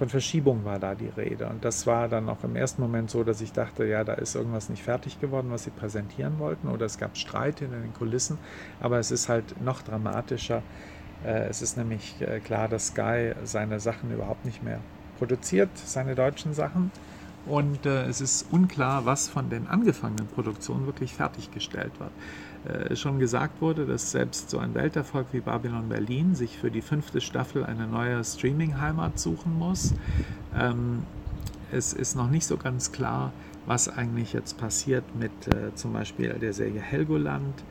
von 0.01 0.09
Verschiebung 0.09 0.65
war 0.65 0.79
da 0.79 0.95
die 0.95 1.09
Rede. 1.09 1.45
Und 1.45 1.63
das 1.63 1.85
war 1.85 2.07
dann 2.07 2.27
auch 2.27 2.43
im 2.43 2.55
ersten 2.55 2.81
Moment 2.81 3.11
so, 3.11 3.23
dass 3.23 3.39
ich 3.39 3.53
dachte, 3.53 3.85
ja, 3.85 4.03
da 4.03 4.13
ist 4.13 4.33
irgendwas 4.33 4.67
nicht 4.67 4.81
fertig 4.81 5.21
geworden, 5.21 5.49
was 5.51 5.65
sie 5.65 5.69
präsentieren 5.69 6.39
wollten, 6.39 6.69
oder 6.69 6.87
es 6.87 6.97
gab 6.97 7.15
Streit 7.15 7.59
hinter 7.59 7.77
den 7.77 7.93
Kulissen. 7.93 8.39
Aber 8.79 8.97
es 8.97 9.11
ist 9.11 9.29
halt 9.29 9.61
noch 9.61 9.83
dramatischer. 9.83 10.63
Äh, 11.23 11.49
es 11.49 11.61
ist 11.61 11.77
nämlich 11.77 12.19
äh, 12.19 12.39
klar, 12.39 12.67
dass 12.67 12.87
Sky 12.87 13.33
seine 13.43 13.79
Sachen 13.79 14.11
überhaupt 14.11 14.43
nicht 14.43 14.63
mehr 14.63 14.79
produziert, 15.19 15.69
seine 15.75 16.15
deutschen 16.15 16.55
Sachen. 16.55 16.89
Und 17.45 17.85
äh, 17.85 18.05
es 18.05 18.21
ist 18.21 18.47
unklar, 18.51 19.05
was 19.05 19.29
von 19.29 19.51
den 19.51 19.67
angefangenen 19.67 20.25
Produktionen 20.25 20.87
wirklich 20.87 21.13
fertiggestellt 21.13 21.91
wird 21.99 22.11
schon 22.93 23.19
gesagt 23.19 23.61
wurde, 23.61 23.85
dass 23.85 24.11
selbst 24.11 24.49
so 24.49 24.59
ein 24.59 24.75
Welterfolg 24.75 25.27
wie 25.31 25.39
Babylon 25.39 25.89
Berlin 25.89 26.35
sich 26.35 26.57
für 26.57 26.69
die 26.69 26.81
fünfte 26.81 27.19
Staffel 27.19 27.65
eine 27.65 27.87
neue 27.87 28.23
Streaming-Heimat 28.23 29.17
suchen 29.17 29.57
muss. 29.57 29.93
Ähm, 30.55 31.03
es 31.71 31.93
ist 31.93 32.15
noch 32.15 32.29
nicht 32.29 32.45
so 32.45 32.57
ganz 32.57 32.91
klar, 32.91 33.31
was 33.65 33.87
eigentlich 33.89 34.33
jetzt 34.33 34.57
passiert 34.57 35.03
mit 35.15 35.31
äh, 35.47 35.73
zum 35.75 35.93
Beispiel 35.93 36.29
der 36.33 36.53
Serie 36.53 36.81
Helgoland 36.81 37.63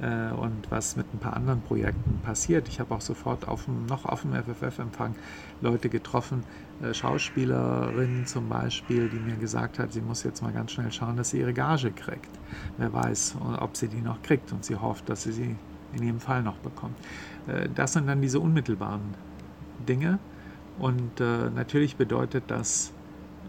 äh, 0.00 0.32
und 0.32 0.70
was 0.70 0.96
mit 0.96 1.12
ein 1.12 1.18
paar 1.18 1.34
anderen 1.34 1.60
Projekten 1.62 2.20
passiert. 2.22 2.68
Ich 2.68 2.80
habe 2.80 2.94
auch 2.94 3.00
sofort 3.00 3.48
auf 3.48 3.64
dem, 3.64 3.86
noch 3.86 4.04
auf 4.04 4.22
dem 4.22 4.32
FFF-Empfang 4.32 5.14
Leute 5.60 5.88
getroffen, 5.88 6.44
äh, 6.82 6.94
Schauspielerinnen 6.94 8.26
zum 8.26 8.48
Beispiel, 8.48 9.08
die 9.08 9.18
mir 9.18 9.36
gesagt 9.36 9.78
hat, 9.78 9.92
sie 9.92 10.00
muss 10.00 10.22
jetzt 10.22 10.42
mal 10.42 10.52
ganz 10.52 10.72
schnell 10.72 10.92
schauen, 10.92 11.16
dass 11.16 11.30
sie 11.30 11.40
ihre 11.40 11.52
Gage 11.52 11.90
kriegt. 11.90 12.30
Wer 12.76 12.92
weiß, 12.92 13.36
ob 13.60 13.76
sie 13.76 13.88
die 13.88 14.00
noch 14.00 14.22
kriegt 14.22 14.52
und 14.52 14.64
sie 14.64 14.76
hofft, 14.76 15.08
dass 15.08 15.24
sie 15.24 15.32
sie 15.32 15.56
in 15.92 16.02
jedem 16.02 16.20
Fall 16.20 16.42
noch 16.42 16.56
bekommt. 16.58 16.96
Äh, 17.46 17.68
das 17.74 17.92
sind 17.92 18.06
dann 18.06 18.22
diese 18.22 18.40
unmittelbaren 18.40 19.14
Dinge 19.88 20.18
und 20.78 21.20
äh, 21.20 21.50
natürlich 21.50 21.96
bedeutet 21.96 22.44
das 22.48 22.92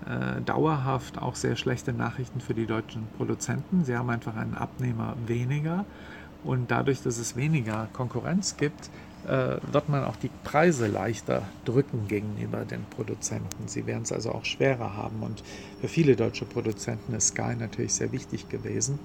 äh, 0.05 0.41
dauerhaft 0.41 1.21
auch 1.21 1.35
sehr 1.35 1.55
schlechte 1.55 1.93
Nachrichten 1.93 2.39
für 2.39 2.53
die 2.53 2.65
deutschen 2.65 3.07
Produzenten. 3.17 3.83
Sie 3.83 3.95
haben 3.95 4.09
einfach 4.09 4.35
einen 4.35 4.55
Abnehmer 4.55 5.15
weniger 5.27 5.85
und 6.43 6.71
dadurch, 6.71 7.01
dass 7.01 7.17
es 7.17 7.35
weniger 7.35 7.87
Konkurrenz 7.93 8.57
gibt, 8.57 8.89
äh, 9.27 9.57
wird 9.71 9.89
man 9.89 10.05
auch 10.05 10.15
die 10.15 10.29
Preise 10.43 10.87
leichter 10.87 11.43
drücken 11.65 12.07
gegenüber 12.07 12.65
den 12.65 12.85
Produzenten. 12.85 13.67
Sie 13.67 13.85
werden 13.85 14.03
es 14.03 14.11
also 14.11 14.31
auch 14.31 14.45
schwerer 14.45 14.95
haben. 14.95 15.21
Und 15.21 15.43
für 15.81 15.87
viele 15.87 16.15
deutsche 16.15 16.45
Produzenten 16.45 17.13
ist 17.13 17.29
Sky 17.29 17.55
natürlich 17.57 17.93
sehr 17.93 18.11
wichtig 18.11 18.47
gewesen. 18.49 18.99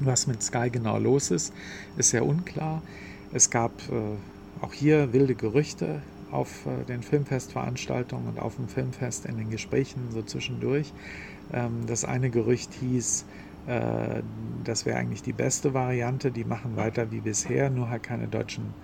Was 0.00 0.26
mit 0.26 0.42
Sky 0.42 0.70
genau 0.70 0.98
los 0.98 1.30
ist, 1.30 1.52
ist 1.96 2.10
sehr 2.10 2.26
unklar. 2.26 2.82
Es 3.32 3.50
gab 3.50 3.72
äh, 3.90 4.16
auch 4.60 4.72
hier 4.72 5.12
wilde 5.12 5.34
Gerüchte 5.34 6.02
auf 6.30 6.66
äh, 6.66 6.84
den 6.84 7.02
Filmfestveranstaltungen 7.02 8.28
und 8.28 8.38
auf 8.38 8.56
dem 8.56 8.68
Filmfest 8.68 9.24
in 9.24 9.38
den 9.38 9.50
Gesprächen 9.50 10.08
so 10.12 10.22
zwischendurch. 10.22 10.92
Ähm, 11.52 11.86
das 11.86 12.04
eine 12.04 12.28
Gerücht 12.30 12.72
hieß, 12.74 13.24
äh, 13.66 14.22
das 14.64 14.86
wäre 14.86 14.98
eigentlich 14.98 15.22
die 15.22 15.32
beste 15.32 15.74
Variante. 15.74 16.30
Die 16.30 16.44
machen 16.44 16.76
weiter 16.76 17.10
wie 17.10 17.20
bisher, 17.20 17.70
nur 17.70 17.90
halt 17.90 18.02
keine 18.02 18.28
deutschen 18.28 18.74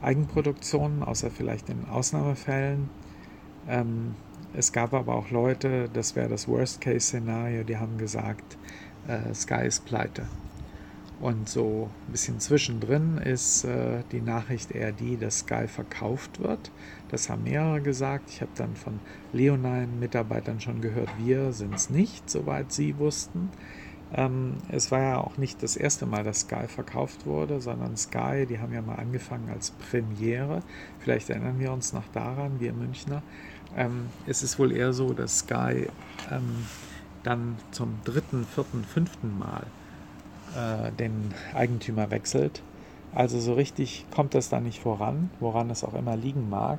Eigenproduktionen, 0.00 1.02
außer 1.02 1.30
vielleicht 1.30 1.68
in 1.68 1.88
Ausnahmefällen. 1.88 2.88
Ähm, 3.68 4.14
es 4.54 4.72
gab 4.72 4.94
aber 4.94 5.14
auch 5.14 5.30
Leute, 5.30 5.90
das 5.92 6.16
wäre 6.16 6.28
das 6.28 6.48
Worst-Case-Szenario, 6.48 7.64
die 7.64 7.76
haben 7.76 7.98
gesagt, 7.98 8.56
äh, 9.06 9.34
Sky 9.34 9.66
ist 9.66 9.84
pleite. 9.84 10.26
Und 11.20 11.48
so 11.48 11.90
ein 12.06 12.12
bisschen 12.12 12.38
zwischendrin 12.38 13.18
ist 13.18 13.64
äh, 13.64 14.04
die 14.12 14.20
Nachricht 14.20 14.70
eher 14.70 14.92
die, 14.92 15.16
dass 15.16 15.40
Sky 15.40 15.66
verkauft 15.66 16.40
wird. 16.40 16.70
Das 17.08 17.28
haben 17.28 17.42
mehrere 17.42 17.80
gesagt. 17.80 18.30
Ich 18.30 18.40
habe 18.40 18.52
dann 18.54 18.76
von 18.76 19.00
Leonine-Mitarbeitern 19.32 20.60
schon 20.60 20.80
gehört, 20.80 21.10
wir 21.18 21.52
sind 21.52 21.74
es 21.74 21.90
nicht, 21.90 22.30
soweit 22.30 22.72
sie 22.72 22.98
wussten. 22.98 23.50
Ähm, 24.14 24.54
es 24.70 24.90
war 24.90 25.00
ja 25.00 25.18
auch 25.18 25.36
nicht 25.36 25.62
das 25.62 25.76
erste 25.76 26.06
Mal, 26.06 26.24
dass 26.24 26.40
Sky 26.40 26.66
verkauft 26.66 27.26
wurde, 27.26 27.60
sondern 27.60 27.96
Sky, 27.96 28.46
die 28.48 28.58
haben 28.58 28.72
ja 28.72 28.80
mal 28.80 28.96
angefangen 28.96 29.50
als 29.50 29.70
Premiere. 29.72 30.62
Vielleicht 31.00 31.28
erinnern 31.28 31.58
wir 31.58 31.72
uns 31.72 31.92
noch 31.92 32.08
daran, 32.14 32.58
wir 32.58 32.72
Münchner. 32.72 33.22
Ähm, 33.76 34.06
es 34.26 34.42
ist 34.42 34.58
wohl 34.58 34.72
eher 34.72 34.92
so, 34.92 35.12
dass 35.12 35.40
Sky 35.40 35.88
ähm, 36.30 36.66
dann 37.22 37.56
zum 37.70 37.98
dritten, 38.04 38.46
vierten, 38.46 38.82
fünften 38.82 39.38
Mal 39.38 39.66
äh, 40.56 40.90
den 40.92 41.34
Eigentümer 41.54 42.10
wechselt. 42.10 42.62
Also 43.14 43.40
so 43.40 43.54
richtig 43.54 44.06
kommt 44.10 44.34
das 44.34 44.48
da 44.48 44.60
nicht 44.60 44.80
voran, 44.80 45.30
woran 45.38 45.68
es 45.68 45.84
auch 45.84 45.94
immer 45.94 46.16
liegen 46.16 46.48
mag. 46.48 46.78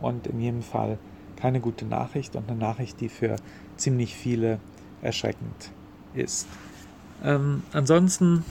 Und 0.00 0.28
in 0.28 0.40
jedem 0.40 0.62
Fall 0.62 0.98
keine 1.36 1.60
gute 1.60 1.86
Nachricht 1.86 2.36
und 2.36 2.48
eine 2.48 2.58
Nachricht, 2.58 3.00
die 3.00 3.08
für 3.08 3.34
ziemlich 3.76 4.14
viele 4.14 4.60
erschreckend 5.00 5.72
ist. 6.14 6.46
Ähm, 7.24 7.62
ansonsten 7.72 8.44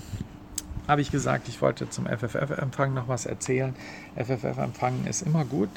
habe 0.88 1.02
ich 1.02 1.12
gesagt, 1.12 1.48
ich 1.48 1.62
wollte 1.62 1.90
zum 1.90 2.06
FFF-Empfang 2.06 2.94
noch 2.94 3.08
was 3.08 3.26
erzählen. 3.26 3.76
FFF-Empfang 4.16 5.06
ist 5.06 5.22
immer 5.22 5.46
gut. 5.46 5.70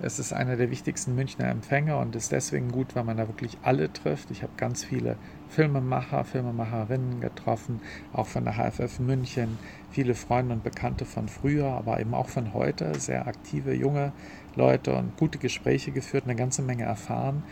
Es 0.00 0.18
ist 0.18 0.32
einer 0.32 0.56
der 0.56 0.70
wichtigsten 0.70 1.14
Münchner 1.14 1.48
Empfänge 1.48 1.96
und 1.96 2.16
ist 2.16 2.32
deswegen 2.32 2.72
gut, 2.72 2.96
weil 2.96 3.04
man 3.04 3.16
da 3.16 3.28
wirklich 3.28 3.58
alle 3.62 3.92
trifft. 3.92 4.30
Ich 4.32 4.42
habe 4.42 4.52
ganz 4.56 4.82
viele 4.82 5.16
Filmemacher, 5.48 6.24
Filmemacherinnen 6.24 7.20
getroffen, 7.20 7.80
auch 8.12 8.26
von 8.26 8.44
der 8.44 8.54
HFF 8.54 8.98
München, 8.98 9.58
viele 9.90 10.14
Freunde 10.14 10.54
und 10.54 10.64
Bekannte 10.64 11.04
von 11.04 11.28
früher, 11.28 11.66
aber 11.66 12.00
eben 12.00 12.14
auch 12.14 12.28
von 12.28 12.52
heute, 12.54 12.98
sehr 12.98 13.28
aktive 13.28 13.74
junge 13.74 14.12
Leute 14.56 14.94
und 14.94 15.16
gute 15.18 15.38
Gespräche 15.38 15.92
geführt, 15.92 16.24
eine 16.24 16.36
ganze 16.36 16.62
Menge 16.62 16.84
erfahren, 16.84 17.44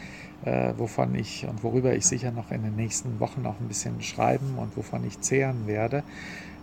äh, 0.43 0.74
wovon 0.76 1.14
ich 1.14 1.47
und 1.47 1.62
worüber 1.62 1.95
ich 1.95 2.07
sicher 2.07 2.30
noch 2.30 2.51
in 2.51 2.62
den 2.62 2.76
nächsten 2.76 3.20
Wochen 3.20 3.47
auch 3.47 3.61
ein 3.61 3.68
bisschen 3.68 4.01
schreiben 4.03 4.59
und 4.59 4.76
wovon 4.76 5.05
ich 5.05 5.20
zehren 5.20 5.66
werde. 5.66 6.05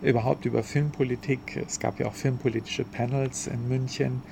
Überhaupt 0.01 0.45
über 0.45 0.63
Filmpolitik. 0.63 1.55
Es 1.55 1.79
gab 1.79 1.99
ja 1.99 2.07
auch 2.07 2.15
filmpolitische 2.15 2.85
Panels 2.85 3.47
in 3.47 3.67
München 3.67 4.23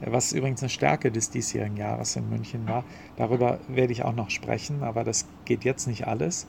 was 0.00 0.32
übrigens 0.32 0.62
eine 0.62 0.70
Stärke 0.70 1.12
des 1.12 1.30
diesjährigen 1.30 1.76
Jahres 1.76 2.16
in 2.16 2.28
München 2.28 2.66
war. 2.66 2.84
Darüber 3.16 3.60
werde 3.68 3.92
ich 3.92 4.02
auch 4.02 4.14
noch 4.14 4.30
sprechen, 4.30 4.82
aber 4.82 5.04
das 5.04 5.26
geht 5.44 5.64
jetzt 5.64 5.86
nicht 5.86 6.06
alles. 6.06 6.48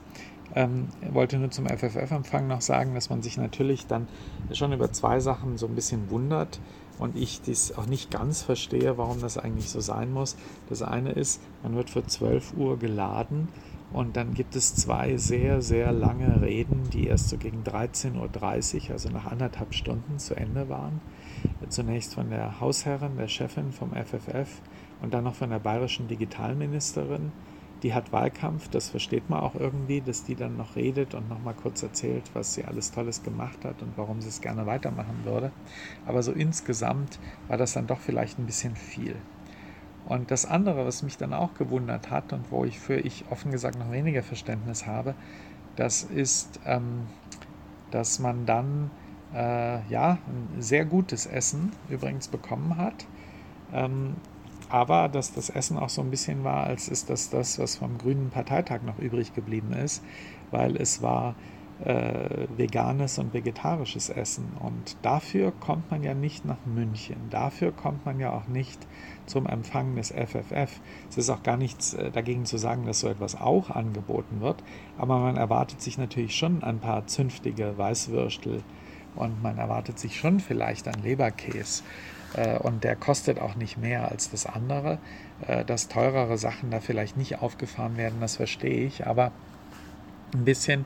Ähm, 0.54 0.88
wollte 1.10 1.38
nur 1.38 1.50
zum 1.50 1.66
FFF-Empfang 1.66 2.46
noch 2.46 2.60
sagen, 2.60 2.94
dass 2.94 3.08
man 3.08 3.22
sich 3.22 3.38
natürlich 3.38 3.86
dann 3.86 4.06
schon 4.52 4.72
über 4.72 4.92
zwei 4.92 5.18
Sachen 5.20 5.56
so 5.56 5.66
ein 5.66 5.74
bisschen 5.74 6.10
wundert 6.10 6.60
und 6.98 7.16
ich 7.16 7.40
dies 7.40 7.72
auch 7.72 7.86
nicht 7.86 8.10
ganz 8.10 8.42
verstehe, 8.42 8.98
warum 8.98 9.20
das 9.20 9.38
eigentlich 9.38 9.70
so 9.70 9.80
sein 9.80 10.12
muss. 10.12 10.36
Das 10.68 10.82
eine 10.82 11.12
ist, 11.12 11.40
man 11.62 11.74
wird 11.74 11.90
für 11.90 12.06
12 12.06 12.54
Uhr 12.56 12.78
geladen 12.78 13.48
und 13.92 14.16
dann 14.16 14.34
gibt 14.34 14.56
es 14.56 14.74
zwei 14.74 15.16
sehr, 15.16 15.60
sehr 15.60 15.92
lange 15.92 16.40
Reden, 16.42 16.88
die 16.92 17.06
erst 17.06 17.28
so 17.28 17.36
gegen 17.36 17.62
13.30 17.62 18.86
Uhr, 18.86 18.90
also 18.92 19.10
nach 19.10 19.26
anderthalb 19.26 19.74
Stunden 19.74 20.18
zu 20.18 20.34
Ende 20.34 20.68
waren. 20.68 21.00
Zunächst 21.68 22.14
von 22.14 22.30
der 22.30 22.60
Hausherrin, 22.60 23.16
der 23.16 23.28
Chefin 23.28 23.72
vom 23.72 23.92
FFF 23.92 24.60
und 25.00 25.12
dann 25.12 25.24
noch 25.24 25.34
von 25.34 25.50
der 25.50 25.58
bayerischen 25.58 26.08
Digitalministerin 26.08 27.32
die 27.82 27.94
hat 27.94 28.12
Wahlkampf, 28.12 28.68
das 28.68 28.88
versteht 28.88 29.28
man 29.28 29.40
auch 29.40 29.54
irgendwie, 29.54 30.00
dass 30.00 30.24
die 30.24 30.36
dann 30.36 30.56
noch 30.56 30.76
redet 30.76 31.14
und 31.14 31.28
noch 31.28 31.40
mal 31.42 31.54
kurz 31.54 31.82
erzählt, 31.82 32.30
was 32.34 32.54
sie 32.54 32.64
alles 32.64 32.92
Tolles 32.92 33.22
gemacht 33.22 33.64
hat 33.64 33.82
und 33.82 33.96
warum 33.96 34.20
sie 34.20 34.28
es 34.28 34.40
gerne 34.40 34.66
weitermachen 34.66 35.24
würde. 35.24 35.50
Aber 36.06 36.22
so 36.22 36.32
insgesamt 36.32 37.18
war 37.48 37.56
das 37.56 37.72
dann 37.72 37.86
doch 37.86 37.98
vielleicht 37.98 38.38
ein 38.38 38.46
bisschen 38.46 38.76
viel. 38.76 39.16
Und 40.04 40.30
das 40.30 40.46
andere, 40.46 40.84
was 40.84 41.02
mich 41.02 41.16
dann 41.16 41.32
auch 41.32 41.54
gewundert 41.54 42.10
hat 42.10 42.32
und 42.32 42.50
wo 42.50 42.64
ich 42.64 42.78
für 42.78 42.98
ich 42.98 43.24
offen 43.30 43.52
gesagt 43.52 43.78
noch 43.78 43.90
weniger 43.92 44.22
Verständnis 44.22 44.86
habe, 44.86 45.14
das 45.76 46.02
ist, 46.02 46.60
ähm, 46.66 47.06
dass 47.90 48.18
man 48.18 48.46
dann 48.46 48.90
äh, 49.34 49.86
ja 49.88 50.18
ein 50.26 50.60
sehr 50.60 50.84
gutes 50.84 51.26
Essen 51.26 51.72
übrigens 51.88 52.28
bekommen 52.28 52.76
hat. 52.76 53.06
Ähm, 53.72 54.16
aber 54.72 55.10
dass 55.10 55.34
das 55.34 55.50
Essen 55.50 55.76
auch 55.76 55.90
so 55.90 56.00
ein 56.00 56.10
bisschen 56.10 56.44
war, 56.44 56.64
als 56.64 56.88
ist 56.88 57.10
das 57.10 57.28
das, 57.28 57.58
was 57.58 57.76
vom 57.76 57.98
Grünen 57.98 58.30
Parteitag 58.30 58.80
noch 58.82 58.98
übrig 58.98 59.34
geblieben 59.34 59.74
ist, 59.74 60.02
weil 60.50 60.76
es 60.76 61.02
war 61.02 61.34
äh, 61.84 62.46
veganes 62.56 63.18
und 63.18 63.34
vegetarisches 63.34 64.08
Essen. 64.08 64.48
Und 64.60 64.96
dafür 65.02 65.52
kommt 65.52 65.90
man 65.90 66.02
ja 66.02 66.14
nicht 66.14 66.46
nach 66.46 66.64
München. 66.64 67.16
Dafür 67.28 67.70
kommt 67.70 68.06
man 68.06 68.18
ja 68.18 68.32
auch 68.32 68.48
nicht 68.48 68.86
zum 69.26 69.46
Empfang 69.46 69.94
des 69.94 70.10
FFF. 70.10 70.80
Es 71.10 71.18
ist 71.18 71.28
auch 71.28 71.42
gar 71.42 71.58
nichts 71.58 71.92
äh, 71.92 72.10
dagegen 72.10 72.46
zu 72.46 72.56
sagen, 72.56 72.86
dass 72.86 73.00
so 73.00 73.08
etwas 73.08 73.38
auch 73.38 73.68
angeboten 73.68 74.40
wird. 74.40 74.64
Aber 74.96 75.18
man 75.18 75.36
erwartet 75.36 75.82
sich 75.82 75.98
natürlich 75.98 76.34
schon 76.34 76.64
ein 76.64 76.78
paar 76.78 77.06
zünftige 77.06 77.76
Weißwürstel 77.76 78.62
und 79.16 79.42
man 79.42 79.58
erwartet 79.58 79.98
sich 79.98 80.18
schon 80.18 80.40
vielleicht 80.40 80.88
ein 80.88 81.02
Leberkäse 81.02 81.82
und 82.62 82.82
der 82.84 82.96
kostet 82.96 83.38
auch 83.38 83.56
nicht 83.56 83.76
mehr 83.76 84.10
als 84.10 84.30
das 84.30 84.46
andere. 84.46 84.98
Äh, 85.46 85.64
dass 85.64 85.88
teurere 85.88 86.38
Sachen 86.38 86.70
da 86.70 86.80
vielleicht 86.80 87.16
nicht 87.16 87.40
aufgefahren 87.40 87.96
werden, 87.96 88.20
das 88.20 88.36
verstehe 88.36 88.86
ich, 88.86 89.06
aber 89.06 89.32
ein 90.34 90.44
bisschen, 90.44 90.84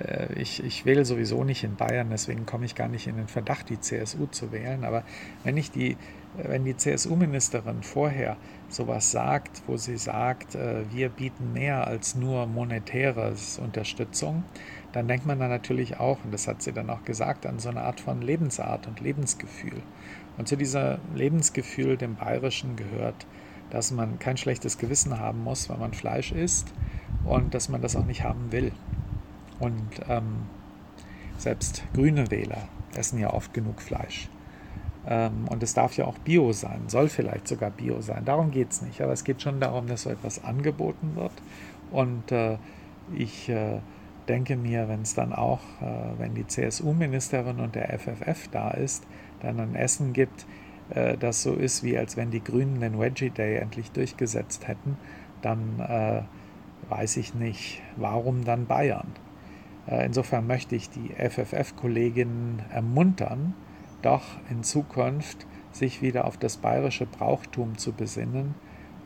äh, 0.00 0.32
ich, 0.34 0.64
ich 0.64 0.84
wähle 0.84 1.04
sowieso 1.04 1.44
nicht 1.44 1.62
in 1.62 1.76
Bayern, 1.76 2.08
deswegen 2.10 2.44
komme 2.44 2.64
ich 2.64 2.74
gar 2.74 2.88
nicht 2.88 3.06
in 3.06 3.16
den 3.16 3.28
Verdacht, 3.28 3.68
die 3.68 3.78
CSU 3.78 4.26
zu 4.26 4.50
wählen, 4.50 4.84
aber 4.84 5.04
wenn 5.44 5.56
ich 5.56 5.70
die 5.70 5.96
wenn 6.36 6.64
die 6.64 6.76
CSU-Ministerin 6.76 7.84
vorher 7.84 8.36
sowas 8.68 9.12
sagt, 9.12 9.62
wo 9.68 9.76
sie 9.76 9.96
sagt, 9.96 10.58
wir 10.90 11.08
bieten 11.08 11.52
mehr 11.52 11.86
als 11.86 12.16
nur 12.16 12.46
monetäre 12.46 13.36
Unterstützung, 13.62 14.42
dann 14.90 15.06
denkt 15.06 15.26
man 15.26 15.38
dann 15.38 15.50
natürlich 15.50 16.00
auch, 16.00 16.18
und 16.24 16.34
das 16.34 16.48
hat 16.48 16.60
sie 16.60 16.72
dann 16.72 16.90
auch 16.90 17.04
gesagt, 17.04 17.46
an 17.46 17.60
so 17.60 17.68
eine 17.68 17.82
Art 17.82 18.00
von 18.00 18.20
Lebensart 18.20 18.88
und 18.88 18.98
Lebensgefühl. 18.98 19.80
Und 20.36 20.48
zu 20.48 20.56
dieser 20.56 20.98
Lebensgefühl, 21.14 21.96
dem 21.96 22.16
Bayerischen, 22.16 22.76
gehört, 22.76 23.26
dass 23.70 23.90
man 23.90 24.18
kein 24.18 24.36
schlechtes 24.36 24.78
Gewissen 24.78 25.18
haben 25.18 25.42
muss, 25.42 25.68
wenn 25.68 25.78
man 25.78 25.92
Fleisch 25.92 26.32
isst 26.32 26.72
und 27.24 27.54
dass 27.54 27.68
man 27.68 27.80
das 27.80 27.96
auch 27.96 28.04
nicht 28.04 28.24
haben 28.24 28.52
will. 28.52 28.72
Und 29.60 29.88
ähm, 30.08 30.46
selbst 31.38 31.84
grüne 31.94 32.30
Wähler 32.30 32.68
essen 32.96 33.18
ja 33.18 33.32
oft 33.32 33.54
genug 33.54 33.80
Fleisch. 33.80 34.28
Ähm, 35.06 35.46
und 35.48 35.62
es 35.62 35.74
darf 35.74 35.96
ja 35.96 36.06
auch 36.06 36.18
Bio 36.18 36.52
sein, 36.52 36.82
soll 36.88 37.08
vielleicht 37.08 37.48
sogar 37.48 37.70
Bio 37.70 38.00
sein. 38.00 38.24
Darum 38.24 38.50
geht 38.50 38.70
es 38.70 38.82
nicht. 38.82 39.00
Aber 39.00 39.12
es 39.12 39.24
geht 39.24 39.42
schon 39.42 39.60
darum, 39.60 39.86
dass 39.86 40.02
so 40.02 40.10
etwas 40.10 40.42
angeboten 40.44 41.12
wird. 41.14 41.32
Und 41.90 42.32
äh, 42.32 42.58
ich 43.14 43.48
äh, 43.48 43.80
denke 44.28 44.56
mir, 44.56 44.88
wenn 44.88 45.02
es 45.02 45.14
dann 45.14 45.32
auch, 45.32 45.60
äh, 45.80 46.18
wenn 46.18 46.34
die 46.34 46.46
CSU-Ministerin 46.46 47.60
und 47.60 47.74
der 47.74 47.98
FFF 47.98 48.48
da 48.50 48.70
ist, 48.70 49.04
dann 49.44 49.60
ein 49.60 49.74
Essen 49.74 50.12
gibt, 50.12 50.46
äh, 50.90 51.16
das 51.16 51.42
so 51.42 51.54
ist, 51.54 51.82
wie 51.82 51.96
als 51.96 52.16
wenn 52.16 52.30
die 52.30 52.42
Grünen 52.42 52.80
den 52.80 52.98
Veggie 52.98 53.30
Day 53.30 53.56
endlich 53.56 53.90
durchgesetzt 53.90 54.68
hätten, 54.68 54.96
dann 55.42 55.80
äh, 55.80 56.22
weiß 56.88 57.16
ich 57.16 57.34
nicht, 57.34 57.82
warum 57.96 58.44
dann 58.44 58.66
Bayern. 58.66 59.12
Äh, 59.86 60.06
insofern 60.06 60.46
möchte 60.46 60.76
ich 60.76 60.90
die 60.90 61.10
FFF-Kolleginnen 61.16 62.62
ermuntern, 62.70 63.54
doch 64.02 64.22
in 64.50 64.62
Zukunft 64.62 65.46
sich 65.72 66.02
wieder 66.02 66.26
auf 66.26 66.36
das 66.36 66.58
bayerische 66.58 67.06
Brauchtum 67.06 67.78
zu 67.78 67.92
besinnen 67.92 68.54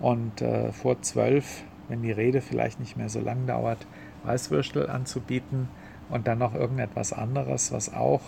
und 0.01 0.43
äh, 0.43 0.73
vor 0.73 1.01
zwölf, 1.03 1.65
wenn 1.89 2.03
die 2.03 2.13
Rede 2.13 2.41
vielleicht 2.41 2.81
nicht 2.81 2.97
mehr 2.97 3.09
so 3.09 3.21
lang 3.21 3.47
dauert, 3.47 3.87
Weißwürstel 4.25 4.91
anzubieten 4.91 5.69
und 6.11 6.27
dann 6.27 6.39
noch 6.39 6.55
irgendetwas 6.55 7.13
anderes, 7.13 7.73
was 7.73 7.95
auch 7.95 8.21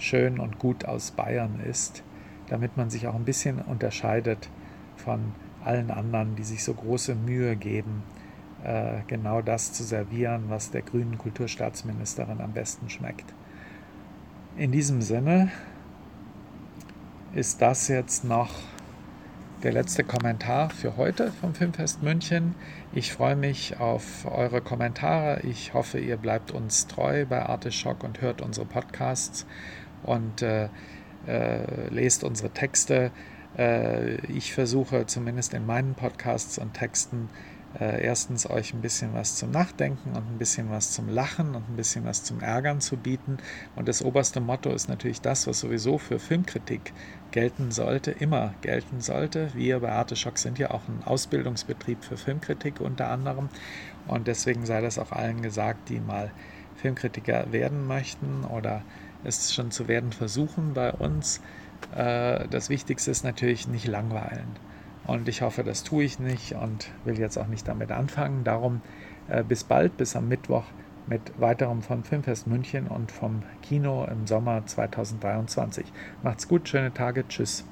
schön 0.00 0.40
und 0.40 0.58
gut 0.58 0.84
aus 0.84 1.12
Bayern 1.12 1.60
ist, 1.60 2.02
damit 2.48 2.76
man 2.76 2.90
sich 2.90 3.06
auch 3.06 3.14
ein 3.14 3.24
bisschen 3.24 3.60
unterscheidet 3.60 4.48
von 4.96 5.32
allen 5.64 5.90
anderen, 5.90 6.36
die 6.36 6.42
sich 6.42 6.64
so 6.64 6.74
große 6.74 7.14
Mühe 7.14 7.56
geben, 7.56 8.02
äh, 8.64 9.00
genau 9.06 9.42
das 9.42 9.72
zu 9.72 9.84
servieren, 9.84 10.44
was 10.48 10.70
der 10.70 10.82
grünen 10.82 11.18
Kulturstaatsministerin 11.18 12.40
am 12.40 12.52
besten 12.52 12.88
schmeckt. 12.90 13.34
In 14.56 14.72
diesem 14.72 15.00
Sinne 15.00 15.50
ist 17.34 17.62
das 17.62 17.88
jetzt 17.88 18.24
noch 18.24 18.50
der 19.62 19.72
letzte 19.72 20.04
Kommentar 20.04 20.70
für 20.70 20.96
heute 20.96 21.32
vom 21.32 21.54
Filmfest 21.54 22.02
München. 22.02 22.54
Ich 22.92 23.12
freue 23.12 23.36
mich 23.36 23.78
auf 23.78 24.26
eure 24.26 24.62
Kommentare. 24.62 25.40
Ich 25.42 25.74
hoffe, 25.74 25.98
ihr 26.00 26.16
bleibt 26.16 26.50
uns 26.50 26.86
treu 26.86 27.26
bei 27.26 27.44
Artischock 27.44 28.02
und 28.02 28.22
hört 28.22 28.40
unsere 28.40 28.66
Podcasts 28.66 29.46
und 30.02 30.42
äh, 30.42 30.68
äh, 31.26 31.88
lest 31.90 32.24
unsere 32.24 32.50
Texte. 32.50 33.10
Äh, 33.56 34.16
ich 34.26 34.54
versuche 34.54 35.06
zumindest 35.06 35.54
in 35.54 35.66
meinen 35.66 35.94
Podcasts 35.94 36.58
und 36.58 36.74
Texten 36.74 37.28
äh, 37.78 38.02
erstens 38.04 38.50
euch 38.50 38.74
ein 38.74 38.80
bisschen 38.80 39.14
was 39.14 39.36
zum 39.36 39.52
Nachdenken 39.52 40.10
und 40.10 40.28
ein 40.28 40.38
bisschen 40.38 40.70
was 40.70 40.90
zum 40.92 41.08
Lachen 41.08 41.54
und 41.54 41.68
ein 41.68 41.76
bisschen 41.76 42.04
was 42.04 42.24
zum 42.24 42.40
Ärgern 42.40 42.80
zu 42.80 42.96
bieten. 42.96 43.38
Und 43.76 43.86
das 43.88 44.02
oberste 44.02 44.40
Motto 44.40 44.70
ist 44.70 44.88
natürlich 44.88 45.20
das, 45.20 45.46
was 45.46 45.60
sowieso 45.60 45.98
für 45.98 46.18
Filmkritik 46.18 46.92
gelten 47.30 47.70
sollte, 47.70 48.10
immer 48.10 48.54
gelten 48.62 49.00
sollte. 49.00 49.50
Wir 49.54 49.78
bei 49.80 49.92
Arteschock 49.92 50.38
sind 50.38 50.58
ja 50.58 50.72
auch 50.72 50.88
ein 50.88 51.04
Ausbildungsbetrieb 51.04 52.02
für 52.04 52.16
Filmkritik 52.16 52.80
unter 52.80 53.08
anderem. 53.08 53.48
Und 54.08 54.26
deswegen 54.26 54.66
sei 54.66 54.80
das 54.80 54.98
auch 54.98 55.12
allen 55.12 55.40
gesagt, 55.42 55.90
die 55.90 56.00
mal 56.00 56.32
Filmkritiker 56.74 57.52
werden 57.52 57.86
möchten 57.86 58.44
oder 58.44 58.82
es 59.24 59.52
schon 59.54 59.70
zu 59.70 59.88
werden 59.88 60.12
versuchen 60.12 60.74
bei 60.74 60.92
uns. 60.92 61.40
Äh, 61.94 62.48
das 62.48 62.68
Wichtigste 62.68 63.10
ist 63.10 63.24
natürlich 63.24 63.68
nicht 63.68 63.86
langweilen. 63.86 64.56
Und 65.06 65.28
ich 65.28 65.42
hoffe, 65.42 65.64
das 65.64 65.82
tue 65.82 66.04
ich 66.04 66.18
nicht 66.18 66.54
und 66.54 66.90
will 67.04 67.18
jetzt 67.18 67.36
auch 67.38 67.46
nicht 67.46 67.66
damit 67.66 67.90
anfangen. 67.90 68.44
Darum 68.44 68.80
äh, 69.28 69.42
bis 69.42 69.64
bald, 69.64 69.96
bis 69.96 70.16
am 70.16 70.28
Mittwoch 70.28 70.64
mit 71.06 71.40
weiterem 71.40 71.82
von 71.82 72.04
Filmfest 72.04 72.46
München 72.46 72.86
und 72.86 73.10
vom 73.10 73.42
Kino 73.62 74.04
im 74.04 74.26
Sommer 74.26 74.64
2023. 74.64 75.86
Macht's 76.22 76.46
gut, 76.46 76.68
schöne 76.68 76.94
Tage, 76.94 77.26
tschüss. 77.26 77.64